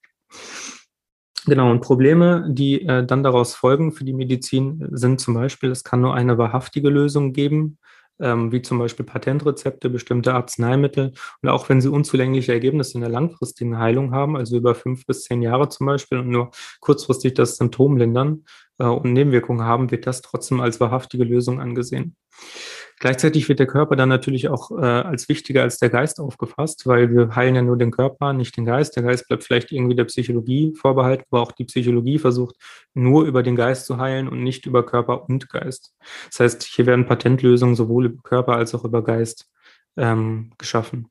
Genau, 1.46 1.72
und 1.72 1.82
Probleme, 1.82 2.46
die 2.50 2.82
äh, 2.82 3.06
dann 3.06 3.24
daraus 3.24 3.56
folgen 3.56 3.94
für 3.94 4.04
die 4.04 4.14
Medizin, 4.14 4.88
sind 4.92 5.20
zum 5.20 5.34
Beispiel, 5.34 5.72
es 5.72 5.84
kann 5.84 6.02
nur 6.02 6.14
eine 6.14 6.38
wahrhaftige 6.38 6.90
Lösung 6.90 7.34
geben 7.34 7.80
wie 8.22 8.62
zum 8.62 8.78
Beispiel 8.80 9.06
Patentrezepte, 9.06 9.90
bestimmte 9.90 10.34
Arzneimittel. 10.34 11.14
Und 11.42 11.50
auch 11.50 11.70
wenn 11.70 11.82
sie 11.82 11.90
unzulängliche 11.90 12.54
Ergebnisse 12.54 12.96
in 12.96 13.02
der 13.02 13.10
langfristigen 13.10 13.78
Heilung 13.78 14.12
haben, 14.12 14.38
also 14.38 14.56
über 14.56 14.76
fünf 14.76 15.06
bis 15.06 15.24
zehn 15.24 15.42
Jahre 15.42 15.70
zum 15.70 15.88
Beispiel, 15.88 16.20
und 16.20 16.30
nur 16.30 16.52
kurzfristig 16.80 17.34
das 17.34 17.58
Symptom 17.58 17.98
lindern 17.98 18.46
und 18.88 19.14
Nebenwirkungen 19.14 19.66
haben, 19.66 19.92
wird 19.92 20.08
das 20.08 20.22
trotzdem 20.22 20.62
als 20.62 20.80
wahrhaftige 20.80 21.24
Lösung 21.24 21.60
angesehen. 21.60 22.16
Gleichzeitig 23.02 23.50
wird 23.50 23.58
der 23.58 23.66
Körper 23.66 23.96
dann 23.96 24.10
natürlich 24.10 24.48
auch 24.48 24.70
äh, 24.70 24.86
als 24.86 25.28
wichtiger 25.28 25.64
als 25.64 25.80
der 25.80 25.90
Geist 25.90 26.20
aufgefasst, 26.20 26.86
weil 26.86 27.12
wir 27.12 27.36
heilen 27.36 27.56
ja 27.56 27.64
nur 27.64 27.76
den 27.76 27.90
Körper, 27.90 28.32
nicht 28.32 28.56
den 28.56 28.66
Geist. 28.66 28.96
Der 28.96 29.02
Geist 29.02 29.28
bleibt 29.28 29.44
vielleicht 29.44 29.72
irgendwie 29.72 29.96
der 29.96 30.06
Psychologie 30.06 30.76
vorbehalten, 30.76 31.24
aber 31.32 31.42
auch 31.42 31.52
die 31.52 31.66
Psychologie 31.66 32.20
versucht 32.20 32.58
nur 32.94 33.26
über 33.26 33.42
den 33.42 33.56
Geist 33.56 33.88
zu 33.88 33.98
heilen 33.98 34.28
und 34.28 34.44
nicht 34.44 34.68
über 34.68 34.86
Körper 34.86 35.28
und 35.28 35.50
Geist. 35.50 35.96
Das 36.30 36.42
heißt, 36.42 36.62
hier 36.62 36.86
werden 36.86 37.08
Patentlösungen 37.08 37.76
sowohl 37.76 38.06
über 38.06 38.22
Körper 38.22 38.54
als 38.54 38.76
auch 38.76 38.86
über 38.86 39.04
Geist 39.04 39.50
ähm, 39.98 40.52
geschaffen. 40.60 41.08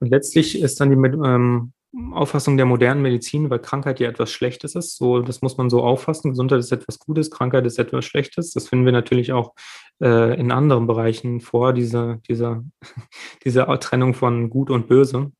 Und 0.00 0.08
letztlich 0.08 0.60
ist 0.60 0.80
dann 0.80 0.90
die 0.90 0.96
ähm, 0.96 1.72
Auffassung 2.12 2.56
der 2.56 2.66
modernen 2.66 3.02
Medizin, 3.02 3.48
weil 3.48 3.58
Krankheit 3.58 4.00
ja 4.00 4.08
etwas 4.08 4.30
Schlechtes 4.30 4.74
ist. 4.74 4.96
So, 4.96 5.20
das 5.20 5.42
muss 5.42 5.56
man 5.56 5.70
so 5.70 5.82
auffassen. 5.82 6.30
Gesundheit 6.30 6.60
ist 6.60 6.72
etwas 6.72 6.98
Gutes, 6.98 7.30
Krankheit 7.30 7.66
ist 7.66 7.78
etwas 7.78 8.04
Schlechtes. 8.04 8.52
Das 8.52 8.68
finden 8.68 8.84
wir 8.84 8.92
natürlich 8.92 9.32
auch 9.32 9.54
äh, 10.02 10.38
in 10.38 10.52
anderen 10.52 10.86
Bereichen 10.86 11.40
vor, 11.40 11.72
diese, 11.72 12.20
diese, 12.28 12.64
diese 13.44 13.66
Trennung 13.80 14.14
von 14.14 14.50
Gut 14.50 14.70
und 14.70 14.88
Böse 14.88 15.32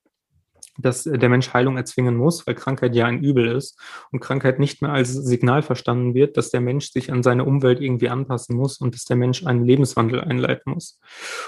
dass 0.78 1.04
der 1.04 1.28
Mensch 1.28 1.52
Heilung 1.52 1.76
erzwingen 1.76 2.16
muss, 2.16 2.46
weil 2.46 2.54
Krankheit 2.54 2.94
ja 2.94 3.06
ein 3.06 3.22
Übel 3.22 3.48
ist 3.48 3.78
und 4.12 4.20
Krankheit 4.20 4.58
nicht 4.58 4.82
mehr 4.82 4.92
als 4.92 5.12
Signal 5.12 5.62
verstanden 5.62 6.14
wird, 6.14 6.36
dass 6.36 6.50
der 6.50 6.60
Mensch 6.60 6.90
sich 6.90 7.12
an 7.12 7.22
seine 7.22 7.44
Umwelt 7.44 7.80
irgendwie 7.80 8.08
anpassen 8.08 8.56
muss 8.56 8.78
und 8.78 8.94
dass 8.94 9.04
der 9.04 9.16
Mensch 9.16 9.46
einen 9.46 9.64
Lebenswandel 9.64 10.20
einleiten 10.20 10.72
muss. 10.72 11.00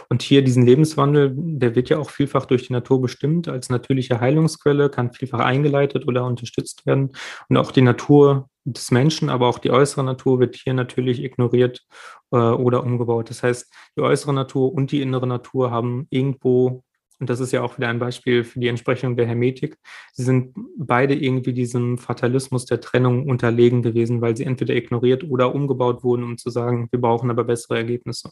Und 0.09 0.23
hier 0.23 0.43
diesen 0.43 0.65
Lebenswandel, 0.65 1.33
der 1.35 1.75
wird 1.75 1.89
ja 1.89 1.99
auch 1.99 2.11
vielfach 2.11 2.47
durch 2.47 2.67
die 2.67 2.73
Natur 2.73 3.01
bestimmt 3.01 3.49
als 3.49 3.71
natürliche 3.71 4.21
Heilungsquelle, 4.21 4.91
kann 4.91 5.13
vielfach 5.13 5.41
eingeleitet 5.41 6.07
oder 6.07 6.25
unterstützt 6.25 6.87
werden. 6.87 7.13
Und 7.49 7.57
auch 7.57 7.73
die 7.73 7.83
Natur 7.83 8.49
des 8.65 8.91
Menschen, 8.91 9.31
aber 9.31 9.47
auch 9.49 9.59
die 9.59 9.71
äußere 9.71 10.05
Natur 10.05 10.41
wird 10.41 10.57
hier 10.57 10.75
natürlich 10.75 11.23
ignoriert 11.23 11.87
äh, 12.33 12.37
oder 12.37 12.85
umgebaut. 12.85 13.31
Das 13.31 13.43
heißt, 13.43 13.73
die 13.97 14.03
äußere 14.03 14.35
Natur 14.35 14.73
und 14.73 14.93
die 14.93 15.03
innere 15.03 15.27
Natur 15.27 15.71
haben 15.71 16.07
irgendwo 16.11 16.85
und 17.21 17.29
das 17.31 17.41
ist 17.41 17.53
ja 17.53 17.63
auch 17.63 17.79
wieder 17.79 17.89
ein 17.89 17.99
Beispiel 17.99 18.45
für 18.45 18.61
die 18.61 18.69
Entsprechung 18.69 19.17
der 19.17 19.27
Hermetik, 19.27 19.77
sie 20.13 20.23
sind 20.23 20.55
beide 20.77 21.15
irgendwie 21.15 21.53
diesem 21.53 21.99
Fatalismus 21.99 22.65
der 22.65 22.81
Trennung 22.81 23.29
unterlegen 23.29 23.83
gewesen, 23.83 24.21
weil 24.21 24.37
sie 24.37 24.45
entweder 24.45 24.75
ignoriert 24.75 25.25
oder 25.25 25.55
umgebaut 25.55 26.05
wurden, 26.05 26.25
um 26.25 26.39
zu 26.39 26.51
sagen, 26.51 26.89
wir 26.91 27.01
brauchen 27.01 27.31
aber 27.31 27.45
bessere 27.45 27.79
Ergebnisse. 27.79 28.31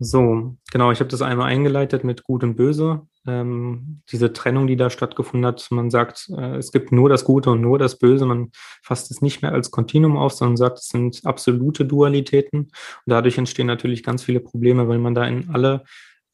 So, 0.00 0.56
genau, 0.72 0.90
ich 0.90 0.98
habe 0.98 1.08
das 1.08 1.22
einmal 1.22 1.46
eingeleitet 1.48 2.02
mit 2.02 2.24
Gut 2.24 2.42
und 2.42 2.56
Böse. 2.56 3.06
Ähm, 3.26 4.02
diese 4.10 4.32
Trennung, 4.32 4.66
die 4.66 4.76
da 4.76 4.90
stattgefunden 4.90 5.46
hat, 5.46 5.66
man 5.70 5.88
sagt, 5.88 6.28
äh, 6.36 6.56
es 6.56 6.72
gibt 6.72 6.90
nur 6.90 7.08
das 7.08 7.24
Gute 7.24 7.50
und 7.50 7.60
nur 7.60 7.78
das 7.78 7.98
Böse. 7.98 8.26
Man 8.26 8.50
fasst 8.82 9.10
es 9.12 9.22
nicht 9.22 9.40
mehr 9.40 9.52
als 9.52 9.70
Kontinuum 9.70 10.16
auf, 10.16 10.32
sondern 10.32 10.56
sagt, 10.56 10.80
es 10.80 10.88
sind 10.88 11.24
absolute 11.24 11.86
Dualitäten. 11.86 12.60
Und 12.60 12.72
dadurch 13.06 13.38
entstehen 13.38 13.68
natürlich 13.68 14.02
ganz 14.02 14.24
viele 14.24 14.40
Probleme, 14.40 14.88
weil 14.88 14.98
man 14.98 15.14
da 15.14 15.26
in 15.26 15.48
alle 15.50 15.84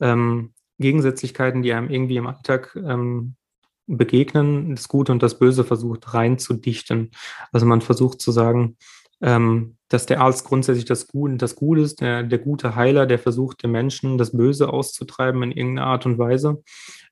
ähm, 0.00 0.52
Gegensätzlichkeiten, 0.78 1.62
die 1.62 1.72
einem 1.72 1.90
irgendwie 1.90 2.16
im 2.16 2.26
Alltag 2.26 2.76
ähm, 2.76 3.36
begegnen, 3.86 4.74
das 4.74 4.88
Gute 4.88 5.12
und 5.12 5.22
das 5.22 5.38
Böse 5.38 5.64
versucht 5.64 6.14
reinzudichten. 6.14 7.10
Also 7.52 7.66
man 7.66 7.80
versucht 7.80 8.20
zu 8.20 8.32
sagen, 8.32 8.76
ähm, 9.20 9.76
dass 9.88 10.06
der 10.06 10.20
Arzt 10.20 10.44
grundsätzlich 10.44 10.84
das 10.84 11.08
Gute, 11.08 11.36
das 11.36 11.56
Gute 11.56 11.82
ist, 11.82 12.00
der, 12.00 12.22
der 12.22 12.38
gute 12.38 12.76
Heiler, 12.76 13.06
der 13.06 13.18
versucht, 13.18 13.62
den 13.62 13.72
Menschen 13.72 14.18
das 14.18 14.36
Böse 14.36 14.72
auszutreiben 14.72 15.42
in 15.42 15.52
irgendeiner 15.52 15.88
Art 15.88 16.06
und 16.06 16.18
Weise. 16.18 16.62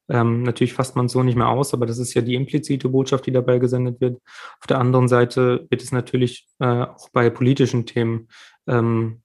Ähm, 0.09 0.43
natürlich 0.43 0.73
fasst 0.73 0.97
man 0.97 1.07
es 1.07 1.13
so 1.13 1.23
nicht 1.23 1.37
mehr 1.37 1.49
aus, 1.49 1.75
aber 1.75 1.85
das 1.85 1.99
ist 1.99 2.15
ja 2.15 2.23
die 2.23 2.35
implizite 2.35 2.89
Botschaft, 2.89 3.27
die 3.27 3.33
dabei 3.33 3.59
gesendet 3.59 4.01
wird. 4.01 4.21
Auf 4.61 4.67
der 4.67 4.79
anderen 4.79 5.09
Seite 5.09 5.67
wird 5.69 5.83
es 5.83 5.93
natürlich 5.93 6.47
äh, 6.61 6.85
auch 6.85 7.11
bei 7.11 7.29
politischen 7.29 7.85
Themen 7.85 8.29
ähm, 8.67 9.21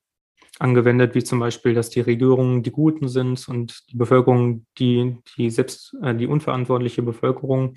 angewendet, 0.63 1.13
wie 1.13 1.23
zum 1.23 1.39
Beispiel, 1.39 1.73
dass 1.73 1.89
die 1.89 2.01
Regierungen 2.01 2.63
die 2.63 2.71
Guten 2.71 3.09
sind 3.09 3.47
und 3.49 3.83
die 3.91 3.97
Bevölkerung, 3.97 4.65
die, 4.79 5.17
die 5.37 5.49
selbst, 5.49 5.95
äh, 6.01 6.15
die 6.15 6.27
unverantwortliche 6.27 7.03
Bevölkerung, 7.03 7.75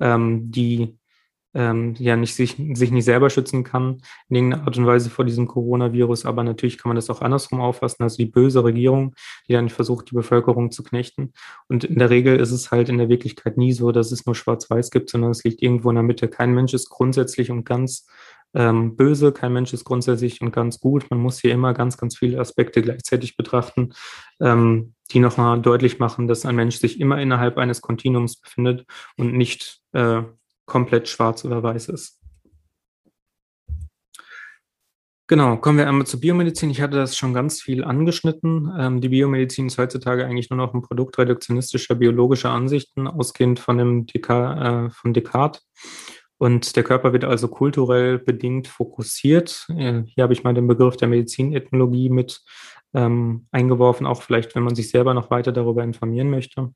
ähm, 0.00 0.50
die 0.50 0.98
ähm, 1.54 1.94
ja 1.98 2.16
nicht 2.16 2.34
sich, 2.34 2.56
sich 2.72 2.90
nicht 2.90 3.04
selber 3.04 3.28
schützen 3.28 3.64
kann 3.64 4.00
in 4.28 4.36
irgendeiner 4.36 4.66
Art 4.66 4.78
und 4.78 4.86
Weise 4.86 5.10
vor 5.10 5.24
diesem 5.24 5.46
Coronavirus. 5.46 6.24
Aber 6.24 6.42
natürlich 6.42 6.78
kann 6.78 6.88
man 6.88 6.96
das 6.96 7.10
auch 7.10 7.20
andersrum 7.20 7.60
auffassen, 7.60 8.02
also 8.02 8.16
die 8.16 8.26
böse 8.26 8.64
Regierung, 8.64 9.14
die 9.48 9.52
dann 9.52 9.68
versucht, 9.68 10.10
die 10.10 10.14
Bevölkerung 10.14 10.70
zu 10.70 10.82
knechten. 10.82 11.32
Und 11.68 11.84
in 11.84 11.98
der 11.98 12.08
Regel 12.10 12.40
ist 12.40 12.52
es 12.52 12.70
halt 12.70 12.88
in 12.88 12.98
der 12.98 13.10
Wirklichkeit 13.10 13.58
nie 13.58 13.72
so, 13.72 13.92
dass 13.92 14.12
es 14.12 14.24
nur 14.24 14.34
schwarz-weiß 14.34 14.90
gibt, 14.90 15.10
sondern 15.10 15.32
es 15.32 15.44
liegt 15.44 15.62
irgendwo 15.62 15.90
in 15.90 15.96
der 15.96 16.02
Mitte. 16.02 16.28
Kein 16.28 16.54
Mensch 16.54 16.72
ist 16.72 16.88
grundsätzlich 16.88 17.50
und 17.50 17.64
ganz 17.64 18.06
ähm, 18.54 18.96
böse, 18.96 19.32
kein 19.32 19.52
Mensch 19.52 19.72
ist 19.72 19.84
grundsätzlich 19.84 20.40
und 20.40 20.52
ganz 20.52 20.80
gut. 20.80 21.10
Man 21.10 21.20
muss 21.20 21.40
hier 21.40 21.52
immer 21.52 21.74
ganz, 21.74 21.96
ganz 21.96 22.16
viele 22.18 22.40
Aspekte 22.40 22.82
gleichzeitig 22.82 23.36
betrachten, 23.36 23.92
ähm, 24.40 24.94
die 25.10 25.20
nochmal 25.20 25.60
deutlich 25.60 25.98
machen, 25.98 26.28
dass 26.28 26.46
ein 26.46 26.56
Mensch 26.56 26.76
sich 26.76 27.00
immer 27.00 27.20
innerhalb 27.20 27.58
eines 27.58 27.80
Kontinuums 27.80 28.36
befindet 28.36 28.86
und 29.16 29.34
nicht 29.34 29.80
äh, 29.92 30.22
komplett 30.66 31.08
schwarz 31.08 31.44
oder 31.44 31.62
weiß 31.62 31.88
ist. 31.88 32.22
Genau, 35.28 35.56
kommen 35.56 35.78
wir 35.78 35.88
einmal 35.88 36.06
zur 36.06 36.20
Biomedizin. 36.20 36.68
Ich 36.68 36.82
hatte 36.82 36.98
das 36.98 37.16
schon 37.16 37.32
ganz 37.32 37.62
viel 37.62 37.84
angeschnitten. 37.84 38.70
Ähm, 38.78 39.00
die 39.00 39.08
Biomedizin 39.08 39.68
ist 39.68 39.78
heutzutage 39.78 40.26
eigentlich 40.26 40.50
nur 40.50 40.58
noch 40.58 40.74
ein 40.74 40.82
Produkt 40.82 41.16
reduktionistischer 41.16 41.94
biologischer 41.94 42.50
Ansichten, 42.50 43.06
ausgehend 43.06 43.58
von 43.58 43.78
dem 43.78 44.04
Descartes, 44.04 44.62
äh, 44.62 44.90
von 44.90 45.14
Descartes. 45.14 45.66
Und 46.42 46.74
der 46.74 46.82
Körper 46.82 47.12
wird 47.12 47.22
also 47.22 47.46
kulturell 47.46 48.18
bedingt 48.18 48.66
fokussiert. 48.66 49.64
Äh, 49.68 50.02
hier 50.06 50.24
habe 50.24 50.32
ich 50.32 50.42
mal 50.42 50.52
den 50.52 50.66
Begriff 50.66 50.96
der 50.96 51.06
Medizinethnologie 51.06 52.10
mit 52.10 52.40
ähm, 52.94 53.46
eingeworfen, 53.52 54.06
auch 54.06 54.22
vielleicht, 54.22 54.56
wenn 54.56 54.64
man 54.64 54.74
sich 54.74 54.90
selber 54.90 55.14
noch 55.14 55.30
weiter 55.30 55.52
darüber 55.52 55.84
informieren 55.84 56.30
möchte. 56.30 56.74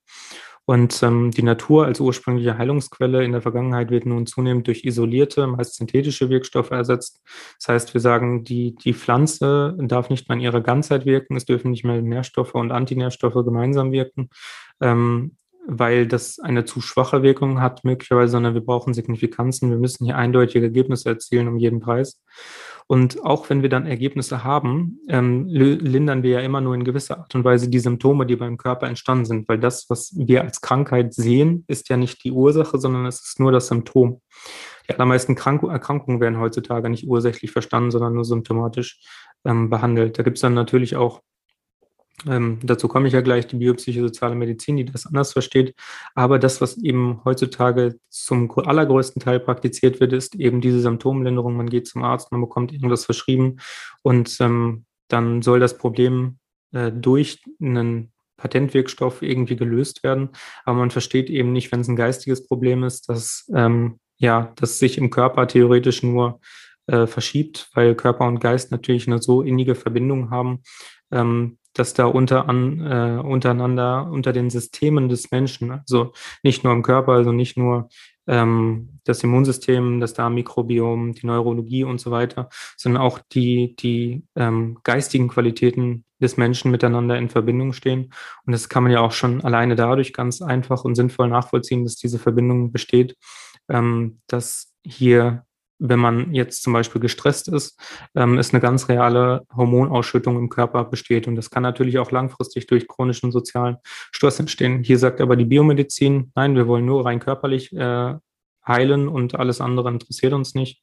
Und 0.66 1.02
ähm, 1.02 1.32
die 1.32 1.42
Natur 1.42 1.84
als 1.84 1.98
ursprüngliche 1.98 2.56
Heilungsquelle 2.56 3.24
in 3.24 3.32
der 3.32 3.42
Vergangenheit 3.42 3.90
wird 3.90 4.06
nun 4.06 4.26
zunehmend 4.26 4.68
durch 4.68 4.84
isolierte, 4.84 5.48
meist 5.48 5.74
synthetische 5.74 6.30
Wirkstoffe 6.30 6.70
ersetzt. 6.70 7.20
Das 7.58 7.66
heißt, 7.66 7.94
wir 7.94 8.00
sagen, 8.00 8.44
die, 8.44 8.76
die 8.76 8.94
Pflanze 8.94 9.76
darf 9.80 10.10
nicht 10.10 10.28
mehr 10.28 10.36
in 10.36 10.44
ihrer 10.44 10.60
Ganzheit 10.60 11.06
wirken, 11.06 11.34
es 11.34 11.44
dürfen 11.44 11.72
nicht 11.72 11.84
mehr 11.84 12.00
Nährstoffe 12.02 12.54
und 12.54 12.70
Antinährstoffe 12.70 13.44
gemeinsam 13.44 13.90
wirken. 13.90 14.30
Ähm, 14.80 15.36
weil 15.66 16.06
das 16.06 16.38
eine 16.38 16.64
zu 16.64 16.80
schwache 16.80 17.22
Wirkung 17.22 17.60
hat, 17.60 17.84
möglicherweise, 17.84 18.32
sondern 18.32 18.54
wir 18.54 18.60
brauchen 18.60 18.94
Signifikanzen. 18.94 19.70
Wir 19.70 19.78
müssen 19.78 20.04
hier 20.04 20.16
eindeutige 20.16 20.66
Ergebnisse 20.66 21.08
erzielen 21.08 21.48
um 21.48 21.58
jeden 21.58 21.80
Preis. 21.80 22.22
Und 22.88 23.24
auch 23.24 23.50
wenn 23.50 23.62
wir 23.62 23.68
dann 23.68 23.86
Ergebnisse 23.86 24.44
haben, 24.44 25.00
ähm, 25.08 25.46
lindern 25.48 26.22
wir 26.22 26.30
ja 26.30 26.40
immer 26.40 26.60
nur 26.60 26.74
in 26.74 26.84
gewisser 26.84 27.18
Art 27.18 27.34
und 27.34 27.42
Weise 27.42 27.68
die 27.68 27.80
Symptome, 27.80 28.26
die 28.26 28.36
beim 28.36 28.58
Körper 28.58 28.86
entstanden 28.86 29.24
sind, 29.24 29.48
weil 29.48 29.58
das, 29.58 29.86
was 29.90 30.14
wir 30.16 30.42
als 30.42 30.60
Krankheit 30.60 31.12
sehen, 31.12 31.64
ist 31.66 31.88
ja 31.88 31.96
nicht 31.96 32.22
die 32.22 32.30
Ursache, 32.30 32.78
sondern 32.78 33.06
es 33.06 33.26
ist 33.26 33.40
nur 33.40 33.50
das 33.50 33.66
Symptom. 33.66 34.20
Die 34.88 34.94
allermeisten 34.94 35.34
Krank 35.34 35.64
Erkrankungen 35.64 36.20
werden 36.20 36.38
heutzutage 36.38 36.88
nicht 36.88 37.08
ursächlich 37.08 37.50
verstanden, 37.50 37.90
sondern 37.90 38.14
nur 38.14 38.24
symptomatisch 38.24 39.00
ähm, 39.44 39.68
behandelt. 39.68 40.16
Da 40.16 40.22
gibt 40.22 40.36
es 40.36 40.42
dann 40.42 40.54
natürlich 40.54 40.94
auch 40.94 41.22
ähm, 42.26 42.58
dazu 42.62 42.88
komme 42.88 43.08
ich 43.08 43.14
ja 43.14 43.20
gleich, 43.20 43.46
die 43.46 43.56
biopsychosoziale 43.56 44.34
Medizin, 44.34 44.76
die 44.76 44.84
das 44.84 45.06
anders 45.06 45.32
versteht. 45.32 45.74
Aber 46.14 46.38
das, 46.38 46.60
was 46.60 46.78
eben 46.78 47.20
heutzutage 47.24 47.98
zum 48.08 48.50
allergrößten 48.50 49.20
Teil 49.20 49.40
praktiziert 49.40 50.00
wird, 50.00 50.12
ist 50.12 50.34
eben 50.34 50.60
diese 50.60 50.80
Symptomlinderung. 50.80 51.56
Man 51.56 51.68
geht 51.68 51.86
zum 51.86 52.02
Arzt, 52.02 52.32
man 52.32 52.40
bekommt 52.40 52.72
irgendwas 52.72 53.04
verschrieben 53.04 53.58
und 54.02 54.36
ähm, 54.40 54.86
dann 55.08 55.42
soll 55.42 55.60
das 55.60 55.76
Problem 55.76 56.38
äh, 56.72 56.90
durch 56.90 57.42
einen 57.60 58.12
Patentwirkstoff 58.38 59.22
irgendwie 59.22 59.56
gelöst 59.56 60.02
werden. 60.02 60.30
Aber 60.64 60.78
man 60.78 60.90
versteht 60.90 61.30
eben 61.30 61.52
nicht, 61.52 61.70
wenn 61.72 61.80
es 61.80 61.88
ein 61.88 61.96
geistiges 61.96 62.46
Problem 62.46 62.82
ist, 62.84 63.08
dass 63.08 63.50
ähm, 63.54 63.98
ja, 64.18 64.52
das 64.56 64.78
sich 64.78 64.98
im 64.98 65.10
Körper 65.10 65.46
theoretisch 65.46 66.02
nur 66.02 66.40
äh, 66.86 67.06
verschiebt, 67.06 67.68
weil 67.74 67.94
Körper 67.94 68.26
und 68.26 68.40
Geist 68.40 68.70
natürlich 68.70 69.06
eine 69.06 69.20
so 69.20 69.42
innige 69.42 69.74
Verbindung 69.74 70.30
haben, 70.30 70.62
ähm, 71.10 71.58
dass 71.78 71.94
da 71.94 72.06
unter 72.06 72.48
an, 72.48 72.80
äh, 72.80 73.20
untereinander, 73.22 74.08
unter 74.10 74.32
den 74.32 74.50
Systemen 74.50 75.08
des 75.08 75.30
Menschen, 75.30 75.70
also 75.70 76.12
nicht 76.42 76.64
nur 76.64 76.72
im 76.72 76.82
Körper, 76.82 77.12
also 77.12 77.32
nicht 77.32 77.56
nur 77.56 77.88
ähm, 78.26 78.98
das 79.04 79.22
Immunsystem, 79.22 80.00
das 80.00 80.14
Darmmikrobiom, 80.14 81.12
die 81.12 81.26
Neurologie 81.26 81.84
und 81.84 82.00
so 82.00 82.10
weiter, 82.10 82.48
sondern 82.76 83.02
auch 83.02 83.20
die, 83.32 83.76
die 83.76 84.24
ähm, 84.34 84.78
geistigen 84.82 85.28
Qualitäten 85.28 86.04
des 86.20 86.36
Menschen 86.36 86.70
miteinander 86.70 87.18
in 87.18 87.28
Verbindung 87.28 87.72
stehen. 87.72 88.12
Und 88.46 88.52
das 88.52 88.68
kann 88.68 88.82
man 88.82 88.92
ja 88.92 89.00
auch 89.00 89.12
schon 89.12 89.42
alleine 89.42 89.76
dadurch 89.76 90.12
ganz 90.12 90.42
einfach 90.42 90.84
und 90.84 90.94
sinnvoll 90.94 91.28
nachvollziehen, 91.28 91.84
dass 91.84 91.96
diese 91.96 92.18
Verbindung 92.18 92.72
besteht, 92.72 93.16
ähm, 93.68 94.20
dass 94.26 94.72
hier 94.84 95.45
wenn 95.78 95.98
man 95.98 96.34
jetzt 96.34 96.62
zum 96.62 96.72
Beispiel 96.72 97.00
gestresst 97.00 97.48
ist, 97.48 97.80
ähm, 98.14 98.38
ist 98.38 98.52
eine 98.52 98.60
ganz 98.60 98.88
reale 98.88 99.46
Hormonausschüttung 99.54 100.36
im 100.38 100.48
Körper 100.48 100.84
besteht. 100.84 101.28
Und 101.28 101.36
das 101.36 101.50
kann 101.50 101.62
natürlich 101.62 101.98
auch 101.98 102.10
langfristig 102.10 102.66
durch 102.66 102.88
chronischen 102.88 103.32
sozialen 103.32 103.76
Stress 103.84 104.40
entstehen. 104.40 104.82
Hier 104.82 104.98
sagt 104.98 105.20
aber 105.20 105.36
die 105.36 105.44
Biomedizin, 105.44 106.32
nein, 106.34 106.54
wir 106.54 106.66
wollen 106.66 106.86
nur 106.86 107.04
rein 107.04 107.20
körperlich 107.20 107.72
äh, 107.74 108.14
heilen 108.66 109.08
und 109.08 109.34
alles 109.34 109.60
andere 109.60 109.90
interessiert 109.90 110.32
uns 110.32 110.54
nicht. 110.54 110.82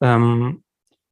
Ähm, 0.00 0.62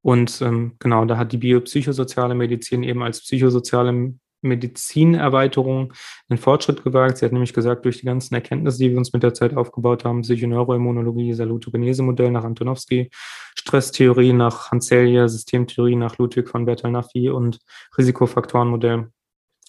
und 0.02 0.40
ähm, 0.42 0.76
genau, 0.78 1.04
da 1.04 1.16
hat 1.18 1.32
die 1.32 1.38
biopsychosoziale 1.38 2.34
Medizin 2.34 2.82
eben 2.82 3.02
als 3.02 3.20
psychosoziale 3.20 4.14
Medizinerweiterung 4.40 5.92
einen 6.28 6.38
Fortschritt 6.38 6.84
gewagt. 6.84 7.18
Sie 7.18 7.24
hat 7.24 7.32
nämlich 7.32 7.52
gesagt, 7.52 7.84
durch 7.84 8.00
die 8.00 8.06
ganzen 8.06 8.34
Erkenntnisse, 8.34 8.78
die 8.78 8.90
wir 8.90 8.98
uns 8.98 9.12
mit 9.12 9.22
der 9.22 9.34
Zeit 9.34 9.56
aufgebaut 9.56 10.04
haben, 10.04 10.22
Psychoneuroimmunologie, 10.22 11.32
Salutogenese-Modell 11.32 12.30
nach 12.30 12.44
Antonowski, 12.44 13.10
Stresstheorie 13.56 14.32
nach 14.32 14.70
Hanselje, 14.70 15.28
Systemtheorie 15.28 15.96
nach 15.96 16.18
Ludwig 16.18 16.48
von 16.48 16.64
Bertalanffy 16.64 17.30
und 17.30 17.58
Risikofaktorenmodell 17.96 19.10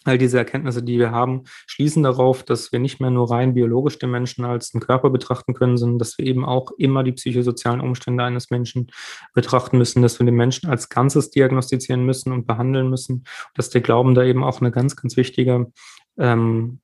All 0.10 0.18
diese 0.18 0.40
Erkenntnisse, 0.40 0.82
die 0.82 0.98
wir 0.98 1.12
haben, 1.12 1.44
schließen 1.68 2.02
darauf, 2.02 2.42
dass 2.42 2.72
wir 2.72 2.80
nicht 2.80 3.00
mehr 3.00 3.12
nur 3.12 3.30
rein 3.30 3.54
biologisch 3.54 4.00
den 4.00 4.10
Menschen 4.10 4.44
als 4.44 4.74
einen 4.74 4.82
Körper 4.82 5.12
betrachten 5.12 5.54
können, 5.54 5.78
sondern 5.78 6.00
dass 6.00 6.18
wir 6.18 6.26
eben 6.26 6.46
auch 6.46 6.72
immer 6.80 7.04
die 7.04 7.12
psychosozialen 7.12 7.80
Umstände 7.80 8.24
eines 8.24 8.50
Menschen 8.50 8.88
betrachten 9.36 9.78
müssen, 9.78 10.02
dass 10.02 10.20
wir 10.20 10.26
den 10.26 10.34
Menschen 10.34 10.68
als 10.68 10.90
Ganzes 10.90 11.30
diagnostizieren 11.30 12.04
müssen 12.04 12.34
und 12.34 12.48
behandeln 12.48 12.90
müssen, 12.90 13.24
dass 13.54 13.70
der 13.70 13.82
Glauben 13.82 14.16
da 14.16 14.24
eben 14.24 14.44
auch 14.44 14.62
eine 14.62 14.72
ganz, 14.72 14.96
ganz 14.96 15.16
wichtige, 15.16 15.72
ähm, 16.18 16.80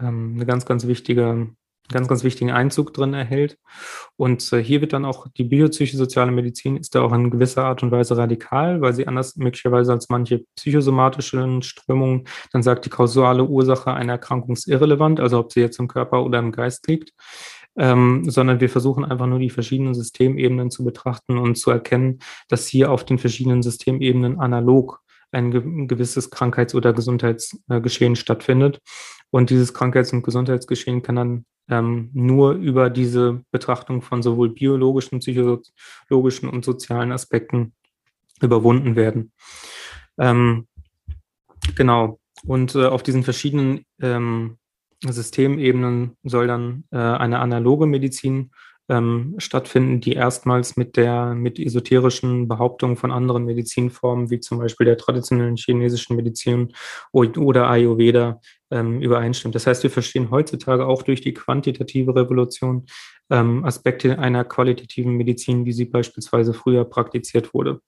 ähm, 0.00 0.34
eine 0.36 0.46
ganz, 0.46 0.64
ganz 0.64 0.86
wichtige 0.86 1.48
ganz, 1.92 2.08
ganz 2.08 2.24
wichtigen 2.24 2.50
Einzug 2.50 2.94
drin 2.94 3.14
erhält. 3.14 3.58
Und 4.16 4.52
äh, 4.52 4.62
hier 4.62 4.80
wird 4.80 4.92
dann 4.92 5.04
auch 5.04 5.26
die 5.36 5.44
biopsychosoziale 5.44 6.32
Medizin 6.32 6.76
ist 6.76 6.94
da 6.94 7.02
auch 7.02 7.12
in 7.12 7.30
gewisser 7.30 7.64
Art 7.64 7.82
und 7.82 7.90
Weise 7.90 8.16
radikal, 8.16 8.80
weil 8.80 8.94
sie 8.94 9.06
anders 9.06 9.36
möglicherweise 9.36 9.92
als 9.92 10.08
manche 10.08 10.44
psychosomatischen 10.56 11.62
Strömungen 11.62 12.24
dann 12.52 12.62
sagt, 12.62 12.86
die 12.86 12.90
kausale 12.90 13.44
Ursache 13.44 13.92
einer 13.92 14.14
Erkrankung 14.14 14.54
ist 14.54 14.66
irrelevant, 14.66 15.20
also 15.20 15.38
ob 15.38 15.52
sie 15.52 15.60
jetzt 15.60 15.78
im 15.78 15.88
Körper 15.88 16.24
oder 16.24 16.38
im 16.38 16.52
Geist 16.52 16.86
liegt. 16.88 17.12
Ähm, 17.76 18.30
sondern 18.30 18.60
wir 18.60 18.70
versuchen 18.70 19.04
einfach 19.04 19.26
nur 19.26 19.40
die 19.40 19.50
verschiedenen 19.50 19.94
Systemebenen 19.94 20.70
zu 20.70 20.84
betrachten 20.84 21.38
und 21.38 21.56
zu 21.56 21.72
erkennen, 21.72 22.20
dass 22.48 22.68
hier 22.68 22.92
auf 22.92 23.04
den 23.04 23.18
verschiedenen 23.18 23.64
Systemebenen 23.64 24.38
analog 24.38 25.00
ein 25.34 25.88
gewisses 25.88 26.30
Krankheits- 26.30 26.74
oder 26.74 26.92
Gesundheitsgeschehen 26.92 28.16
stattfindet. 28.16 28.80
Und 29.34 29.50
dieses 29.50 29.74
Krankheits- 29.74 30.12
und 30.12 30.22
Gesundheitsgeschehen 30.22 31.02
kann 31.02 31.16
dann 31.16 31.44
ähm, 31.68 32.08
nur 32.12 32.52
über 32.52 32.88
diese 32.88 33.42
Betrachtung 33.50 34.00
von 34.00 34.22
sowohl 34.22 34.50
biologischen, 34.50 35.18
psychologischen 35.18 36.48
und 36.48 36.64
sozialen 36.64 37.10
Aspekten 37.10 37.72
überwunden 38.40 38.94
werden. 38.94 39.32
Ähm, 40.18 40.68
genau. 41.74 42.20
Und 42.46 42.76
äh, 42.76 42.86
auf 42.86 43.02
diesen 43.02 43.24
verschiedenen 43.24 43.84
ähm, 44.00 44.58
Systemebenen 45.04 46.16
soll 46.22 46.46
dann 46.46 46.84
äh, 46.92 46.98
eine 46.98 47.40
analoge 47.40 47.86
Medizin 47.86 48.52
ähm, 48.88 49.34
stattfinden, 49.38 50.00
die 50.00 50.12
erstmals 50.12 50.76
mit 50.76 50.96
der 50.96 51.34
mit 51.34 51.58
esoterischen 51.58 52.48
Behauptungen 52.48 52.96
von 52.96 53.10
anderen 53.10 53.46
Medizinformen, 53.46 54.30
wie 54.30 54.40
zum 54.40 54.58
Beispiel 54.58 54.84
der 54.84 54.98
traditionellen 54.98 55.56
chinesischen 55.56 56.16
Medizin 56.16 56.72
oder 57.12 57.68
Ayurveda, 57.68 58.40
ähm, 58.70 59.00
übereinstimmt. 59.00 59.54
Das 59.54 59.66
heißt, 59.66 59.82
wir 59.82 59.90
verstehen 59.90 60.30
heutzutage 60.30 60.86
auch 60.86 61.02
durch 61.02 61.20
die 61.20 61.34
quantitative 61.34 62.14
Revolution 62.14 62.86
ähm, 63.30 63.64
Aspekte 63.64 64.18
einer 64.18 64.44
qualitativen 64.44 65.14
Medizin, 65.16 65.64
wie 65.64 65.72
sie 65.72 65.86
beispielsweise 65.86 66.52
früher 66.52 66.84
praktiziert 66.84 67.54
wurde. 67.54 67.80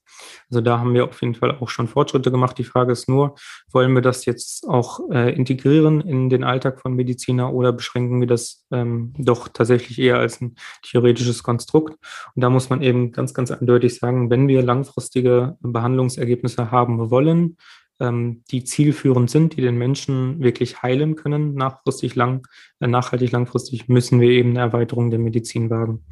Also 0.51 0.61
da 0.61 0.79
haben 0.79 0.95
wir 0.95 1.05
auf 1.05 1.21
jeden 1.21 1.35
Fall 1.35 1.59
auch 1.59 1.69
schon 1.69 1.89
Fortschritte 1.89 2.31
gemacht. 2.31 2.57
Die 2.59 2.65
Frage 2.65 2.93
ist 2.93 3.09
nur, 3.09 3.35
wollen 3.71 3.93
wir 3.95 4.01
das 4.01 4.25
jetzt 4.25 4.67
auch 4.67 5.01
äh, 5.11 5.35
integrieren 5.35 6.01
in 6.01 6.31
den 6.31 6.45
Alltag 6.45 6.81
von 6.81 6.95
Mediziner 6.95 7.53
oder 7.53 7.73
beschränken 7.73 8.21
wir 8.21 8.27
das 8.27 8.65
ähm, 8.71 9.13
doch 9.19 9.49
tatsächlich 9.49 9.99
eher 9.99 10.19
als 10.19 10.41
ein 10.41 10.57
theoretisches 10.83 11.43
Konstrukt? 11.43 11.99
Und 12.35 12.43
da 12.43 12.49
muss 12.49 12.71
man 12.71 12.81
eben 12.83 13.13
ganz, 13.13 13.35
ganz 13.35 13.51
eindeutig 13.51 13.97
sagen, 13.97 14.31
wenn 14.31 14.49
wir 14.49 14.63
langfristige 14.63 15.57
Behandlungsergebnisse 15.61 16.71
haben 16.71 17.11
wollen, 17.11 17.57
ähm, 18.01 18.43
die 18.51 18.65
zielführend 18.65 19.31
sind, 19.31 19.57
die 19.57 19.63
den 19.63 19.77
Menschen 19.77 20.43
wirklich 20.43 20.83
heilen 20.83 21.17
können, 21.17 21.55
nachfristig 21.55 22.15
lang, 22.15 22.47
äh, 22.81 22.87
nachhaltig 22.87 23.33
langfristig, 23.33 23.89
müssen 23.89 24.21
wir 24.21 24.31
eben 24.31 24.51
eine 24.51 24.61
Erweiterung 24.61 25.11
der 25.11 25.21
Medizin 25.21 25.71
wagen. 25.71 26.05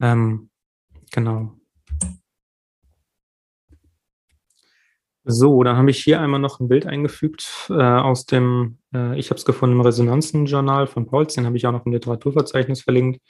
Ähm, 0.00 0.50
genau. 1.12 1.56
So, 5.24 5.62
dann 5.62 5.76
habe 5.76 5.90
ich 5.90 6.02
hier 6.02 6.20
einmal 6.20 6.40
noch 6.40 6.60
ein 6.60 6.68
Bild 6.68 6.86
eingefügt 6.86 7.68
äh, 7.68 7.74
aus 7.74 8.24
dem, 8.24 8.78
äh, 8.94 9.18
ich 9.18 9.30
habe 9.30 9.38
es 9.38 9.44
gefunden 9.44 9.76
im 9.76 9.82
Resonanzenjournal 9.82 10.86
von 10.86 11.06
Pauls, 11.06 11.34
den 11.34 11.44
habe 11.46 11.56
ich 11.56 11.66
auch 11.66 11.72
noch 11.72 11.84
im 11.84 11.92
Literaturverzeichnis 11.92 12.82
verlinkt. 12.82 13.20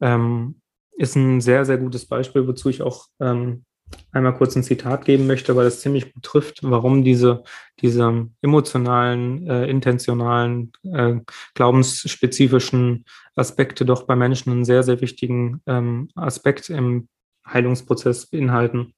Ähm, 0.00 0.60
ist 0.96 1.14
ein 1.14 1.40
sehr, 1.40 1.64
sehr 1.64 1.78
gutes 1.78 2.06
Beispiel, 2.06 2.46
wozu 2.46 2.68
ich 2.68 2.82
auch 2.82 3.06
ähm, 3.20 3.64
einmal 4.12 4.34
kurz 4.34 4.56
ein 4.56 4.62
Zitat 4.62 5.04
geben 5.04 5.26
möchte, 5.26 5.54
weil 5.56 5.66
es 5.66 5.80
ziemlich 5.80 6.12
gut 6.12 6.22
trifft, 6.22 6.60
warum 6.62 7.04
diese, 7.04 7.44
diese 7.80 8.28
emotionalen, 8.42 9.46
äh, 9.48 9.66
intentionalen, 9.66 10.72
äh, 10.84 11.16
glaubensspezifischen 11.54 13.04
Aspekte 13.34 13.84
doch 13.84 14.04
bei 14.04 14.16
Menschen 14.16 14.52
einen 14.52 14.64
sehr, 14.64 14.82
sehr 14.82 15.00
wichtigen 15.00 15.60
ähm, 15.66 16.08
Aspekt 16.14 16.70
im 16.70 17.08
Heilungsprozess 17.46 18.26
beinhalten. 18.26 18.94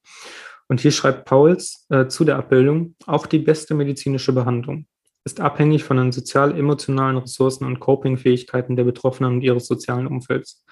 Und 0.67 0.79
hier 0.79 0.91
schreibt 0.91 1.25
Pauls 1.25 1.85
äh, 1.89 2.07
zu 2.07 2.25
der 2.25 2.37
Abbildung, 2.37 2.95
auch 3.05 3.25
die 3.25 3.39
beste 3.39 3.73
medizinische 3.73 4.33
Behandlung 4.33 4.85
ist 5.25 5.41
abhängig 5.41 5.83
von 5.83 5.97
den 5.97 6.11
sozial-emotionalen 6.11 7.17
Ressourcen 7.17 7.65
und 7.65 7.79
Coping-Fähigkeiten 7.79 8.75
der 8.75 8.83
Betroffenen 8.83 9.33
und 9.33 9.41
ihres 9.41 9.67
sozialen 9.67 10.07
Umfelds, 10.07 10.63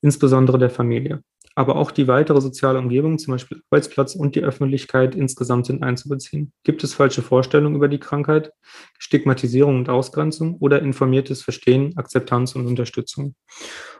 insbesondere 0.00 0.58
der 0.58 0.70
Familie 0.70 1.22
aber 1.58 1.74
auch 1.74 1.90
die 1.90 2.06
weitere 2.06 2.40
soziale 2.40 2.78
Umgebung, 2.78 3.18
zum 3.18 3.32
Beispiel 3.32 3.60
Arbeitsplatz 3.68 4.14
und 4.14 4.36
die 4.36 4.44
Öffentlichkeit 4.44 5.16
insgesamt 5.16 5.66
sind 5.66 5.82
einzubeziehen. 5.82 6.52
Gibt 6.62 6.84
es 6.84 6.94
falsche 6.94 7.20
Vorstellungen 7.20 7.74
über 7.74 7.88
die 7.88 7.98
Krankheit, 7.98 8.52
Stigmatisierung 9.00 9.78
und 9.78 9.88
Ausgrenzung 9.88 10.54
oder 10.60 10.80
informiertes 10.80 11.42
Verstehen, 11.42 11.96
Akzeptanz 11.96 12.54
und 12.54 12.68
Unterstützung? 12.68 13.34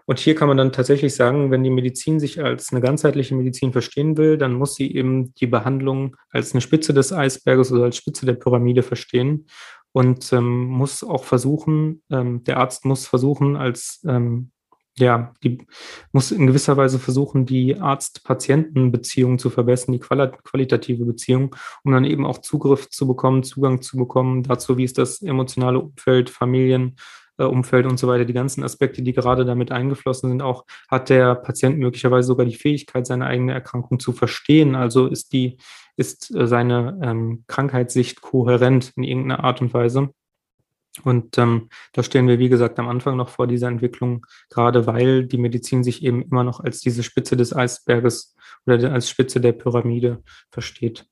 Und 0.07 0.21
hier 0.21 0.37
kann 0.37 0.47
man 0.47 0.57
dann 0.57 0.71
tatsächlich 0.71 1.17
sagen, 1.17 1.51
wenn 1.51 1.65
die 1.65 1.71
Medizin 1.71 2.21
sich 2.21 2.41
als 2.41 2.71
eine 2.71 2.81
ganzheitliche 2.81 3.35
Medizin 3.35 3.73
verstehen 3.73 4.17
will, 4.17 4.39
dann 4.39 4.53
muss 4.53 4.77
sie 4.77 4.95
eben 4.95 5.35
die 5.35 5.49
Behandlung 5.49 6.15
als 6.31 6.53
eine 6.53 6.61
Spitze 6.61 6.95
des 6.95 7.13
Eisberges 7.13 7.73
oder 7.73 7.83
als 7.87 7.97
Spitze 7.97 8.25
der 8.25 8.35
Pyramide 8.35 8.85
verstehen 8.85 9.47
und 9.91 10.33
ähm, 10.33 10.67
muss 10.67 11.03
auch 11.03 11.25
versuchen, 11.25 12.05
ähm, 12.09 12.45
der 12.45 12.59
Arzt 12.59 12.85
muss 12.85 13.09
versuchen, 13.09 13.57
als 13.57 14.01
ähm, 14.07 14.53
ja, 14.99 15.33
die 15.43 15.67
muss 16.13 16.31
in 16.31 16.47
gewisser 16.47 16.77
Weise 16.77 16.99
versuchen, 16.99 17.47
die 17.47 17.79
Arzt-Patienten-Beziehung 17.79 19.39
zu 19.39 19.51
verbessern, 19.51 19.93
die 19.93 20.01
qualitative 20.01 21.05
Beziehung, 21.05 21.55
um 21.85 21.93
dann 21.93 22.05
eben 22.05 22.27
auch 22.27 22.39
Zugriff 22.39 22.89
zu 22.91 23.07
bekommen, 23.07 23.43
Zugang 23.43 23.83
zu 23.83 23.97
bekommen 23.97 24.43
dazu, 24.43 24.77
wie 24.77 24.85
ist 24.85 24.99
das 24.99 25.23
emotionale 25.23 25.81
Umfeld, 25.81 26.31
Familienumfeld 26.31 27.85
äh, 27.87 27.89
und 27.89 27.99
so 27.99 28.09
weiter, 28.09 28.25
die 28.25 28.33
ganzen 28.33 28.63
Aspekte, 28.63 29.03
die 29.03 29.13
gerade 29.13 29.45
damit 29.45 29.73
eingeflossen 29.73 30.31
sind, 30.31 30.43
auch 30.43 30.65
hat 30.89 31.09
der 31.09 31.35
Patient 31.35 31.79
möglicherweise 31.79 32.29
sogar 32.29 32.47
die 32.47 32.57
Fähigkeit, 32.57 33.07
seine 33.07 33.27
eigene 33.27 33.53
Erkrankung 33.53 33.99
zu 34.01 34.13
verstehen. 34.13 34.75
Also 34.75 35.07
ist 35.07 35.33
die, 35.33 35.59
ist 35.97 36.35
äh, 36.35 36.47
seine 36.47 36.99
ähm, 37.03 37.45
Krankheitssicht 37.47 38.21
kohärent 38.21 38.93
in 38.97 39.05
irgendeiner 39.05 39.45
Art 39.45 39.61
und 39.61 39.73
Weise. 39.75 40.11
Und 41.05 41.39
ähm, 41.39 41.69
da 41.93 42.03
stehen 42.03 42.29
wir, 42.29 42.39
wie 42.39 42.49
gesagt, 42.49 42.79
am 42.79 42.89
Anfang 42.89 43.17
noch 43.17 43.29
vor 43.29 43.47
dieser 43.47 43.69
Entwicklung, 43.69 44.27
gerade 44.51 44.87
weil 44.87 45.27
die 45.27 45.39
Medizin 45.39 45.85
sich 45.85 46.03
eben 46.03 46.23
immer 46.23 46.45
noch 46.45 46.61
als 46.61 46.81
diese 46.81 47.03
Spitze 47.03 47.37
des 47.37 47.55
Eisberges 47.55 48.35
oder 48.67 48.93
als 48.93 49.09
Spitze 49.09 49.41
der 49.41 49.53
Pyramide 49.53 50.23
versteht. 50.51 51.07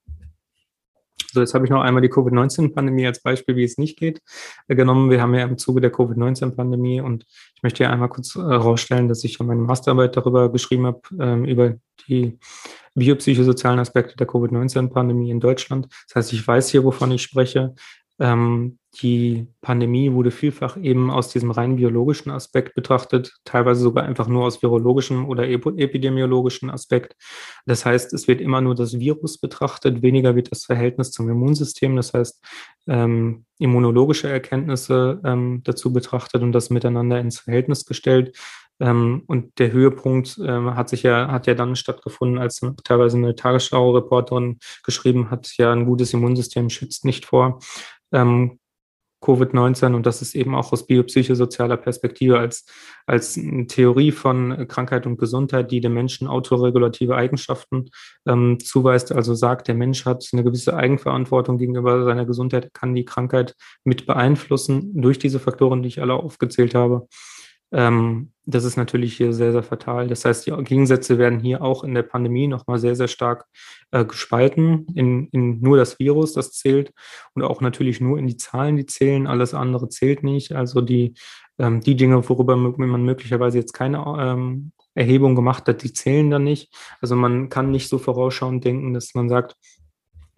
So, 1.33 1.41
jetzt 1.41 1.53
habe 1.53 1.67
ich 1.67 1.71
noch 1.71 1.83
einmal 1.83 2.01
die 2.01 2.09
Covid-19-Pandemie 2.09 3.07
als 3.07 3.21
Beispiel, 3.21 3.57
wie 3.57 3.65
es 3.65 3.77
nicht 3.77 3.99
geht, 3.99 4.23
äh, 4.69 4.75
genommen. 4.75 5.11
Wir 5.11 5.21
haben 5.21 5.35
ja 5.35 5.45
im 5.45 5.59
Zuge 5.59 5.83
der 5.83 5.91
Covid-19-Pandemie 5.93 7.03
und 7.03 7.27
ich 7.55 7.63
möchte 7.63 7.85
hier 7.85 7.91
einmal 7.91 8.09
kurz 8.09 8.35
herausstellen, 8.35 9.05
äh, 9.05 9.09
dass 9.09 9.23
ich 9.23 9.35
schon 9.35 9.47
meine 9.47 9.61
Masterarbeit 9.61 10.17
darüber 10.17 10.51
geschrieben 10.51 10.87
habe, 10.87 11.01
ähm, 11.21 11.45
über 11.45 11.75
die 12.09 12.39
biopsychosozialen 12.95 13.79
Aspekte 13.79 14.17
der 14.17 14.27
Covid-19-Pandemie 14.27 15.31
in 15.31 15.41
Deutschland. 15.41 15.89
Das 16.09 16.17
heißt, 16.17 16.33
ich 16.33 16.47
weiß 16.47 16.71
hier, 16.71 16.85
wovon 16.85 17.11
ich 17.13 17.23
spreche. 17.23 17.75
Ähm, 18.19 18.79
die 19.03 19.47
Pandemie 19.61 20.13
wurde 20.13 20.31
vielfach 20.31 20.77
eben 20.77 21.11
aus 21.11 21.29
diesem 21.29 21.51
rein 21.51 21.77
biologischen 21.77 22.31
Aspekt 22.31 22.75
betrachtet, 22.75 23.35
teilweise 23.45 23.81
sogar 23.81 24.05
einfach 24.05 24.29
nur 24.29 24.45
aus 24.45 24.63
virologischem 24.63 25.29
oder 25.29 25.49
epidemiologischen 25.49 26.71
Aspekt. 26.71 27.17
Das 27.67 27.85
heißt, 27.85 28.13
es 28.13 28.29
wird 28.29 28.41
immer 28.41 28.61
nur 28.61 28.75
das 28.75 28.99
Virus 28.99 29.39
betrachtet, 29.39 30.03
weniger 30.03 30.37
wird 30.37 30.51
das 30.51 30.65
Verhältnis 30.65 31.11
zum 31.11 31.29
Immunsystem, 31.29 31.97
das 31.97 32.13
heißt 32.13 32.43
ähm, 32.87 33.45
immunologische 33.59 34.29
Erkenntnisse 34.29 35.21
ähm, 35.25 35.63
dazu 35.65 35.93
betrachtet 35.93 36.43
und 36.43 36.53
das 36.53 36.71
miteinander 36.71 37.21
ins 37.21 37.41
Verhältnis 37.41 37.85
gestellt. 37.87 38.37
Ähm, 38.79 39.23
und 39.27 39.59
der 39.59 39.73
Höhepunkt 39.73 40.39
ähm, 40.45 40.77
hat 40.77 40.91
sich 40.91 41.03
ja, 41.03 41.29
hat 41.33 41.47
ja 41.47 41.55
dann 41.55 41.77
stattgefunden, 41.77 42.39
als 42.39 42.61
teilweise 42.85 43.17
eine 43.17 43.35
Tagesschau-Reporterin 43.35 44.59
geschrieben 44.85 45.31
hat, 45.31 45.51
ja, 45.57 45.73
ein 45.73 45.87
gutes 45.87 46.13
Immunsystem 46.13 46.69
schützt 46.69 47.05
nicht 47.07 47.25
vor 47.25 47.59
ähm, 48.13 48.59
Covid-19 49.23 49.95
und 49.95 50.07
das 50.07 50.23
ist 50.23 50.35
eben 50.35 50.55
auch 50.55 50.73
aus 50.73 50.87
biopsychosozialer 50.87 51.77
Perspektive 51.77 52.39
als, 52.39 52.67
als 53.07 53.39
Theorie 53.69 54.13
von 54.13 54.69
Krankheit 54.69 55.07
und 55.07 55.17
Gesundheit, 55.19 55.71
die 55.71 55.81
dem 55.81 55.95
Menschen 55.95 56.29
autoregulative 56.29 57.17
Eigenschaften 57.17 57.91
ähm, 58.27 58.59
zuweist, 58.61 59.13
also 59.13 59.35
sagt, 59.35 59.69
der 59.69 59.75
Mensch 59.75 60.05
hat 60.05 60.29
eine 60.33 60.45
gewisse 60.45 60.77
Eigenverantwortung 60.77 61.59
gegenüber 61.59 62.05
seiner 62.05 62.27
Gesundheit, 62.27 62.73
kann 62.75 62.95
die 62.95 63.05
Krankheit 63.05 63.55
mit 63.85 64.07
beeinflussen 64.07 65.01
durch 65.01 65.19
diese 65.19 65.41
Faktoren, 65.41 65.83
die 65.83 65.89
ich 65.89 66.01
alle 66.01 66.15
aufgezählt 66.15 66.75
habe. 66.75 67.09
Ähm, 67.73 68.33
das 68.45 68.65
ist 68.65 68.77
natürlich 68.77 69.17
hier 69.17 69.33
sehr, 69.33 69.51
sehr 69.51 69.65
fatal. 69.65 70.07
Das 70.07 70.25
heißt, 70.25 70.47
die 70.47 70.53
Gegensätze 70.53 71.19
werden 71.19 71.41
hier 71.41 71.63
auch 71.63 71.83
in 71.83 71.95
der 71.95 72.05
Pandemie 72.05 72.47
nochmal 72.47 72.79
sehr, 72.79 72.95
sehr 72.95 73.09
stark 73.09 73.45
äh, 73.91 74.05
gespalten 74.05 74.87
in, 74.95 75.29
in 75.33 75.61
nur 75.61 75.77
das 75.77 75.99
Virus, 75.99 76.33
das 76.33 76.53
zählt 76.53 76.93
und 77.35 77.43
auch 77.43 77.61
natürlich 77.61 78.01
nur 78.01 78.19
in 78.19 78.29
die 78.29 78.37
Zahlen, 78.37 78.77
die 78.77 78.87
zählen. 78.87 79.27
Alles 79.27 79.53
andere 79.53 79.89
zählt 79.89 80.23
nicht. 80.23 80.53
Also 80.53 80.81
die, 80.81 81.15
ähm, 81.59 81.81
die 81.81 81.97
Dinge, 81.97 82.29
worüber 82.29 82.57
man 82.57 83.05
möglicherweise 83.05 83.59
jetzt 83.59 83.73
keine 83.73 84.05
ähm, 84.19 84.71
Erhebung 84.95 85.35
gemacht 85.35 85.67
hat, 85.67 85.83
die 85.83 85.93
zählen 85.93 86.31
dann 86.31 86.45
nicht. 86.45 86.73
Also 87.01 87.17
man 87.17 87.49
kann 87.49 87.73
nicht 87.73 87.89
so 87.89 87.99
vorausschauend 87.99 88.65
denken, 88.65 88.95
dass 88.95 89.15
man 89.15 89.29
sagt, 89.29 89.57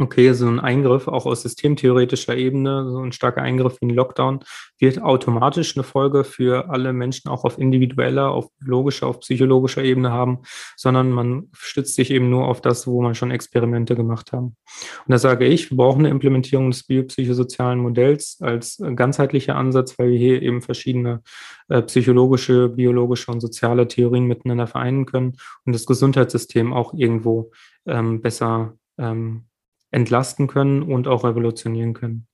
Okay, 0.00 0.32
so 0.32 0.46
ein 0.46 0.60
Eingriff 0.60 1.08
auch 1.08 1.26
aus 1.26 1.42
systemtheoretischer 1.42 2.36
Ebene, 2.36 2.88
so 2.88 3.00
ein 3.00 3.10
starker 3.10 3.42
Eingriff 3.42 3.78
wie 3.80 3.86
ein 3.86 3.94
Lockdown, 3.94 4.44
wird 4.78 5.02
automatisch 5.02 5.76
eine 5.76 5.82
Folge 5.82 6.22
für 6.22 6.70
alle 6.70 6.92
Menschen 6.92 7.28
auch 7.28 7.42
auf 7.42 7.58
individueller, 7.58 8.30
auf 8.30 8.48
biologischer, 8.60 9.08
auf 9.08 9.18
psychologischer 9.18 9.82
Ebene 9.82 10.12
haben, 10.12 10.42
sondern 10.76 11.10
man 11.10 11.48
stützt 11.52 11.96
sich 11.96 12.12
eben 12.12 12.30
nur 12.30 12.46
auf 12.46 12.60
das, 12.60 12.86
wo 12.86 13.02
man 13.02 13.16
schon 13.16 13.32
Experimente 13.32 13.96
gemacht 13.96 14.30
haben. 14.30 14.56
Und 15.04 15.08
da 15.10 15.18
sage 15.18 15.46
ich, 15.46 15.72
wir 15.72 15.76
brauchen 15.76 16.02
eine 16.02 16.10
Implementierung 16.10 16.70
des 16.70 16.84
biopsychosozialen 16.84 17.80
Modells 17.80 18.38
als 18.40 18.80
ganzheitlicher 18.94 19.56
Ansatz, 19.56 19.98
weil 19.98 20.12
wir 20.12 20.18
hier 20.18 20.42
eben 20.42 20.62
verschiedene 20.62 21.22
äh, 21.66 21.82
psychologische, 21.82 22.68
biologische 22.68 23.32
und 23.32 23.40
soziale 23.40 23.88
Theorien 23.88 24.26
miteinander 24.26 24.68
vereinen 24.68 25.06
können 25.06 25.36
und 25.64 25.72
das 25.72 25.86
Gesundheitssystem 25.86 26.72
auch 26.72 26.94
irgendwo 26.94 27.50
ähm, 27.84 28.22
besser 28.22 28.74
ähm, 28.96 29.48
entlasten 29.90 30.46
können 30.46 30.82
und 30.82 31.08
auch 31.08 31.24
revolutionieren 31.24 31.94
können. 31.94 32.26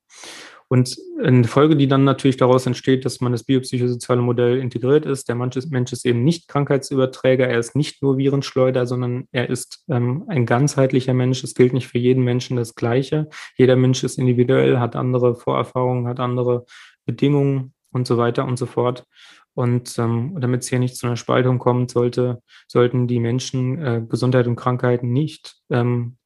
Und 0.69 0.97
eine 1.23 1.45
Folge, 1.45 1.77
die 1.77 1.87
dann 1.87 2.05
natürlich 2.05 2.37
daraus 2.37 2.67
entsteht, 2.67 3.05
dass 3.05 3.21
man 3.21 3.33
das 3.33 3.45
biopsychosoziale 3.45 4.23
Modell 4.23 4.59
integriert 4.59 5.05
ist. 5.07 5.29
Der 5.29 5.37
Mensch 5.37 5.57
ist, 5.57 6.07
eben 6.07 6.25
nicht 6.25 6.49
Krankheitsüberträger, 6.49 7.47
er 7.47 7.59
ist 7.59 7.77
nicht 7.77 8.03
nur 8.03 8.17
Virenschleuder, 8.17 8.87
sondern 8.87 9.29
er 9.31 9.51
ist 9.51 9.85
ähm, 9.89 10.25
ein 10.29 10.47
ganzheitlicher 10.47 11.15
Mensch. 11.15 11.45
Es 11.45 11.55
gilt 11.55 11.75
nicht 11.75 11.87
für 11.87 11.99
jeden 11.99 12.25
Menschen 12.25 12.57
das 12.57 12.75
Gleiche. 12.75 13.29
Jeder 13.57 13.77
Mensch 13.77 14.03
ist 14.05 14.19
individuell, 14.19 14.79
hat 14.79 14.97
andere 14.97 15.37
Vorerfahrungen, 15.37 16.09
hat 16.09 16.19
andere 16.19 16.65
Bedingungen 17.05 17.75
und 17.93 18.07
so 18.07 18.17
weiter 18.17 18.45
und 18.47 18.59
so 18.59 18.67
fort. 18.67 19.05
Und 19.53 19.97
ähm, 19.99 20.37
damit 20.41 20.63
es 20.63 20.69
hier 20.69 20.81
nicht 20.81 20.97
zu 20.97 21.07
einer 21.07 21.17
Spaltung 21.17 21.59
kommt, 21.59 21.91
sollte, 21.93 22.43
sollten 22.67 23.07
die 23.07 23.21
Menschen 23.21 23.79
äh, 23.79 24.03
Gesundheit 24.09 24.49
und 24.49 24.57
Krankheiten 24.57 25.13
nicht 25.13 25.55
ähm, 25.71 26.17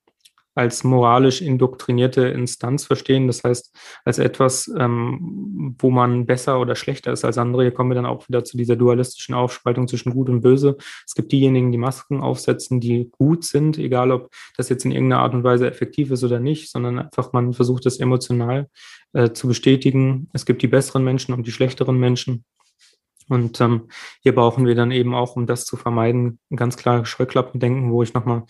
als 0.58 0.82
moralisch 0.82 1.40
indoktrinierte 1.40 2.22
Instanz 2.22 2.84
verstehen. 2.84 3.28
Das 3.28 3.44
heißt, 3.44 3.72
als 4.04 4.18
etwas, 4.18 4.68
ähm, 4.76 5.76
wo 5.78 5.90
man 5.90 6.26
besser 6.26 6.60
oder 6.60 6.74
schlechter 6.74 7.12
ist 7.12 7.24
als 7.24 7.38
andere. 7.38 7.62
Hier 7.62 7.70
kommen 7.70 7.90
wir 7.90 7.94
dann 7.94 8.06
auch 8.06 8.28
wieder 8.28 8.42
zu 8.42 8.56
dieser 8.56 8.74
dualistischen 8.74 9.36
Aufspaltung 9.36 9.86
zwischen 9.86 10.12
Gut 10.12 10.28
und 10.28 10.40
Böse. 10.40 10.76
Es 11.06 11.14
gibt 11.14 11.30
diejenigen, 11.30 11.70
die 11.70 11.78
Masken 11.78 12.20
aufsetzen, 12.20 12.80
die 12.80 13.08
gut 13.12 13.44
sind, 13.44 13.78
egal 13.78 14.10
ob 14.10 14.30
das 14.56 14.68
jetzt 14.68 14.84
in 14.84 14.90
irgendeiner 14.90 15.22
Art 15.22 15.34
und 15.34 15.44
Weise 15.44 15.68
effektiv 15.68 16.10
ist 16.10 16.24
oder 16.24 16.40
nicht, 16.40 16.72
sondern 16.72 16.98
einfach 16.98 17.32
man 17.32 17.52
versucht 17.52 17.86
es 17.86 18.00
emotional 18.00 18.68
äh, 19.12 19.30
zu 19.30 19.46
bestätigen. 19.46 20.28
Es 20.32 20.44
gibt 20.44 20.62
die 20.62 20.68
besseren 20.68 21.04
Menschen 21.04 21.34
und 21.34 21.46
die 21.46 21.52
schlechteren 21.52 22.00
Menschen. 22.00 22.44
Und 23.28 23.60
ähm, 23.60 23.88
hier 24.22 24.34
brauchen 24.34 24.66
wir 24.66 24.74
dann 24.74 24.90
eben 24.90 25.14
auch, 25.14 25.36
um 25.36 25.46
das 25.46 25.66
zu 25.66 25.76
vermeiden, 25.76 26.40
ein 26.50 26.56
ganz 26.56 26.76
klares 26.76 27.08
Scheuklappendenken, 27.08 27.92
wo 27.92 28.02
ich 28.02 28.14
nochmal 28.14 28.44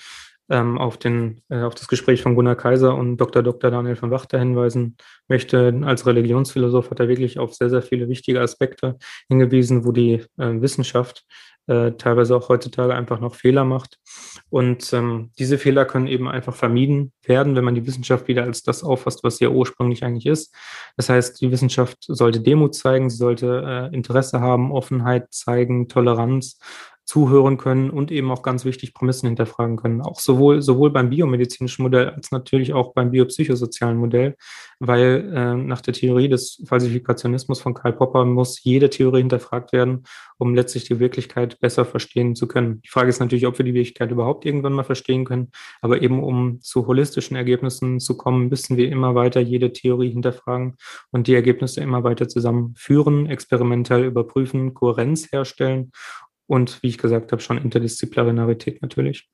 ähm, 0.50 0.78
auf, 0.78 0.96
den, 0.96 1.42
äh, 1.48 1.62
auf 1.62 1.74
das 1.74 1.88
Gespräch 1.88 2.22
von 2.22 2.34
Gunnar 2.34 2.56
Kaiser 2.56 2.94
und 2.94 3.18
Dr. 3.18 3.42
Dr. 3.42 3.70
Daniel 3.70 3.96
von 3.96 4.10
Wachter 4.10 4.38
hinweisen 4.38 4.96
möchte. 5.28 5.78
Als 5.84 6.06
Religionsphilosoph 6.06 6.90
hat 6.90 7.00
er 7.00 7.08
wirklich 7.08 7.38
auf 7.38 7.54
sehr, 7.54 7.70
sehr 7.70 7.82
viele 7.82 8.08
wichtige 8.08 8.40
Aspekte 8.40 8.96
hingewiesen, 9.28 9.84
wo 9.84 9.92
die 9.92 10.24
äh, 10.38 10.60
Wissenschaft 10.60 11.24
äh, 11.68 11.92
teilweise 11.92 12.34
auch 12.34 12.48
heutzutage 12.48 12.94
einfach 12.94 13.20
noch 13.20 13.34
Fehler 13.34 13.64
macht. 13.64 13.98
Und 14.48 14.90
ähm, 14.94 15.30
diese 15.38 15.58
Fehler 15.58 15.84
können 15.84 16.06
eben 16.06 16.26
einfach 16.26 16.54
vermieden 16.54 17.12
werden, 17.22 17.54
wenn 17.54 17.64
man 17.64 17.74
die 17.74 17.86
Wissenschaft 17.86 18.26
wieder 18.26 18.44
als 18.44 18.62
das 18.62 18.82
auffasst, 18.82 19.22
was 19.22 19.36
sie 19.36 19.44
ja 19.44 19.50
ursprünglich 19.50 20.02
eigentlich 20.02 20.26
ist. 20.26 20.54
Das 20.96 21.10
heißt, 21.10 21.40
die 21.40 21.50
Wissenschaft 21.50 21.98
sollte 22.00 22.40
Demut 22.40 22.74
zeigen, 22.74 23.10
sie 23.10 23.18
sollte 23.18 23.90
äh, 23.92 23.94
Interesse 23.94 24.40
haben, 24.40 24.72
Offenheit 24.72 25.26
zeigen, 25.30 25.88
Toleranz 25.88 26.58
zuhören 27.08 27.56
können 27.56 27.88
und 27.88 28.12
eben 28.12 28.30
auch 28.30 28.42
ganz 28.42 28.66
wichtig 28.66 28.92
Prämissen 28.92 29.28
hinterfragen 29.28 29.78
können. 29.78 30.02
Auch 30.02 30.20
sowohl, 30.20 30.60
sowohl 30.60 30.90
beim 30.90 31.08
biomedizinischen 31.08 31.82
Modell 31.82 32.10
als 32.10 32.32
natürlich 32.32 32.74
auch 32.74 32.92
beim 32.92 33.12
biopsychosozialen 33.12 33.96
Modell, 33.96 34.36
weil 34.78 35.32
äh, 35.34 35.54
nach 35.54 35.80
der 35.80 35.94
Theorie 35.94 36.28
des 36.28 36.62
Falsifikationismus 36.66 37.62
von 37.62 37.72
Karl 37.72 37.94
Popper 37.94 38.26
muss 38.26 38.62
jede 38.62 38.90
Theorie 38.90 39.20
hinterfragt 39.20 39.72
werden, 39.72 40.04
um 40.36 40.54
letztlich 40.54 40.84
die 40.84 41.00
Wirklichkeit 41.00 41.58
besser 41.60 41.86
verstehen 41.86 42.34
zu 42.36 42.46
können. 42.46 42.82
Die 42.82 42.90
Frage 42.90 43.08
ist 43.08 43.20
natürlich, 43.20 43.46
ob 43.46 43.56
wir 43.56 43.64
die 43.64 43.72
Wirklichkeit 43.72 44.10
überhaupt 44.10 44.44
irgendwann 44.44 44.74
mal 44.74 44.84
verstehen 44.84 45.24
können, 45.24 45.50
aber 45.80 46.02
eben 46.02 46.22
um 46.22 46.60
zu 46.60 46.86
holistischen 46.86 47.38
Ergebnissen 47.38 48.00
zu 48.00 48.18
kommen, 48.18 48.50
müssen 48.50 48.76
wir 48.76 48.90
immer 48.90 49.14
weiter 49.14 49.40
jede 49.40 49.72
Theorie 49.72 50.10
hinterfragen 50.10 50.76
und 51.10 51.26
die 51.26 51.34
Ergebnisse 51.34 51.80
immer 51.80 52.04
weiter 52.04 52.28
zusammenführen, 52.28 53.24
experimentell 53.24 54.04
überprüfen, 54.04 54.74
Kohärenz 54.74 55.32
herstellen 55.32 55.90
und 56.48 56.82
wie 56.82 56.88
ich 56.88 56.98
gesagt 56.98 57.30
habe, 57.30 57.42
schon 57.42 57.58
Interdisziplinarität 57.58 58.82
natürlich. 58.82 59.28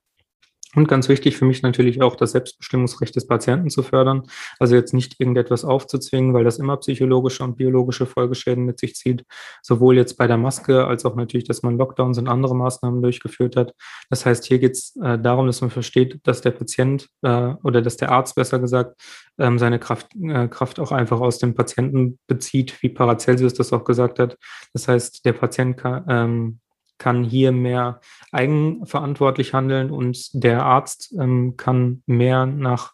Und 0.74 0.88
ganz 0.88 1.08
wichtig 1.08 1.36
für 1.36 1.44
mich 1.44 1.62
natürlich 1.62 2.02
auch 2.02 2.16
das 2.16 2.32
Selbstbestimmungsrecht 2.32 3.14
des 3.14 3.26
Patienten 3.26 3.70
zu 3.70 3.82
fördern. 3.82 4.24
Also 4.58 4.74
jetzt 4.74 4.92
nicht 4.92 5.20
irgendetwas 5.20 5.64
aufzuzwingen, 5.64 6.34
weil 6.34 6.44
das 6.44 6.58
immer 6.58 6.76
psychologische 6.78 7.44
und 7.44 7.56
biologische 7.56 8.06
Folgeschäden 8.06 8.64
mit 8.64 8.80
sich 8.80 8.94
zieht. 8.94 9.24
Sowohl 9.62 9.96
jetzt 9.96 10.16
bei 10.16 10.26
der 10.26 10.36
Maske 10.36 10.84
als 10.86 11.04
auch 11.04 11.14
natürlich, 11.14 11.46
dass 11.46 11.62
man 11.62 11.78
Lockdowns 11.78 12.18
und 12.18 12.28
andere 12.28 12.56
Maßnahmen 12.56 13.02
durchgeführt 13.02 13.56
hat. 13.56 13.72
Das 14.10 14.26
heißt, 14.26 14.44
hier 14.44 14.58
geht 14.58 14.72
es 14.72 14.96
äh, 14.96 15.18
darum, 15.18 15.46
dass 15.46 15.60
man 15.60 15.70
versteht, 15.70 16.20
dass 16.24 16.40
der 16.40 16.50
Patient 16.50 17.08
äh, 17.22 17.54
oder 17.62 17.80
dass 17.80 17.96
der 17.96 18.10
Arzt 18.10 18.34
besser 18.34 18.58
gesagt 18.58 19.00
ähm, 19.38 19.58
seine 19.58 19.78
Kraft, 19.78 20.08
äh, 20.20 20.48
Kraft 20.48 20.80
auch 20.80 20.90
einfach 20.92 21.20
aus 21.20 21.38
dem 21.38 21.54
Patienten 21.54 22.18
bezieht, 22.26 22.82
wie 22.82 22.88
Paracelsus 22.88 23.54
das 23.54 23.72
auch 23.72 23.84
gesagt 23.84 24.18
hat. 24.18 24.36
Das 24.72 24.88
heißt, 24.88 25.24
der 25.24 25.34
Patient 25.34 25.76
kann, 25.76 26.04
ähm, 26.08 26.60
kann 26.98 27.24
hier 27.24 27.52
mehr 27.52 28.00
eigenverantwortlich 28.32 29.54
handeln 29.54 29.90
und 29.90 30.30
der 30.32 30.64
Arzt 30.64 31.14
ähm, 31.18 31.56
kann 31.56 32.02
mehr 32.06 32.46
nach 32.46 32.92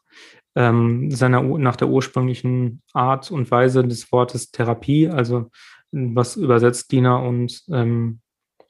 ähm, 0.56 1.10
seiner 1.10 1.42
nach 1.42 1.76
der 1.76 1.88
ursprünglichen 1.88 2.82
Art 2.92 3.30
und 3.30 3.50
Weise 3.50 3.84
des 3.86 4.10
Wortes 4.10 4.50
Therapie, 4.50 5.08
also 5.08 5.50
was 5.92 6.36
übersetzt 6.36 6.90
Diener 6.92 7.22
und 7.22 7.62
ähm, 7.70 8.20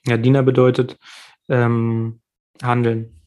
ja, 0.06 0.16
Diener 0.16 0.42
bedeutet, 0.42 0.98
ähm, 1.48 2.20
handeln 2.62 3.19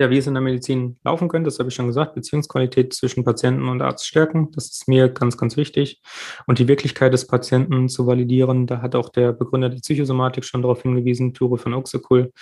ja, 0.00 0.08
wie 0.08 0.16
es 0.16 0.26
in 0.26 0.32
der 0.32 0.40
Medizin 0.40 0.98
laufen 1.04 1.28
könnte, 1.28 1.48
das 1.48 1.58
habe 1.58 1.68
ich 1.68 1.74
schon 1.74 1.86
gesagt, 1.86 2.14
Beziehungsqualität 2.14 2.94
zwischen 2.94 3.22
Patienten 3.22 3.68
und 3.68 3.82
Arzt 3.82 4.06
stärken, 4.06 4.50
das 4.52 4.70
ist 4.70 4.88
mir 4.88 5.10
ganz, 5.10 5.36
ganz 5.36 5.58
wichtig. 5.58 6.00
Und 6.46 6.58
die 6.58 6.68
Wirklichkeit 6.68 7.12
des 7.12 7.26
Patienten 7.26 7.90
zu 7.90 8.06
validieren, 8.06 8.66
da 8.66 8.80
hat 8.80 8.94
auch 8.94 9.10
der 9.10 9.34
Begründer 9.34 9.68
der 9.68 9.76
Psychosomatik 9.76 10.46
schon 10.46 10.62
darauf 10.62 10.80
hingewiesen, 10.82 11.34
Ture 11.34 11.58
von 11.58 11.74
Uxekul, 11.74 12.32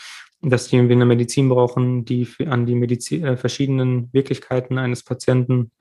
dass 0.41 0.71
wir 0.71 0.79
in 0.79 0.89
der 0.89 1.05
Medizin 1.05 1.49
brauchen, 1.49 2.05
die 2.05 2.29
an 2.47 2.65
die 2.65 2.77
Medizin, 2.77 3.25
äh, 3.25 3.37
verschiedenen 3.37 4.09
Wirklichkeiten 4.13 4.79
eines 4.79 5.03
Patienten 5.03 5.73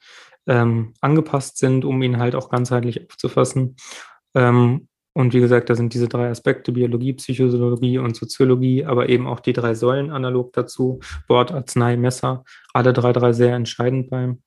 ähm, 0.47 0.93
angepasst 0.99 1.59
sind, 1.59 1.85
um 1.85 2.01
ihn 2.01 2.17
halt 2.17 2.33
auch 2.33 2.49
ganzheitlich 2.49 3.07
aufzufassen. 3.07 3.75
Ähm, 4.33 4.87
und 5.17 5.33
wie 5.33 5.39
gesagt, 5.39 5.71
da 5.71 5.73
sind 5.73 5.95
diese 5.95 6.07
drei 6.07 6.29
Aspekte, 6.29 6.71
Biologie, 6.71 7.13
Psychologie 7.13 7.97
und 7.97 8.15
Soziologie, 8.15 8.85
aber 8.85 9.09
eben 9.09 9.25
auch 9.25 9.39
die 9.39 9.51
drei 9.51 9.73
Säulen 9.73 10.11
analog 10.11 10.53
dazu, 10.53 10.99
Wort, 11.27 11.51
Arznei, 11.51 11.97
Messer, 11.97 12.43
alle 12.71 12.93
drei, 12.93 13.13
drei 13.13 13.33
sehr 13.33 13.55
entscheidend 13.55 14.11
beim. 14.11 14.43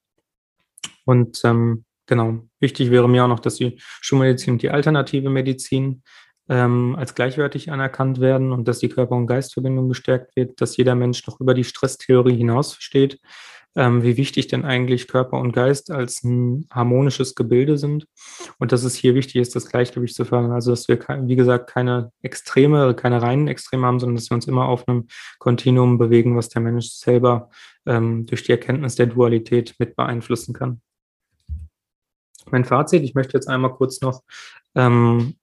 Und 1.04 1.40
ähm, 1.42 1.84
genau, 2.06 2.44
wichtig 2.60 2.92
wäre 2.92 3.08
mir 3.08 3.24
auch 3.24 3.28
noch, 3.28 3.40
dass 3.40 3.56
die 3.56 3.80
Schulmedizin 4.00 4.52
und 4.52 4.62
die 4.62 4.70
alternative 4.70 5.28
Medizin 5.28 6.04
ähm, 6.48 6.94
als 6.96 7.16
gleichwertig 7.16 7.72
anerkannt 7.72 8.20
werden 8.20 8.52
und 8.52 8.68
dass 8.68 8.78
die 8.78 8.90
Körper- 8.90 9.16
und 9.16 9.26
Geistverbindung 9.26 9.88
gestärkt 9.88 10.36
wird, 10.36 10.60
dass 10.60 10.76
jeder 10.76 10.94
Mensch 10.94 11.26
noch 11.26 11.40
über 11.40 11.54
die 11.54 11.64
Stresstheorie 11.64 12.36
hinaus 12.36 12.74
versteht, 12.74 13.18
ähm, 13.76 14.02
wie 14.02 14.16
wichtig 14.16 14.48
denn 14.48 14.64
eigentlich 14.64 15.08
Körper 15.08 15.38
und 15.38 15.52
Geist 15.52 15.90
als 15.90 16.24
ein 16.24 16.66
harmonisches 16.70 17.34
Gebilde 17.34 17.78
sind 17.78 18.06
und 18.58 18.72
dass 18.72 18.82
es 18.82 18.94
hier 18.94 19.14
wichtig 19.14 19.36
ist, 19.36 19.54
das 19.54 19.66
Gleichgewicht 19.66 20.14
zu 20.14 20.24
fördern. 20.24 20.52
Also 20.52 20.72
dass 20.72 20.88
wir, 20.88 20.98
wie 20.98 21.36
gesagt, 21.36 21.70
keine 21.70 22.12
Extreme, 22.22 22.94
keine 22.94 23.22
reinen 23.22 23.48
Extreme 23.48 23.86
haben, 23.86 24.00
sondern 24.00 24.16
dass 24.16 24.30
wir 24.30 24.34
uns 24.34 24.48
immer 24.48 24.68
auf 24.68 24.88
einem 24.88 25.06
Kontinuum 25.38 25.98
bewegen, 25.98 26.36
was 26.36 26.48
der 26.48 26.62
Mensch 26.62 26.88
selber 26.88 27.50
ähm, 27.86 28.26
durch 28.26 28.42
die 28.42 28.52
Erkenntnis 28.52 28.96
der 28.96 29.06
Dualität 29.06 29.74
mit 29.78 29.96
beeinflussen 29.96 30.52
kann. 30.52 30.80
Mein 32.50 32.64
Fazit, 32.64 33.02
ich 33.04 33.14
möchte 33.14 33.34
jetzt 33.34 33.48
einmal 33.48 33.74
kurz 33.74 34.00
noch 34.00 34.22
ähm, 34.74 35.34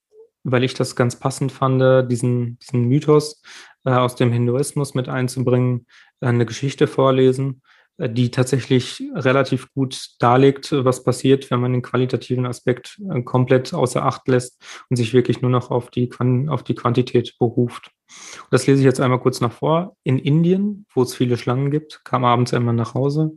weil 0.49 0.63
ich 0.63 0.73
das 0.73 0.95
ganz 0.95 1.17
passend 1.17 1.51
fand, 1.51 2.09
diesen, 2.09 2.57
diesen 2.59 2.86
Mythos 2.86 3.41
äh, 3.86 3.91
aus 3.91 4.15
dem 4.15 4.32
Hinduismus 4.32 4.93
mit 4.93 5.09
einzubringen, 5.09 5.86
äh, 6.21 6.28
eine 6.28 6.45
Geschichte 6.45 6.88
vorlesen 6.88 7.61
die 7.97 8.29
tatsächlich 8.29 9.03
relativ 9.15 9.73
gut 9.73 10.09
darlegt, 10.19 10.71
was 10.71 11.03
passiert, 11.03 11.49
wenn 11.49 11.59
man 11.59 11.73
den 11.73 11.81
qualitativen 11.81 12.45
Aspekt 12.45 13.01
äh, 13.09 13.21
komplett 13.23 13.73
außer 13.73 14.05
Acht 14.05 14.27
lässt 14.27 14.61
und 14.89 14.97
sich 14.97 15.13
wirklich 15.13 15.41
nur 15.41 15.49
noch 15.49 15.71
auf 15.71 15.89
die, 15.89 16.09
auf 16.47 16.63
die 16.63 16.75
Quantität 16.75 17.35
beruft. 17.39 17.91
Das 18.51 18.67
lese 18.67 18.79
ich 18.79 18.85
jetzt 18.85 19.01
einmal 19.01 19.19
kurz 19.19 19.41
nach 19.41 19.51
vor. 19.51 19.97
In 20.03 20.19
Indien, 20.19 20.85
wo 20.93 21.01
es 21.01 21.15
viele 21.15 21.37
Schlangen 21.37 21.71
gibt, 21.71 22.05
kam 22.05 22.23
abends 22.23 22.53
ein 22.53 22.63
Mann 22.63 22.75
nach 22.75 22.93
Hause. 22.93 23.31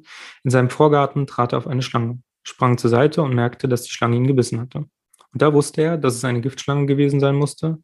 In 0.45 0.51
seinem 0.51 0.71
Vorgarten 0.71 1.27
trat 1.27 1.53
er 1.53 1.59
auf 1.59 1.67
eine 1.67 1.83
Schlange, 1.83 2.21
sprang 2.43 2.79
zur 2.79 2.91
Seite 2.91 3.23
und 3.23 3.35
merkte, 3.35 3.67
dass 3.67 3.83
die 3.83 3.93
Schlange 3.93 4.17
ihn 4.17 4.27
gebissen 4.27 4.61
hatte. 4.61 4.87
Und 5.33 5.43
da 5.43 5.55
wusste 5.55 5.83
er, 5.83 5.97
dass 5.97 6.17
es 6.17 6.25
eine 6.25 6.41
Giftschlange 6.41 6.87
gewesen 6.87 7.21
sein 7.21 7.37
musste, 7.37 7.79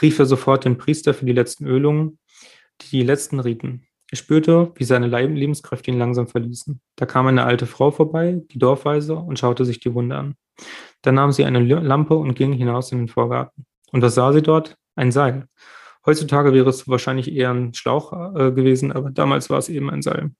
rief 0.00 0.18
er 0.18 0.26
sofort 0.26 0.64
den 0.64 0.78
Priester 0.78 1.12
für 1.12 1.26
die 1.26 1.32
letzten 1.32 1.66
Ölungen, 1.66 2.18
die 2.90 3.02
letzten 3.02 3.40
Riten. 3.40 3.86
Er 4.14 4.16
spürte, 4.16 4.70
wie 4.76 4.84
seine 4.84 5.08
Lebenskräfte 5.08 5.90
ihn 5.90 5.98
langsam 5.98 6.28
verließen. 6.28 6.80
Da 6.94 7.04
kam 7.04 7.26
eine 7.26 7.42
alte 7.42 7.66
Frau 7.66 7.90
vorbei, 7.90 8.42
die 8.52 8.60
Dorfweise, 8.60 9.16
und 9.16 9.40
schaute 9.40 9.64
sich 9.64 9.80
die 9.80 9.92
Wunde 9.92 10.14
an. 10.16 10.36
Dann 11.02 11.16
nahm 11.16 11.32
sie 11.32 11.44
eine 11.44 11.58
Lampe 11.58 12.14
und 12.14 12.36
ging 12.36 12.52
hinaus 12.52 12.92
in 12.92 12.98
den 12.98 13.08
Vorgarten. 13.08 13.66
Und 13.90 14.02
was 14.02 14.14
sah 14.14 14.32
sie 14.32 14.40
dort? 14.40 14.76
Ein 14.94 15.10
Seil. 15.10 15.48
Heutzutage 16.06 16.52
wäre 16.52 16.70
es 16.70 16.86
wahrscheinlich 16.86 17.32
eher 17.32 17.50
ein 17.50 17.74
Schlauch 17.74 18.12
äh, 18.36 18.52
gewesen, 18.52 18.92
aber 18.92 19.10
damals 19.10 19.50
war 19.50 19.58
es 19.58 19.68
eben 19.68 19.90
ein 19.90 20.00
Seil. 20.00 20.30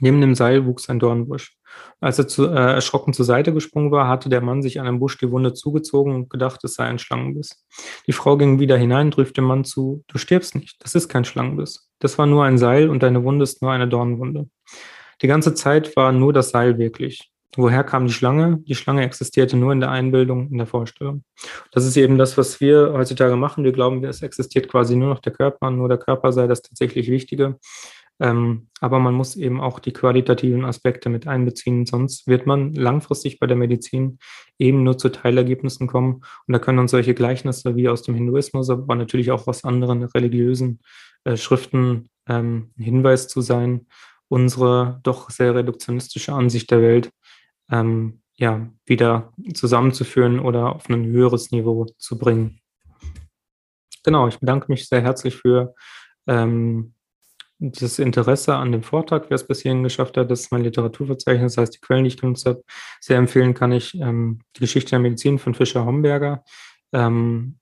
Neben 0.00 0.20
dem 0.20 0.34
Seil 0.34 0.66
wuchs 0.66 0.88
ein 0.88 0.98
Dornbusch. 0.98 1.56
Als 2.00 2.18
er 2.18 2.28
zu, 2.28 2.46
äh, 2.46 2.54
erschrocken 2.54 3.12
zur 3.12 3.24
Seite 3.24 3.52
gesprungen 3.52 3.90
war, 3.90 4.08
hatte 4.08 4.28
der 4.28 4.40
Mann 4.40 4.62
sich 4.62 4.80
an 4.80 4.86
dem 4.86 4.98
Busch 4.98 5.18
die 5.18 5.30
Wunde 5.30 5.54
zugezogen 5.54 6.14
und 6.14 6.30
gedacht, 6.30 6.62
es 6.64 6.74
sei 6.74 6.84
ein 6.84 6.98
Schlangenbiss. 6.98 7.64
Die 8.06 8.12
Frau 8.12 8.36
ging 8.36 8.58
wieder 8.58 8.76
hinein 8.76 9.06
und 9.06 9.18
rief 9.18 9.32
dem 9.32 9.44
Mann 9.44 9.64
zu, 9.64 10.04
du 10.08 10.18
stirbst 10.18 10.54
nicht, 10.54 10.82
das 10.84 10.94
ist 10.94 11.08
kein 11.08 11.24
Schlangenbiss. 11.24 11.90
Das 11.98 12.18
war 12.18 12.26
nur 12.26 12.44
ein 12.44 12.58
Seil 12.58 12.88
und 12.88 13.02
deine 13.02 13.24
Wunde 13.24 13.44
ist 13.44 13.62
nur 13.62 13.72
eine 13.72 13.88
Dornwunde. 13.88 14.48
Die 15.22 15.26
ganze 15.26 15.54
Zeit 15.54 15.96
war 15.96 16.12
nur 16.12 16.32
das 16.32 16.50
Seil 16.50 16.78
wirklich. 16.78 17.30
woher 17.58 17.84
kam 17.84 18.06
die 18.06 18.12
Schlange? 18.12 18.58
Die 18.66 18.74
Schlange 18.74 19.02
existierte 19.02 19.56
nur 19.56 19.72
in 19.72 19.80
der 19.80 19.90
Einbildung, 19.90 20.50
in 20.50 20.58
der 20.58 20.66
Vorstellung. 20.66 21.24
Das 21.72 21.86
ist 21.86 21.96
eben 21.96 22.18
das, 22.18 22.36
was 22.36 22.60
wir 22.60 22.92
heutzutage 22.92 23.34
machen. 23.36 23.64
Wir 23.64 23.72
glauben, 23.72 24.04
es 24.04 24.20
existiert 24.20 24.68
quasi 24.68 24.94
nur 24.94 25.08
noch 25.08 25.20
der 25.20 25.32
Körper, 25.32 25.70
nur 25.70 25.88
der 25.88 25.96
Körper 25.96 26.32
sei 26.32 26.46
das 26.46 26.60
tatsächlich 26.60 27.10
Wichtige. 27.10 27.58
Ähm, 28.18 28.68
aber 28.80 28.98
man 28.98 29.14
muss 29.14 29.36
eben 29.36 29.60
auch 29.60 29.78
die 29.78 29.92
qualitativen 29.92 30.64
Aspekte 30.64 31.08
mit 31.08 31.26
einbeziehen, 31.26 31.84
sonst 31.84 32.26
wird 32.26 32.46
man 32.46 32.72
langfristig 32.72 33.38
bei 33.38 33.46
der 33.46 33.56
Medizin 33.56 34.18
eben 34.58 34.84
nur 34.84 34.96
zu 34.96 35.10
Teilergebnissen 35.10 35.86
kommen. 35.86 36.22
Und 36.46 36.52
da 36.52 36.58
können 36.58 36.78
uns 36.78 36.90
solche 36.90 37.14
Gleichnisse 37.14 37.76
wie 37.76 37.88
aus 37.88 38.02
dem 38.02 38.14
Hinduismus, 38.14 38.70
aber 38.70 38.94
natürlich 38.94 39.30
auch 39.30 39.46
aus 39.46 39.64
anderen 39.64 40.02
religiösen 40.02 40.80
äh, 41.24 41.36
Schriften 41.36 42.08
ähm, 42.28 42.70
Hinweis 42.78 43.28
zu 43.28 43.40
sein, 43.40 43.86
unsere 44.28 45.00
doch 45.02 45.30
sehr 45.30 45.54
reduktionistische 45.54 46.32
Ansicht 46.32 46.70
der 46.70 46.82
Welt 46.82 47.10
ähm, 47.70 48.22
ja, 48.36 48.68
wieder 48.84 49.32
zusammenzuführen 49.54 50.40
oder 50.40 50.74
auf 50.74 50.88
ein 50.88 51.06
höheres 51.06 51.52
Niveau 51.52 51.86
zu 51.98 52.18
bringen. 52.18 52.60
Genau, 54.04 54.28
ich 54.28 54.38
bedanke 54.38 54.66
mich 54.68 54.88
sehr 54.88 55.02
herzlich 55.02 55.36
für 55.36 55.74
ähm, 56.26 56.94
das 57.58 57.98
Interesse 57.98 58.54
an 58.54 58.72
dem 58.72 58.82
Vortrag, 58.82 59.30
wer 59.30 59.34
es 59.34 59.46
bis 59.46 59.62
hierhin 59.62 59.82
geschafft 59.82 60.16
hat. 60.16 60.30
Das 60.30 60.40
ist 60.40 60.52
mein 60.52 60.62
Literaturverzeichnis, 60.62 61.54
das 61.54 61.62
heißt 61.62 61.74
die 61.74 61.80
Quellen, 61.80 62.04
die 62.04 62.08
ich 62.08 62.18
genutzt 62.18 62.46
habe. 62.46 62.62
Sehr 63.00 63.18
empfehlen 63.18 63.54
kann 63.54 63.72
ich 63.72 63.94
ähm, 63.94 64.40
die 64.56 64.60
Geschichte 64.60 64.90
der 64.90 64.98
Medizin 64.98 65.38
von 65.38 65.54
Fischer 65.54 65.84
Homberger. 65.84 66.44
Ähm, 66.92 67.58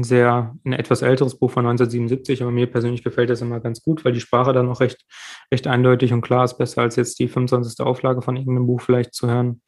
sehr, 0.00 0.54
ein 0.64 0.74
etwas 0.74 1.02
älteres 1.02 1.38
Buch 1.38 1.50
von 1.50 1.66
1977, 1.66 2.42
aber 2.42 2.52
mir 2.52 2.70
persönlich 2.70 3.02
gefällt 3.02 3.30
das 3.30 3.40
immer 3.40 3.58
ganz 3.58 3.82
gut, 3.82 4.04
weil 4.04 4.12
die 4.12 4.20
Sprache 4.20 4.52
dann 4.52 4.68
auch 4.68 4.80
recht, 4.80 5.04
recht 5.52 5.66
eindeutig 5.66 6.12
und 6.12 6.20
klar 6.20 6.44
ist, 6.44 6.56
besser 6.56 6.82
als 6.82 6.96
jetzt 6.96 7.18
die 7.18 7.26
25. 7.26 7.84
Auflage 7.84 8.22
von 8.22 8.36
irgendeinem 8.36 8.66
Buch 8.66 8.80
vielleicht 8.80 9.14
zu 9.14 9.28
hören 9.28 9.62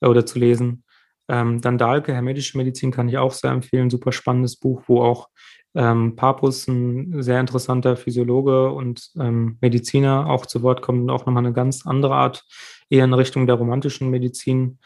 äh, 0.00 0.06
oder 0.06 0.26
zu 0.26 0.38
lesen. 0.38 0.84
Ähm, 1.28 1.60
dann 1.60 1.78
Dahlke, 1.78 2.12
Hermetische 2.12 2.58
Medizin, 2.58 2.90
kann 2.90 3.08
ich 3.08 3.16
auch 3.16 3.32
sehr 3.32 3.52
empfehlen. 3.52 3.88
Super 3.88 4.12
spannendes 4.12 4.58
Buch, 4.58 4.82
wo 4.86 5.02
auch 5.02 5.28
ähm, 5.74 6.16
Papus, 6.16 6.68
ein 6.68 7.22
sehr 7.22 7.40
interessanter 7.40 7.96
Physiologe 7.96 8.72
und 8.72 9.10
ähm, 9.18 9.58
Mediziner, 9.60 10.28
auch 10.28 10.46
zu 10.46 10.62
Wort 10.62 10.82
kommt 10.82 11.02
und 11.02 11.10
auch 11.10 11.26
nochmal 11.26 11.44
eine 11.44 11.54
ganz 11.54 11.86
andere 11.86 12.14
Art, 12.14 12.44
eher 12.90 13.04
in 13.04 13.14
Richtung 13.14 13.46
der 13.46 13.56
romantischen 13.56 14.10
Medizin 14.10 14.78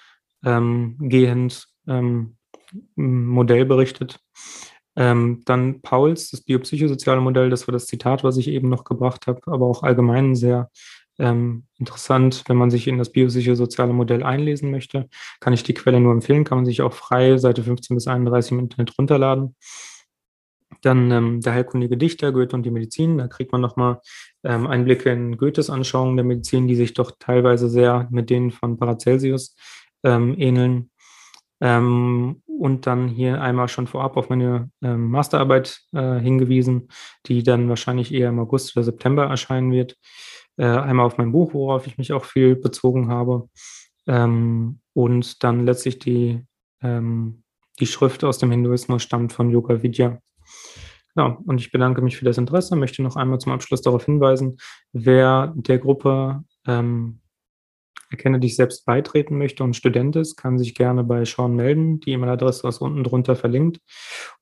ähm, 0.44 0.96
gehend 1.00 1.66
ähm, 1.88 2.36
Modell 2.94 3.64
berichtet. 3.64 4.20
Ähm, 4.96 5.42
dann 5.44 5.82
Pauls, 5.82 6.30
das 6.30 6.40
biopsychosoziale 6.40 7.20
Modell, 7.20 7.50
das 7.50 7.68
war 7.68 7.72
das 7.72 7.86
Zitat, 7.86 8.24
was 8.24 8.36
ich 8.38 8.48
eben 8.48 8.68
noch 8.68 8.84
gebracht 8.84 9.26
habe, 9.26 9.40
aber 9.46 9.66
auch 9.66 9.82
allgemein 9.82 10.34
sehr 10.34 10.70
ähm, 11.18 11.64
interessant, 11.78 12.44
wenn 12.46 12.56
man 12.56 12.70
sich 12.70 12.88
in 12.88 12.98
das 12.98 13.10
biopsychosoziale 13.10 13.92
Modell 13.92 14.22
einlesen 14.22 14.70
möchte. 14.70 15.08
Kann 15.40 15.52
ich 15.52 15.62
die 15.62 15.74
Quelle 15.74 16.00
nur 16.00 16.12
empfehlen, 16.12 16.44
kann 16.44 16.58
man 16.58 16.64
sich 16.66 16.82
auch 16.82 16.92
frei 16.92 17.36
Seite 17.38 17.62
15 17.62 17.96
bis 17.96 18.06
31 18.06 18.52
im 18.52 18.58
Internet 18.60 18.98
runterladen. 18.98 19.54
Dann 20.86 21.10
ähm, 21.10 21.40
der 21.40 21.52
heilkundige 21.52 21.96
Dichter, 21.96 22.30
Goethe 22.30 22.54
und 22.54 22.62
die 22.62 22.70
Medizin. 22.70 23.18
Da 23.18 23.26
kriegt 23.26 23.50
man 23.50 23.60
nochmal 23.60 24.00
ähm, 24.44 24.68
Einblicke 24.68 25.10
in 25.10 25.36
Goethes 25.36 25.68
Anschauungen 25.68 26.16
der 26.16 26.24
Medizin, 26.24 26.68
die 26.68 26.76
sich 26.76 26.94
doch 26.94 27.10
teilweise 27.18 27.68
sehr 27.68 28.06
mit 28.12 28.30
denen 28.30 28.52
von 28.52 28.76
Paracelsius 28.76 29.56
ähm, 30.04 30.36
ähneln. 30.38 30.90
Ähm, 31.60 32.40
und 32.46 32.86
dann 32.86 33.08
hier 33.08 33.42
einmal 33.42 33.66
schon 33.66 33.88
vorab 33.88 34.16
auf 34.16 34.28
meine 34.28 34.70
ähm, 34.80 35.10
Masterarbeit 35.10 35.80
äh, 35.92 36.20
hingewiesen, 36.20 36.88
die 37.26 37.42
dann 37.42 37.68
wahrscheinlich 37.68 38.14
eher 38.14 38.28
im 38.28 38.38
August 38.38 38.76
oder 38.76 38.84
September 38.84 39.24
erscheinen 39.24 39.72
wird. 39.72 39.96
Äh, 40.56 40.66
einmal 40.66 41.06
auf 41.06 41.18
mein 41.18 41.32
Buch, 41.32 41.52
worauf 41.52 41.88
ich 41.88 41.98
mich 41.98 42.12
auch 42.12 42.24
viel 42.24 42.54
bezogen 42.54 43.08
habe. 43.08 43.48
Ähm, 44.06 44.78
und 44.92 45.42
dann 45.42 45.66
letztlich 45.66 45.98
die, 45.98 46.44
ähm, 46.80 47.42
die 47.80 47.86
Schrift 47.86 48.22
aus 48.22 48.38
dem 48.38 48.52
Hinduismus 48.52 49.02
stammt 49.02 49.32
von 49.32 49.50
Yoga 49.50 49.82
Vidya. 49.82 50.20
Ja, 51.16 51.38
und 51.46 51.60
ich 51.60 51.72
bedanke 51.72 52.02
mich 52.02 52.16
für 52.16 52.24
das 52.24 52.38
Interesse, 52.38 52.76
möchte 52.76 53.02
noch 53.02 53.16
einmal 53.16 53.38
zum 53.38 53.52
Abschluss 53.52 53.80
darauf 53.82 54.04
hinweisen, 54.04 54.58
wer 54.92 55.52
der 55.56 55.78
Gruppe 55.78 56.44
ähm, 56.66 57.20
Erkenne 58.10 58.38
dich 58.38 58.54
selbst 58.54 58.84
beitreten 58.84 59.36
möchte 59.36 59.64
und 59.64 59.74
Student 59.74 60.14
ist, 60.16 60.36
kann 60.36 60.58
sich 60.58 60.74
gerne 60.74 61.02
bei 61.02 61.24
Sean 61.24 61.56
melden. 61.56 61.98
Die 62.00 62.12
E-Mail-Adresse 62.12 62.68
ist 62.68 62.78
unten 62.78 63.02
drunter 63.02 63.34
verlinkt. 63.34 63.80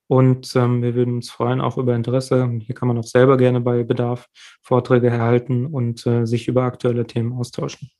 Und 0.06 0.54
ähm, 0.54 0.82
wir 0.82 0.94
würden 0.94 1.14
uns 1.14 1.30
freuen, 1.30 1.62
auch 1.62 1.78
über 1.78 1.94
Interesse. 1.94 2.50
Hier 2.60 2.74
kann 2.74 2.88
man 2.88 2.98
auch 2.98 3.04
selber 3.04 3.38
gerne 3.38 3.60
bei 3.60 3.82
Bedarf 3.82 4.28
Vorträge 4.60 5.08
erhalten 5.08 5.66
und 5.66 6.06
äh, 6.06 6.26
sich 6.26 6.46
über 6.46 6.64
aktuelle 6.64 7.06
Themen 7.06 7.32
austauschen. 7.32 7.90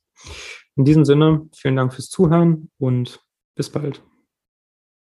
In 0.75 0.85
diesem 0.85 1.03
Sinne, 1.03 1.49
vielen 1.55 1.77
Dank 1.77 1.93
fürs 1.93 2.09
Zuhören 2.09 2.69
und 2.77 3.23
bis 3.55 3.71
bald. 3.71 4.03